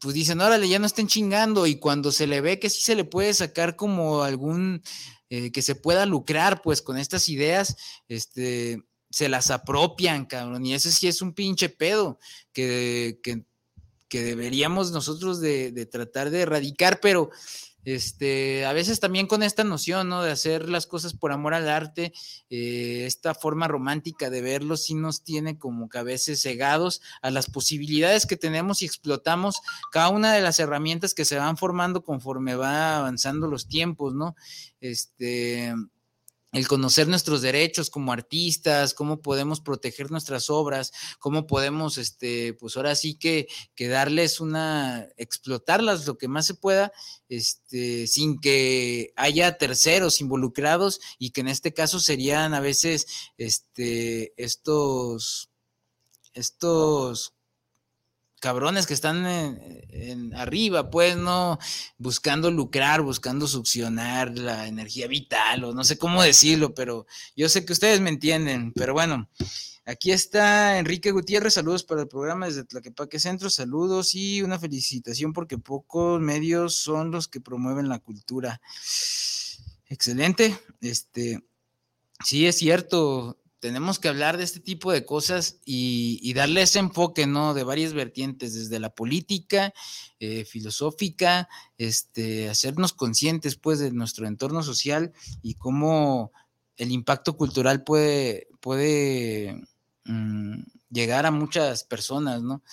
pues 0.00 0.14
dicen, 0.14 0.40
órale, 0.40 0.68
ya 0.68 0.78
no 0.78 0.86
estén 0.86 1.06
chingando, 1.06 1.66
y 1.66 1.76
cuando 1.76 2.12
se 2.12 2.26
le 2.26 2.40
ve 2.40 2.58
que 2.58 2.70
sí 2.70 2.82
se 2.82 2.94
le 2.94 3.04
puede 3.04 3.34
sacar 3.34 3.76
como 3.76 4.22
algún, 4.22 4.82
eh, 5.30 5.52
que 5.52 5.62
se 5.62 5.74
pueda 5.74 6.06
lucrar, 6.06 6.62
pues 6.62 6.82
con 6.82 6.98
estas 6.98 7.28
ideas, 7.28 7.76
este, 8.08 8.82
se 9.10 9.28
las 9.28 9.50
apropian, 9.50 10.26
cabrón, 10.26 10.64
y 10.64 10.74
ese 10.74 10.90
sí 10.92 11.08
es 11.08 11.22
un 11.22 11.34
pinche 11.34 11.68
pedo 11.68 12.18
que, 12.52 13.20
que, 13.22 13.44
deberíamos 14.10 14.92
nosotros 14.92 15.40
de 15.40 15.86
tratar 15.90 16.28
de 16.28 16.42
erradicar, 16.42 17.00
pero 17.00 17.30
este, 17.84 18.64
a 18.64 18.72
veces 18.72 19.00
también 19.00 19.26
con 19.26 19.42
esta 19.42 19.64
noción, 19.64 20.08
¿no? 20.08 20.22
De 20.22 20.30
hacer 20.30 20.68
las 20.68 20.86
cosas 20.86 21.14
por 21.14 21.32
amor 21.32 21.54
al 21.54 21.68
arte, 21.68 22.12
eh, 22.50 23.04
esta 23.06 23.34
forma 23.34 23.68
romántica 23.68 24.30
de 24.30 24.40
verlo 24.40 24.76
sí 24.76 24.94
nos 24.94 25.24
tiene 25.24 25.58
como 25.58 25.88
que 25.88 25.98
a 25.98 26.02
veces 26.02 26.42
cegados 26.42 27.02
a 27.22 27.30
las 27.30 27.50
posibilidades 27.50 28.26
que 28.26 28.36
tenemos 28.36 28.82
y 28.82 28.86
explotamos 28.86 29.60
cada 29.90 30.10
una 30.10 30.32
de 30.32 30.40
las 30.40 30.60
herramientas 30.60 31.14
que 31.14 31.24
se 31.24 31.36
van 31.38 31.56
formando 31.56 32.04
conforme 32.04 32.54
va 32.54 32.98
avanzando 32.98 33.48
los 33.48 33.66
tiempos, 33.66 34.14
¿no? 34.14 34.36
Este, 34.80 35.74
el 36.52 36.68
conocer 36.68 37.08
nuestros 37.08 37.40
derechos 37.40 37.88
como 37.88 38.12
artistas, 38.12 38.92
cómo 38.92 39.22
podemos 39.22 39.60
proteger 39.60 40.10
nuestras 40.10 40.50
obras, 40.50 40.92
cómo 41.18 41.46
podemos, 41.46 41.96
este, 41.96 42.52
pues 42.54 42.76
ahora 42.76 42.94
sí 42.94 43.14
que, 43.14 43.48
que 43.74 43.88
darles 43.88 44.38
una, 44.38 45.08
explotarlas 45.16 46.06
lo 46.06 46.18
que 46.18 46.28
más 46.28 46.46
se 46.46 46.54
pueda, 46.54 46.92
este, 47.28 48.06
sin 48.06 48.38
que 48.38 49.12
haya 49.16 49.56
terceros 49.56 50.20
involucrados 50.20 51.00
y 51.18 51.30
que 51.30 51.40
en 51.40 51.48
este 51.48 51.72
caso 51.72 51.98
serían 52.00 52.52
a 52.52 52.60
veces, 52.60 53.06
este, 53.38 54.34
estos, 54.36 55.50
estos 56.34 57.34
cabrones 58.42 58.88
que 58.88 58.94
están 58.94 59.24
en, 59.24 60.34
arriba, 60.34 60.90
pues, 60.90 61.16
¿no? 61.16 61.60
Buscando 61.96 62.50
lucrar, 62.50 63.00
buscando 63.00 63.46
succionar 63.46 64.36
la 64.36 64.66
energía 64.66 65.06
vital, 65.06 65.62
o 65.62 65.72
no 65.72 65.84
sé 65.84 65.96
cómo 65.96 66.24
decirlo, 66.24 66.74
pero 66.74 67.06
yo 67.36 67.48
sé 67.48 67.64
que 67.64 67.72
ustedes 67.72 68.00
me 68.00 68.10
entienden, 68.10 68.72
pero 68.72 68.94
bueno. 68.94 69.30
Aquí 69.84 70.12
está 70.12 70.78
Enrique 70.78 71.10
Gutiérrez, 71.10 71.54
saludos 71.54 71.82
para 71.82 72.02
el 72.02 72.08
programa 72.08 72.46
desde 72.46 72.64
Tlaquepaque 72.64 73.18
Centro, 73.18 73.50
saludos 73.50 74.14
y 74.14 74.42
una 74.42 74.58
felicitación 74.58 75.32
porque 75.32 75.58
pocos 75.58 76.20
medios 76.20 76.76
son 76.76 77.10
los 77.10 77.26
que 77.26 77.40
promueven 77.40 77.88
la 77.88 77.98
cultura. 77.98 78.60
Excelente, 79.86 80.56
este, 80.80 81.42
sí 82.24 82.46
es 82.46 82.56
cierto, 82.56 83.38
tenemos 83.62 84.00
que 84.00 84.08
hablar 84.08 84.38
de 84.38 84.42
este 84.42 84.58
tipo 84.58 84.90
de 84.90 85.06
cosas 85.06 85.60
y, 85.64 86.32
darle 86.34 86.62
ese 86.62 86.80
enfoque, 86.80 87.28
¿no? 87.28 87.54
De 87.54 87.62
varias 87.62 87.92
vertientes, 87.92 88.54
desde 88.54 88.80
la 88.80 88.92
política, 88.92 89.72
eh, 90.18 90.44
filosófica, 90.44 91.48
este, 91.78 92.48
hacernos 92.48 92.92
conscientes, 92.92 93.54
pues, 93.54 93.78
de 93.78 93.92
nuestro 93.92 94.26
entorno 94.26 94.64
social 94.64 95.12
y 95.42 95.54
cómo 95.54 96.32
el 96.76 96.90
impacto 96.90 97.36
cultural 97.36 97.84
puede, 97.84 98.48
puede 98.58 99.62
mm, 100.06 100.62
llegar 100.90 101.24
a 101.24 101.30
muchas 101.30 101.84
personas, 101.84 102.42
¿no? 102.42 102.64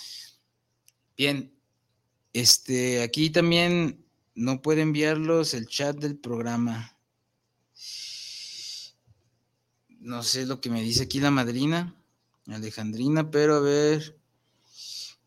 Bien, 1.16 1.54
este, 2.34 3.04
aquí 3.04 3.30
también 3.30 4.04
no 4.34 4.64
puede 4.64 4.82
enviarlos 4.82 5.54
el 5.54 5.68
chat 5.68 5.98
del 5.98 6.18
programa. 6.18 6.99
No 10.00 10.24
sé 10.24 10.46
lo 10.46 10.62
que 10.62 10.70
me 10.70 10.82
dice 10.82 11.04
aquí 11.04 11.20
la 11.20 11.32
madrina, 11.32 11.94
Alejandrina, 12.48 13.30
pero 13.32 13.56
a 13.56 13.60
ver. 13.60 14.18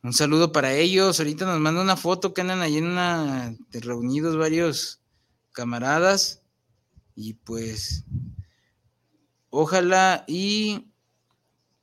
Un 0.03 0.13
saludo 0.13 0.51
para 0.51 0.75
ellos. 0.75 1.21
Ahorita 1.21 1.45
nos 1.45 1.61
manda 1.61 1.83
una 1.83 1.97
foto 1.97 2.35
que 2.35 2.41
andan 2.41 2.61
ahí 2.63 2.79
en 2.79 2.87
una 2.87 3.55
reunidos 3.71 4.37
varios 4.37 5.01
camaradas. 5.53 6.43
Y 7.15 7.35
pues 7.35 8.05
ojalá 9.51 10.25
y 10.27 10.87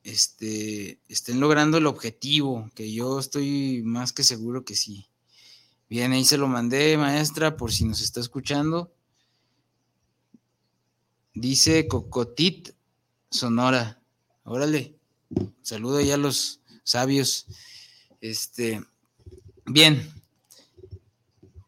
este, 0.04 1.00
estén 1.08 1.40
logrando 1.40 1.78
el 1.78 1.86
objetivo, 1.86 2.70
que 2.74 2.92
yo 2.92 3.20
estoy 3.20 3.84
más 3.84 4.12
que 4.12 4.24
seguro 4.24 4.66
que 4.66 4.76
sí. 4.76 5.08
Bien, 5.88 6.12
ahí 6.12 6.26
se 6.26 6.38
lo 6.38 6.48
mandé, 6.48 6.98
maestra, 6.98 7.56
por 7.56 7.72
si 7.72 7.86
nos 7.86 8.02
está 8.02 8.20
escuchando. 8.20 8.92
Dice 11.34 11.88
Cocotit 11.88 12.79
Sonora. 13.32 14.02
Órale. 14.44 14.96
Saludo 15.62 16.02
ya 16.02 16.16
a 16.16 16.18
los 16.18 16.62
sabios. 16.84 17.46
Este, 18.22 18.82
bien. 19.66 20.12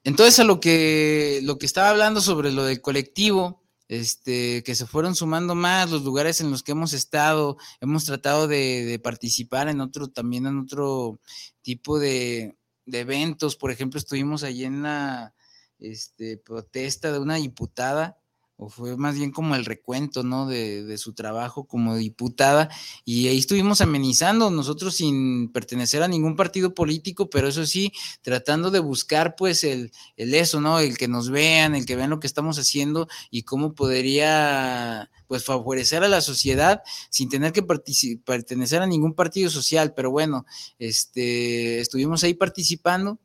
Entonces 0.03 0.39
a 0.39 0.43
lo 0.43 0.59
que 0.59 1.41
lo 1.43 1.57
que 1.59 1.65
estaba 1.65 1.89
hablando 1.89 2.21
sobre 2.21 2.51
lo 2.51 2.63
del 2.63 2.81
colectivo, 2.81 3.61
este, 3.87 4.63
que 4.63 4.73
se 4.73 4.87
fueron 4.87 5.15
sumando 5.15 5.53
más 5.53 5.91
los 5.91 6.03
lugares 6.03 6.41
en 6.41 6.49
los 6.49 6.63
que 6.63 6.71
hemos 6.71 6.93
estado, 6.93 7.57
hemos 7.81 8.05
tratado 8.05 8.47
de, 8.47 8.99
participar 9.03 9.67
en 9.67 9.81
otro, 9.81 10.07
también 10.07 10.47
en 10.47 10.57
otro 10.59 11.19
tipo 11.61 11.99
de, 11.99 12.57
eventos, 12.85 13.55
por 13.55 13.69
ejemplo, 13.69 13.99
estuvimos 13.99 14.43
allí 14.43 14.63
en 14.65 14.81
la 14.81 15.35
este, 15.77 16.37
protesta 16.37 17.11
de 17.11 17.19
una 17.19 17.35
diputada 17.35 18.20
o 18.61 18.69
fue 18.69 18.95
más 18.95 19.15
bien 19.15 19.31
como 19.31 19.55
el 19.55 19.65
recuento, 19.65 20.21
¿no? 20.21 20.45
De, 20.45 20.83
de, 20.83 20.97
su 20.99 21.13
trabajo 21.13 21.65
como 21.65 21.95
diputada, 21.95 22.69
y 23.03 23.27
ahí 23.27 23.39
estuvimos 23.39 23.81
amenizando, 23.81 24.51
nosotros 24.51 24.93
sin 24.93 25.51
pertenecer 25.51 26.03
a 26.03 26.07
ningún 26.07 26.35
partido 26.35 26.75
político, 26.75 27.27
pero 27.27 27.47
eso 27.47 27.65
sí, 27.65 27.91
tratando 28.21 28.69
de 28.69 28.77
buscar 28.79 29.35
pues 29.35 29.63
el, 29.63 29.91
el 30.15 30.35
eso, 30.35 30.61
¿no? 30.61 30.77
El 30.77 30.95
que 30.99 31.07
nos 31.07 31.31
vean, 31.31 31.73
el 31.73 31.87
que 31.87 31.95
vean 31.95 32.11
lo 32.11 32.19
que 32.19 32.27
estamos 32.27 32.59
haciendo 32.59 33.07
y 33.31 33.43
cómo 33.43 33.73
podría 33.73 35.09
pues 35.25 35.43
favorecer 35.43 36.03
a 36.03 36.07
la 36.07 36.21
sociedad 36.21 36.83
sin 37.09 37.29
tener 37.29 37.53
que 37.53 37.63
pertenecer 37.63 38.83
a 38.83 38.85
ningún 38.85 39.15
partido 39.15 39.49
social, 39.49 39.95
pero 39.95 40.11
bueno, 40.11 40.45
este, 40.77 41.79
estuvimos 41.79 42.23
ahí 42.23 42.35
participando 42.35 43.17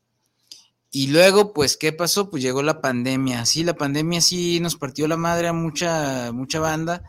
y 0.96 1.08
luego, 1.08 1.52
pues, 1.52 1.76
¿qué 1.76 1.92
pasó? 1.92 2.30
Pues 2.30 2.42
llegó 2.42 2.62
la 2.62 2.80
pandemia. 2.80 3.44
Sí, 3.44 3.64
la 3.64 3.76
pandemia 3.76 4.22
sí 4.22 4.60
nos 4.60 4.76
partió 4.76 5.06
la 5.06 5.18
madre 5.18 5.46
a 5.46 5.52
mucha, 5.52 6.32
mucha 6.32 6.58
banda 6.58 7.02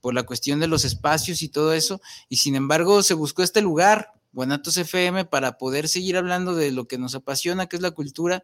por 0.00 0.14
la 0.14 0.22
cuestión 0.22 0.58
de 0.58 0.68
los 0.68 0.86
espacios 0.86 1.42
y 1.42 1.50
todo 1.50 1.74
eso. 1.74 2.00
Y 2.30 2.38
sin 2.38 2.54
embargo, 2.54 3.02
se 3.02 3.12
buscó 3.12 3.42
este 3.42 3.60
lugar, 3.60 4.14
Guanatos 4.32 4.78
FM, 4.78 5.26
para 5.26 5.58
poder 5.58 5.86
seguir 5.86 6.16
hablando 6.16 6.54
de 6.54 6.70
lo 6.70 6.88
que 6.88 6.96
nos 6.96 7.14
apasiona, 7.14 7.66
que 7.66 7.76
es 7.76 7.82
la 7.82 7.90
cultura. 7.90 8.42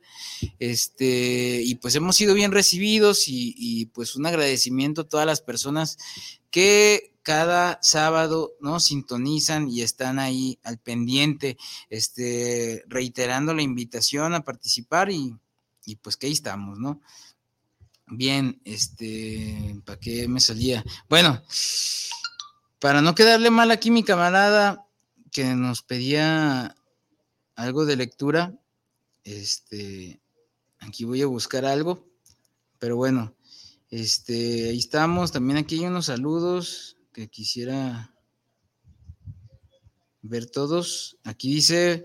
Este, 0.59 1.63
y 1.65 1.77
pues 1.77 1.95
hemos 1.95 2.15
sido 2.15 2.35
bien 2.35 2.53
recibidos 2.53 3.29
y, 3.29 3.55
y 3.57 3.87
pues 3.87 4.15
un 4.15 4.27
agradecimiento 4.27 5.01
a 5.01 5.09
todas 5.09 5.25
las 5.25 5.41
personas 5.41 5.97
que 6.51 7.12
cada 7.23 7.79
sábado, 7.83 8.53
¿no? 8.61 8.81
Sintonizan 8.81 9.69
y 9.69 9.83
están 9.83 10.19
ahí 10.19 10.59
al 10.65 10.79
pendiente, 10.79 11.57
este, 11.89 12.85
reiterando 12.89 13.55
la 13.55 13.63
invitación 13.63 14.35
a 14.35 14.45
participar 14.45 15.11
y, 15.11 15.37
y 15.85 15.97
pues 15.97 16.17
que 16.17 16.27
ahí 16.27 16.33
estamos, 16.33 16.79
¿no? 16.79 17.01
Bien, 18.09 18.61
este, 18.65 19.81
¿para 19.85 19.99
qué 19.99 20.29
me 20.29 20.41
salía? 20.41 20.85
Bueno, 21.09 21.43
para 22.79 23.01
no 23.01 23.15
quedarle 23.15 23.51
mal 23.51 23.71
aquí 23.71 23.91
mi 23.91 24.03
camarada 24.03 24.87
que 25.31 25.45
nos 25.55 25.83
pedía 25.83 26.77
algo 27.55 27.87
de 27.87 27.97
lectura, 27.97 28.59
este, 29.25 30.21
aquí 30.81 31.05
voy 31.05 31.23
a 31.23 31.27
buscar 31.27 31.65
algo, 31.65 32.07
pero 32.79 32.97
bueno, 32.97 33.35
este, 33.89 34.71
ahí 34.71 34.79
estamos, 34.79 35.33
también 35.33 35.59
aquí 35.59 35.77
hay 35.77 35.87
unos 35.87 36.07
saludos, 36.07 36.97
que 37.13 37.29
quisiera 37.29 38.15
ver 40.23 40.47
todos. 40.47 41.19
Aquí 41.25 41.55
dice, 41.55 42.05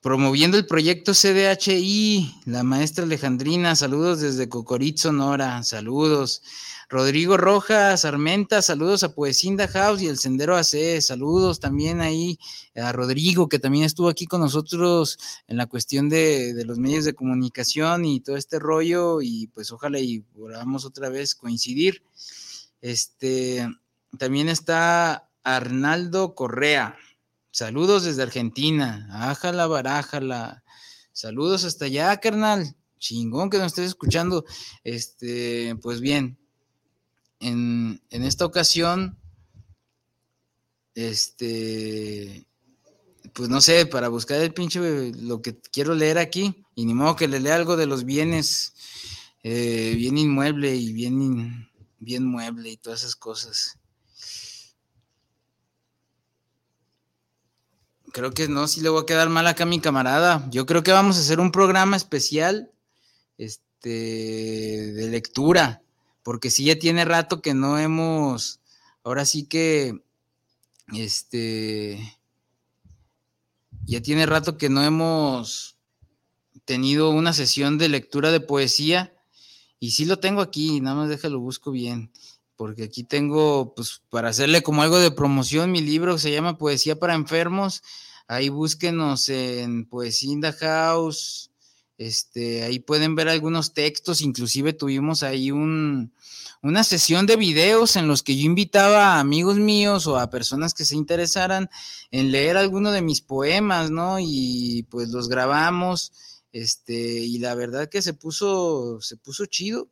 promoviendo 0.00 0.56
el 0.56 0.66
proyecto 0.66 1.12
CDHI, 1.12 2.42
la 2.46 2.62
maestra 2.62 3.04
Alejandrina, 3.04 3.74
saludos 3.74 4.20
desde 4.20 4.48
Cocorit, 4.48 4.98
Sonora, 4.98 5.62
saludos. 5.64 6.42
Rodrigo 6.90 7.36
Rojas, 7.36 8.06
Armenta, 8.06 8.62
saludos 8.62 9.02
a 9.02 9.14
Poesinda 9.14 9.68
House 9.68 10.00
y 10.00 10.06
el 10.06 10.18
Sendero 10.18 10.56
AC, 10.56 11.02
saludos 11.02 11.60
también 11.60 12.00
ahí 12.00 12.38
a 12.74 12.92
Rodrigo, 12.92 13.48
que 13.50 13.58
también 13.58 13.84
estuvo 13.84 14.08
aquí 14.08 14.26
con 14.26 14.40
nosotros 14.40 15.18
en 15.48 15.58
la 15.58 15.66
cuestión 15.66 16.08
de, 16.08 16.54
de 16.54 16.64
los 16.64 16.78
medios 16.78 17.04
de 17.04 17.12
comunicación 17.12 18.06
y 18.06 18.20
todo 18.20 18.36
este 18.36 18.58
rollo, 18.58 19.20
y 19.20 19.48
pues 19.48 19.70
ojalá 19.70 19.98
y 20.00 20.20
podamos 20.20 20.86
otra 20.86 21.10
vez 21.10 21.34
coincidir. 21.34 22.02
Este, 22.80 23.68
también 24.16 24.48
está 24.48 25.30
Arnaldo 25.42 26.34
Correa. 26.34 26.96
Saludos 27.50 28.04
desde 28.04 28.22
Argentina. 28.22 29.08
Ájala, 29.10 29.66
barájala. 29.66 30.62
Saludos 31.12 31.64
hasta 31.64 31.86
allá, 31.86 32.16
carnal. 32.18 32.76
Chingón 32.98 33.50
que 33.50 33.58
nos 33.58 33.68
estés 33.68 33.86
escuchando. 33.86 34.44
Este, 34.84 35.76
pues 35.82 36.00
bien, 36.00 36.38
en, 37.40 38.00
en 38.10 38.22
esta 38.22 38.44
ocasión, 38.44 39.18
este, 40.94 42.46
pues 43.32 43.48
no 43.48 43.60
sé, 43.60 43.86
para 43.86 44.08
buscar 44.08 44.40
el 44.40 44.52
pinche 44.52 45.12
lo 45.12 45.42
que 45.42 45.58
quiero 45.72 45.94
leer 45.94 46.18
aquí, 46.18 46.64
y 46.74 46.84
ni 46.86 46.94
modo 46.94 47.16
que 47.16 47.28
le 47.28 47.40
lea 47.40 47.54
algo 47.54 47.76
de 47.76 47.86
los 47.86 48.04
bienes, 48.04 48.74
eh, 49.42 49.94
bien 49.96 50.18
inmueble 50.18 50.74
y 50.74 50.92
bien, 50.92 51.70
bien 51.98 52.24
mueble 52.24 52.70
y 52.70 52.76
todas 52.76 53.00
esas 53.02 53.16
cosas. 53.16 53.78
Creo 58.12 58.32
que 58.32 58.48
no, 58.48 58.66
si 58.66 58.80
le 58.80 58.88
voy 58.88 59.02
a 59.02 59.06
quedar 59.06 59.28
mal 59.28 59.46
acá 59.46 59.62
a 59.64 59.66
mi 59.66 59.80
camarada. 59.80 60.44
Yo 60.50 60.66
creo 60.66 60.82
que 60.82 60.92
vamos 60.92 61.16
a 61.16 61.20
hacer 61.20 61.40
un 61.40 61.52
programa 61.52 61.96
especial 61.96 62.70
este, 63.36 63.88
de 63.88 65.08
lectura, 65.08 65.82
porque 66.22 66.50
sí 66.50 66.64
ya 66.64 66.78
tiene 66.78 67.04
rato 67.04 67.40
que 67.42 67.54
no 67.54 67.78
hemos, 67.78 68.60
ahora 69.04 69.24
sí 69.24 69.44
que, 69.44 70.02
este, 70.94 72.18
ya 73.84 74.02
tiene 74.02 74.26
rato 74.26 74.58
que 74.58 74.68
no 74.68 74.82
hemos 74.82 75.76
tenido 76.64 77.10
una 77.10 77.32
sesión 77.32 77.78
de 77.78 77.88
lectura 77.88 78.32
de 78.32 78.40
poesía, 78.40 79.14
y 79.80 79.92
sí 79.92 80.04
lo 80.06 80.18
tengo 80.18 80.40
aquí, 80.40 80.80
nada 80.80 80.96
más 80.96 81.08
déjalo, 81.08 81.38
busco 81.38 81.70
bien 81.70 82.10
porque 82.58 82.82
aquí 82.82 83.04
tengo, 83.04 83.72
pues, 83.76 84.02
para 84.10 84.30
hacerle 84.30 84.64
como 84.64 84.82
algo 84.82 84.98
de 84.98 85.12
promoción, 85.12 85.70
mi 85.70 85.80
libro 85.80 86.14
que 86.16 86.20
se 86.22 86.32
llama 86.32 86.58
Poesía 86.58 86.98
para 86.98 87.14
Enfermos. 87.14 87.84
Ahí 88.26 88.48
búsquenos 88.48 89.28
en 89.28 89.86
Poesía 89.86 90.32
in 90.32 90.42
House. 90.42 91.52
Este, 91.98 92.64
ahí 92.64 92.80
pueden 92.80 93.14
ver 93.14 93.28
algunos 93.28 93.74
textos, 93.74 94.22
inclusive 94.22 94.72
tuvimos 94.72 95.22
ahí 95.22 95.52
un, 95.52 96.12
una 96.60 96.82
sesión 96.82 97.26
de 97.26 97.36
videos 97.36 97.94
en 97.94 98.08
los 98.08 98.24
que 98.24 98.36
yo 98.36 98.44
invitaba 98.44 99.14
a 99.14 99.20
amigos 99.20 99.58
míos 99.58 100.08
o 100.08 100.18
a 100.18 100.28
personas 100.28 100.74
que 100.74 100.84
se 100.84 100.96
interesaran 100.96 101.70
en 102.10 102.32
leer 102.32 102.56
alguno 102.56 102.90
de 102.90 103.02
mis 103.02 103.20
poemas, 103.20 103.92
¿no? 103.92 104.18
Y 104.18 104.84
pues 104.90 105.10
los 105.10 105.28
grabamos, 105.28 106.12
este, 106.52 107.20
y 107.20 107.38
la 107.38 107.54
verdad 107.54 107.88
que 107.88 108.02
se 108.02 108.14
puso, 108.14 109.00
se 109.00 109.16
puso 109.16 109.46
chido. 109.46 109.88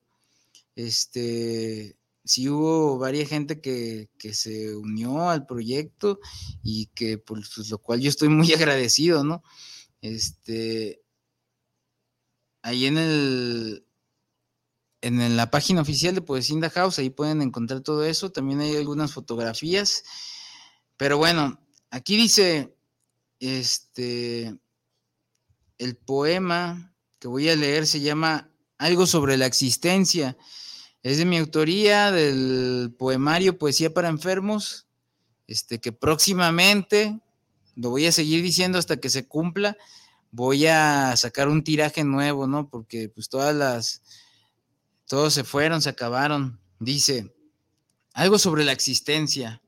Este, 0.74 1.96
sí 2.26 2.48
hubo 2.48 2.98
varias 2.98 3.28
gente 3.28 3.60
que, 3.60 4.08
se 4.32 4.74
unió 4.74 5.30
al 5.30 5.46
proyecto 5.46 6.18
y 6.62 6.86
que 6.88 7.18
por 7.18 7.40
pues, 7.54 7.70
lo 7.70 7.78
cual 7.78 8.00
yo 8.00 8.10
estoy 8.10 8.28
muy 8.28 8.52
agradecido, 8.52 9.24
¿no? 9.24 9.42
Este, 10.02 11.02
ahí 12.62 12.86
en 12.86 12.98
el, 12.98 13.86
en 15.00 15.36
la 15.36 15.50
página 15.50 15.80
oficial 15.80 16.14
de 16.14 16.22
Poesinda 16.22 16.68
House, 16.70 16.98
ahí 16.98 17.10
pueden 17.10 17.42
encontrar 17.42 17.80
todo 17.80 18.04
eso, 18.04 18.30
también 18.30 18.60
hay 18.60 18.76
algunas 18.76 19.12
fotografías, 19.12 20.02
pero 20.96 21.18
bueno, 21.18 21.60
aquí 21.90 22.16
dice, 22.16 22.76
este, 23.38 24.58
el 25.78 25.96
poema 25.96 26.94
que 27.20 27.28
voy 27.28 27.48
a 27.48 27.56
leer 27.56 27.86
se 27.86 28.00
llama 28.00 28.50
Algo 28.78 29.06
sobre 29.06 29.36
la 29.36 29.46
existencia 29.46 30.36
es 31.06 31.18
de 31.18 31.24
mi 31.24 31.38
autoría 31.38 32.10
del 32.10 32.92
poemario 32.98 33.58
Poesía 33.58 33.94
para 33.94 34.08
Enfermos, 34.08 34.86
este, 35.46 35.78
que 35.78 35.92
próximamente, 35.92 37.20
lo 37.76 37.90
voy 37.90 38.06
a 38.06 38.12
seguir 38.12 38.42
diciendo 38.42 38.76
hasta 38.76 38.96
que 38.96 39.08
se 39.08 39.28
cumpla, 39.28 39.76
voy 40.32 40.66
a 40.66 41.14
sacar 41.16 41.46
un 41.46 41.62
tiraje 41.62 42.02
nuevo, 42.02 42.48
¿no? 42.48 42.68
Porque 42.68 43.08
pues 43.08 43.28
todas 43.28 43.54
las, 43.54 44.02
todos 45.06 45.32
se 45.32 45.44
fueron, 45.44 45.80
se 45.80 45.90
acabaron. 45.90 46.58
Dice, 46.80 47.32
algo 48.12 48.36
sobre 48.36 48.64
la 48.64 48.72
existencia. 48.72 49.62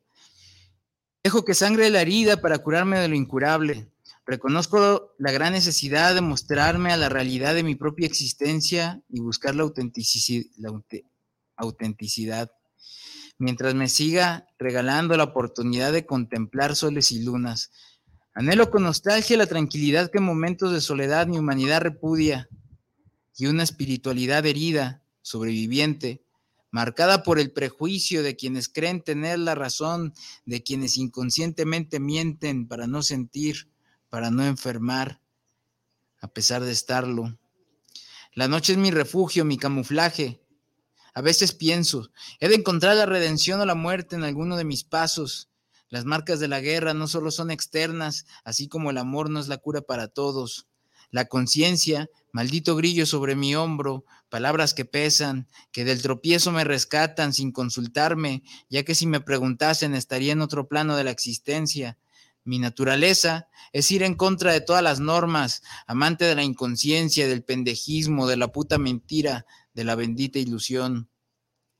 Dejo 1.22 1.44
que 1.44 1.54
sangre 1.54 1.88
la 1.90 2.00
herida 2.00 2.40
para 2.40 2.58
curarme 2.58 2.98
de 2.98 3.06
lo 3.06 3.14
incurable. 3.14 3.88
Reconozco 4.26 5.14
la 5.18 5.30
gran 5.30 5.52
necesidad 5.52 6.16
de 6.16 6.20
mostrarme 6.20 6.90
a 6.92 6.96
la 6.96 7.08
realidad 7.08 7.54
de 7.54 7.62
mi 7.62 7.76
propia 7.76 8.08
existencia 8.08 9.00
y 9.08 9.20
buscar 9.20 9.54
la 9.54 9.62
autenticidad. 9.62 10.46
Mientras 13.38 13.74
me 13.74 13.88
siga 13.88 14.46
regalando 14.58 15.16
la 15.16 15.24
oportunidad 15.24 15.92
de 15.92 16.06
contemplar 16.06 16.74
soles 16.74 17.12
y 17.12 17.22
lunas, 17.22 17.70
anhelo 18.34 18.70
con 18.70 18.82
nostalgia 18.82 19.36
la 19.36 19.46
tranquilidad 19.46 20.10
que 20.10 20.18
en 20.18 20.24
momentos 20.24 20.72
de 20.72 20.80
soledad 20.80 21.26
mi 21.26 21.38
humanidad 21.38 21.82
repudia 21.82 22.48
y 23.36 23.46
una 23.46 23.62
espiritualidad 23.62 24.44
herida, 24.46 25.02
sobreviviente, 25.22 26.24
marcada 26.70 27.22
por 27.22 27.38
el 27.38 27.52
prejuicio 27.52 28.22
de 28.22 28.36
quienes 28.36 28.68
creen 28.68 29.02
tener 29.02 29.38
la 29.38 29.54
razón, 29.54 30.14
de 30.44 30.62
quienes 30.62 30.96
inconscientemente 30.96 32.00
mienten 32.00 32.66
para 32.66 32.86
no 32.86 33.02
sentir 33.02 33.68
para 34.08 34.30
no 34.30 34.44
enfermar, 34.44 35.20
a 36.20 36.28
pesar 36.28 36.62
de 36.62 36.72
estarlo. 36.72 37.38
La 38.34 38.48
noche 38.48 38.72
es 38.72 38.78
mi 38.78 38.90
refugio, 38.90 39.44
mi 39.44 39.58
camuflaje. 39.58 40.40
A 41.18 41.20
veces 41.20 41.52
pienso, 41.52 42.12
he 42.38 42.48
de 42.48 42.54
encontrar 42.54 42.96
la 42.96 43.04
redención 43.04 43.60
o 43.60 43.66
la 43.66 43.74
muerte 43.74 44.14
en 44.14 44.22
alguno 44.22 44.56
de 44.56 44.62
mis 44.62 44.84
pasos. 44.84 45.48
Las 45.88 46.04
marcas 46.04 46.38
de 46.38 46.46
la 46.46 46.60
guerra 46.60 46.94
no 46.94 47.08
solo 47.08 47.32
son 47.32 47.50
externas, 47.50 48.24
así 48.44 48.68
como 48.68 48.90
el 48.90 48.98
amor 48.98 49.28
no 49.28 49.40
es 49.40 49.48
la 49.48 49.58
cura 49.58 49.80
para 49.80 50.06
todos. 50.06 50.68
La 51.10 51.24
conciencia, 51.24 52.08
maldito 52.30 52.76
grillo 52.76 53.04
sobre 53.04 53.34
mi 53.34 53.56
hombro, 53.56 54.04
palabras 54.28 54.74
que 54.74 54.84
pesan, 54.84 55.48
que 55.72 55.84
del 55.84 56.02
tropiezo 56.02 56.52
me 56.52 56.62
rescatan 56.62 57.32
sin 57.32 57.50
consultarme, 57.50 58.44
ya 58.70 58.84
que 58.84 58.94
si 58.94 59.08
me 59.08 59.20
preguntasen 59.20 59.96
estaría 59.96 60.34
en 60.34 60.40
otro 60.40 60.68
plano 60.68 60.94
de 60.94 61.02
la 61.02 61.10
existencia. 61.10 61.98
Mi 62.44 62.60
naturaleza 62.60 63.48
es 63.72 63.90
ir 63.90 64.04
en 64.04 64.14
contra 64.14 64.52
de 64.52 64.60
todas 64.60 64.84
las 64.84 65.00
normas, 65.00 65.62
amante 65.88 66.24
de 66.24 66.36
la 66.36 66.44
inconsciencia, 66.44 67.26
del 67.26 67.42
pendejismo, 67.42 68.28
de 68.28 68.36
la 68.36 68.52
puta 68.52 68.78
mentira, 68.78 69.46
de 69.74 69.84
la 69.84 69.94
bendita 69.94 70.38
ilusión. 70.38 71.10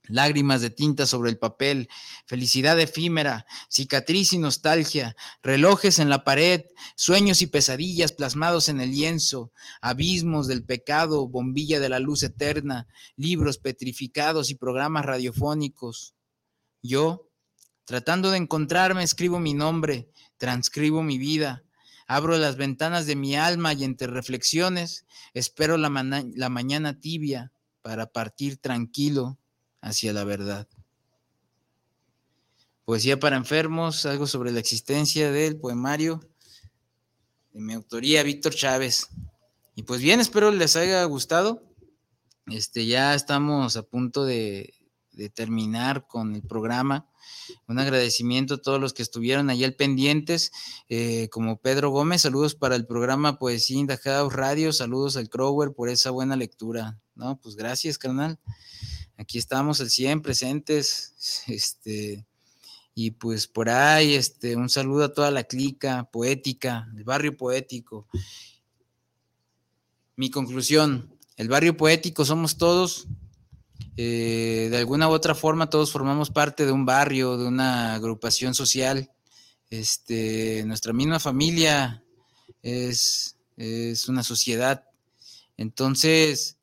Lágrimas 0.05 0.63
de 0.63 0.71
tinta 0.71 1.05
sobre 1.05 1.31
el 1.31 1.39
papel, 1.39 1.89
felicidad 2.27 2.81
efímera, 2.81 3.45
cicatriz 3.69 4.33
y 4.33 4.39
nostalgia, 4.39 5.15
relojes 5.43 5.99
en 5.99 6.09
la 6.09 6.25
pared, 6.25 6.63
sueños 6.97 7.43
y 7.43 7.47
pesadillas 7.47 8.13
plasmados 8.13 8.71
en 8.71 8.81
el 8.81 8.91
lienzo, 8.91 9.53
abismos 9.83 10.47
del 10.47 10.65
pecado, 10.65 11.29
bombilla 11.29 11.79
de 11.79 11.91
la 11.91 11.99
luz 11.99 12.23
eterna, 12.23 12.89
libros 13.17 13.59
petrificados 13.59 14.49
y 14.49 14.55
programas 14.55 15.05
radiofónicos. 15.05 16.15
Yo, 16.81 17.29
tratando 17.85 18.31
de 18.31 18.39
encontrarme, 18.39 19.03
escribo 19.03 19.39
mi 19.41 19.53
nombre, 19.53 20.09
transcribo 20.39 21.03
mi 21.03 21.19
vida, 21.19 21.65
abro 22.07 22.39
las 22.39 22.57
ventanas 22.57 23.05
de 23.05 23.15
mi 23.15 23.37
alma 23.37 23.75
y 23.75 23.85
entre 23.85 24.09
reflexiones 24.09 25.05
espero 25.35 25.77
la, 25.77 25.91
la 26.35 26.49
mañana 26.49 26.99
tibia 26.99 27.53
para 27.83 28.07
partir 28.07 28.57
tranquilo 28.59 29.39
hacia 29.81 30.13
la 30.13 30.25
verdad. 30.25 30.69
Poesía 32.85 33.21
para 33.21 33.37
enfermos, 33.37 34.07
algo 34.07 34.27
sobre 34.27 34.51
la 34.51 34.61
existencia 34.61 35.31
del 35.31 35.59
poemario 35.59 36.21
de 37.53 37.61
mi 37.61 37.75
autoría, 37.75 38.23
Víctor 38.23 38.55
Chávez. 38.55 39.09
Y 39.75 39.83
pues 39.83 40.01
bien, 40.01 40.21
espero 40.21 40.51
les 40.51 40.75
haya 40.75 41.05
gustado. 41.05 41.63
Este, 42.47 42.87
ya 42.87 43.15
estamos 43.15 43.77
a 43.77 43.83
punto 43.83 44.25
de, 44.25 44.75
terminar 45.35 46.07
con 46.07 46.35
el 46.35 46.43
programa. 46.43 47.07
Un 47.67 47.79
agradecimiento 47.79 48.55
a 48.55 48.63
todos 48.63 48.81
los 48.81 48.95
que 48.95 49.03
estuvieron 49.03 49.51
allí 49.51 49.65
al 49.65 49.75
pendientes, 49.75 50.51
eh, 50.89 51.29
como 51.31 51.61
Pedro 51.61 51.91
Gómez, 51.91 52.23
saludos 52.23 52.55
para 52.55 52.77
el 52.77 52.87
programa 52.87 53.39
Poesía 53.39 53.81
in 53.81 53.89
Radio, 54.31 54.73
saludos 54.73 55.17
al 55.17 55.29
Crower 55.29 55.75
por 55.75 55.89
esa 55.89 56.11
buena 56.11 56.37
lectura. 56.37 56.99
No, 57.19 57.37
pues 57.41 57.57
gracias, 57.57 57.99
carnal. 57.99 58.39
Aquí 59.17 59.39
estamos 59.39 59.81
al 59.81 59.91
100 59.91 60.23
presentes, 60.23 61.43
este, 61.49 62.25
y 62.95 63.11
pues 63.11 63.49
por 63.49 63.69
ahí, 63.69 64.15
este, 64.15 64.55
un 64.55 64.69
saludo 64.69 65.07
a 65.07 65.13
toda 65.13 65.33
la 65.33 65.43
clica 65.43 66.09
poética, 66.13 66.89
el 66.97 67.03
barrio 67.03 67.37
poético. 67.37 68.07
Mi 70.15 70.31
conclusión, 70.31 71.13
el 71.37 71.49
barrio 71.49 71.77
poético 71.77 72.25
somos 72.25 72.57
todos, 72.57 73.09
eh, 73.97 74.69
de 74.71 74.77
alguna 74.77 75.09
u 75.09 75.11
otra 75.11 75.35
forma 75.35 75.69
todos 75.69 75.91
formamos 75.91 76.31
parte 76.31 76.65
de 76.65 76.71
un 76.71 76.87
barrio, 76.87 77.37
de 77.37 77.49
una 77.49 77.95
agrupación 77.95 78.55
social. 78.55 79.11
Este, 79.71 80.63
nuestra 80.67 80.93
misma 80.93 81.19
familia 81.19 82.05
es, 82.63 83.35
una 84.07 84.23
sociedad. 84.23 84.85
Entonces, 85.57 86.58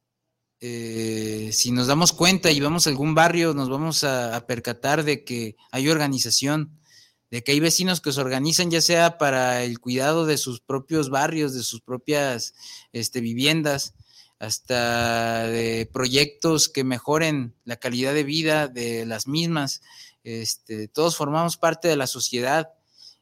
eh, 0.67 1.51
si 1.51 1.71
nos 1.71 1.85
damos 1.85 2.11
cuenta 2.11 2.49
y 2.49 2.59
vamos 2.59 2.87
a 2.87 2.89
algún 2.89 3.13
barrio, 3.13 3.53
nos 3.53 3.69
vamos 3.69 4.03
a, 4.03 4.47
percatar 4.47 5.03
de 5.03 5.23
que 5.23 5.55
hay 5.71 5.89
organización, 5.89 6.79
de 7.29 7.43
que 7.43 7.51
hay 7.51 7.59
vecinos 7.59 8.01
que 8.01 8.11
se 8.11 8.19
organizan 8.19 8.71
ya 8.71 8.81
sea 8.81 9.19
para 9.19 9.63
el 9.63 9.79
cuidado 9.79 10.25
de 10.25 10.39
sus 10.39 10.61
propios 10.61 11.11
barrios, 11.11 11.53
de 11.53 11.61
sus 11.61 11.81
propias 11.81 12.55
este, 12.93 13.21
viviendas, 13.21 13.93
hasta 14.39 15.45
de 15.47 15.87
proyectos 15.93 16.67
que 16.67 16.83
mejoren 16.83 17.53
la 17.63 17.75
calidad 17.75 18.15
de 18.15 18.23
vida 18.23 18.67
de 18.67 19.05
las 19.05 19.27
mismas. 19.27 19.83
Este, 20.23 20.87
todos 20.87 21.15
formamos 21.15 21.57
parte 21.57 21.87
de 21.87 21.95
la 21.95 22.07
sociedad. 22.07 22.71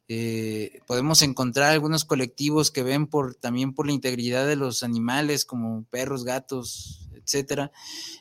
Eh, 0.07 0.79
podemos 0.87 1.21
encontrar 1.23 1.73
algunos 1.73 2.05
colectivos 2.05 2.71
que 2.71 2.83
ven 2.83 3.05
por 3.07 3.35
también 3.35 3.73
por 3.73 3.85
la 3.85 3.91
integridad 3.91 4.47
de 4.47 4.55
los 4.55 4.81
animales, 4.81 5.43
como 5.43 5.83
perros, 5.89 6.23
gatos, 6.23 7.02
etcétera. 7.15 7.71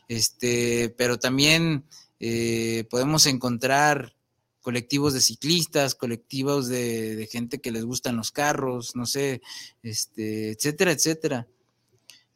Este, 0.08 0.94
pero 0.96 1.18
también 1.18 1.84
eh, 2.20 2.84
podemos 2.90 3.26
encontrar 3.26 4.14
colectivos 4.60 5.12
de 5.12 5.20
ciclistas, 5.20 5.94
colectivos 5.94 6.68
de, 6.68 7.16
de, 7.16 7.26
gente 7.26 7.60
que 7.60 7.72
les 7.72 7.84
gustan 7.84 8.16
los 8.16 8.30
carros, 8.30 8.94
no 8.94 9.06
sé, 9.06 9.42
este, 9.82 10.52
etcétera, 10.52 10.92
etcétera. 10.92 11.48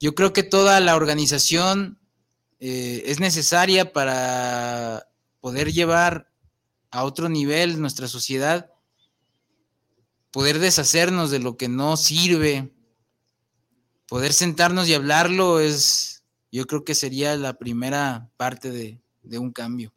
Yo 0.00 0.14
creo 0.14 0.32
que 0.32 0.42
toda 0.42 0.80
la 0.80 0.96
organización 0.96 1.98
eh, 2.58 3.04
es 3.06 3.20
necesaria 3.20 3.92
para 3.92 5.08
poder 5.40 5.72
llevar 5.72 6.30
a 6.90 7.04
otro 7.04 7.28
nivel 7.28 7.80
nuestra 7.80 8.08
sociedad, 8.08 8.72
poder 10.30 10.58
deshacernos 10.58 11.30
de 11.30 11.38
lo 11.38 11.56
que 11.56 11.68
no 11.68 11.96
sirve, 11.96 12.72
poder 14.08 14.32
sentarnos 14.32 14.88
y 14.88 14.94
hablarlo 14.94 15.60
es, 15.60 16.15
yo 16.52 16.66
creo 16.66 16.84
que 16.84 16.94
sería 16.94 17.36
la 17.36 17.58
primera 17.58 18.30
parte 18.36 18.70
de, 18.70 19.00
de 19.22 19.38
un 19.38 19.52
cambio. 19.52 19.92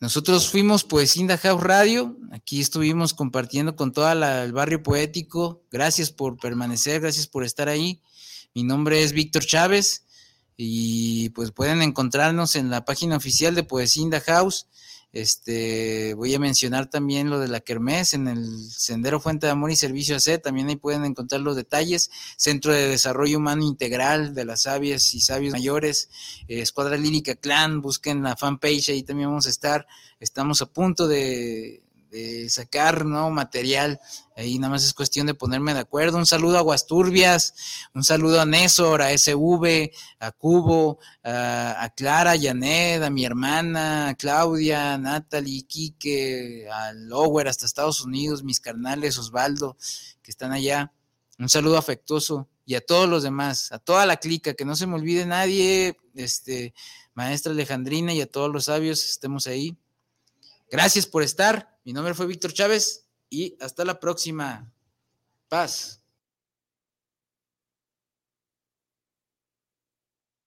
Nosotros 0.00 0.50
fuimos 0.50 0.84
Poesinda 0.84 1.38
House 1.38 1.62
Radio, 1.62 2.18
aquí 2.30 2.60
estuvimos 2.60 3.14
compartiendo 3.14 3.74
con 3.74 3.90
todo 3.92 4.12
el 4.12 4.52
barrio 4.52 4.82
poético. 4.82 5.64
Gracias 5.70 6.10
por 6.10 6.36
permanecer, 6.36 7.00
gracias 7.00 7.26
por 7.26 7.42
estar 7.42 7.70
ahí. 7.70 8.02
Mi 8.54 8.64
nombre 8.64 9.02
es 9.02 9.12
Víctor 9.12 9.46
Chávez 9.46 10.04
y 10.58 11.30
pues 11.30 11.52
pueden 11.52 11.80
encontrarnos 11.80 12.54
en 12.54 12.68
la 12.68 12.84
página 12.84 13.16
oficial 13.16 13.54
de 13.54 13.64
Poesinda 13.64 14.20
House 14.20 14.66
este, 15.14 16.12
voy 16.14 16.34
a 16.34 16.40
mencionar 16.40 16.90
también 16.90 17.30
lo 17.30 17.38
de 17.38 17.46
la 17.46 17.60
Kermés 17.60 18.14
en 18.14 18.26
el 18.26 18.68
Sendero 18.68 19.20
Fuente 19.20 19.46
de 19.46 19.52
Amor 19.52 19.70
y 19.70 19.76
Servicio 19.76 20.16
AC, 20.16 20.42
también 20.42 20.68
ahí 20.68 20.74
pueden 20.74 21.04
encontrar 21.04 21.40
los 21.40 21.54
detalles. 21.54 22.10
Centro 22.36 22.72
de 22.72 22.88
Desarrollo 22.88 23.38
Humano 23.38 23.62
Integral 23.62 24.34
de 24.34 24.44
las 24.44 24.62
Sabias 24.62 25.14
y 25.14 25.20
Sabios 25.20 25.52
Mayores, 25.52 26.10
eh, 26.48 26.62
Escuadra 26.62 26.96
Lírica 26.96 27.36
Clan, 27.36 27.80
busquen 27.80 28.24
la 28.24 28.36
fanpage, 28.36 28.88
ahí 28.88 29.04
también 29.04 29.28
vamos 29.28 29.46
a 29.46 29.50
estar. 29.50 29.86
Estamos 30.18 30.60
a 30.62 30.66
punto 30.66 31.06
de, 31.06 31.83
sacar 32.48 33.04
nuevo 33.04 33.30
material. 33.30 34.00
Ahí 34.36 34.58
nada 34.58 34.72
más 34.72 34.84
es 34.84 34.94
cuestión 34.94 35.26
de 35.26 35.34
ponerme 35.34 35.74
de 35.74 35.80
acuerdo. 35.80 36.18
Un 36.18 36.26
saludo 36.26 36.58
a 36.58 36.62
Guasturbias, 36.62 37.54
un 37.94 38.04
saludo 38.04 38.40
a 38.40 38.46
Nésor, 38.46 39.02
a 39.02 39.16
SV, 39.16 39.90
a 40.18 40.32
Cubo, 40.32 40.98
a, 41.22 41.92
Clara, 41.96 42.32
a 42.32 42.40
Janet, 42.40 43.02
a 43.02 43.10
mi 43.10 43.24
hermana, 43.24 44.08
a 44.08 44.14
Claudia, 44.14 44.94
a 44.94 44.98
Natalie, 44.98 45.66
Quique, 45.66 46.68
a 46.70 46.92
Lower 46.92 47.48
hasta 47.48 47.66
Estados 47.66 48.00
Unidos, 48.00 48.42
mis 48.42 48.60
carnales, 48.60 49.18
Osvaldo, 49.18 49.76
que 50.22 50.30
están 50.30 50.52
allá. 50.52 50.92
Un 51.38 51.48
saludo 51.48 51.78
afectuoso 51.78 52.48
y 52.66 52.74
a 52.76 52.80
todos 52.80 53.08
los 53.08 53.22
demás, 53.22 53.72
a 53.72 53.78
toda 53.78 54.06
la 54.06 54.16
clica, 54.16 54.54
que 54.54 54.64
no 54.64 54.76
se 54.76 54.86
me 54.86 54.94
olvide 54.94 55.26
nadie, 55.26 55.96
este, 56.14 56.74
maestra 57.14 57.52
Alejandrina 57.52 58.12
y 58.14 58.20
a 58.20 58.30
todos 58.30 58.50
los 58.50 58.64
sabios, 58.64 59.04
estemos 59.04 59.46
ahí. 59.46 59.76
Gracias 60.70 61.06
por 61.06 61.22
estar. 61.22 61.78
Mi 61.84 61.92
nombre 61.92 62.14
fue 62.14 62.26
Víctor 62.26 62.52
Chávez 62.52 63.08
y 63.30 63.56
hasta 63.60 63.84
la 63.84 64.00
próxima. 64.00 64.72
Paz. 65.48 66.03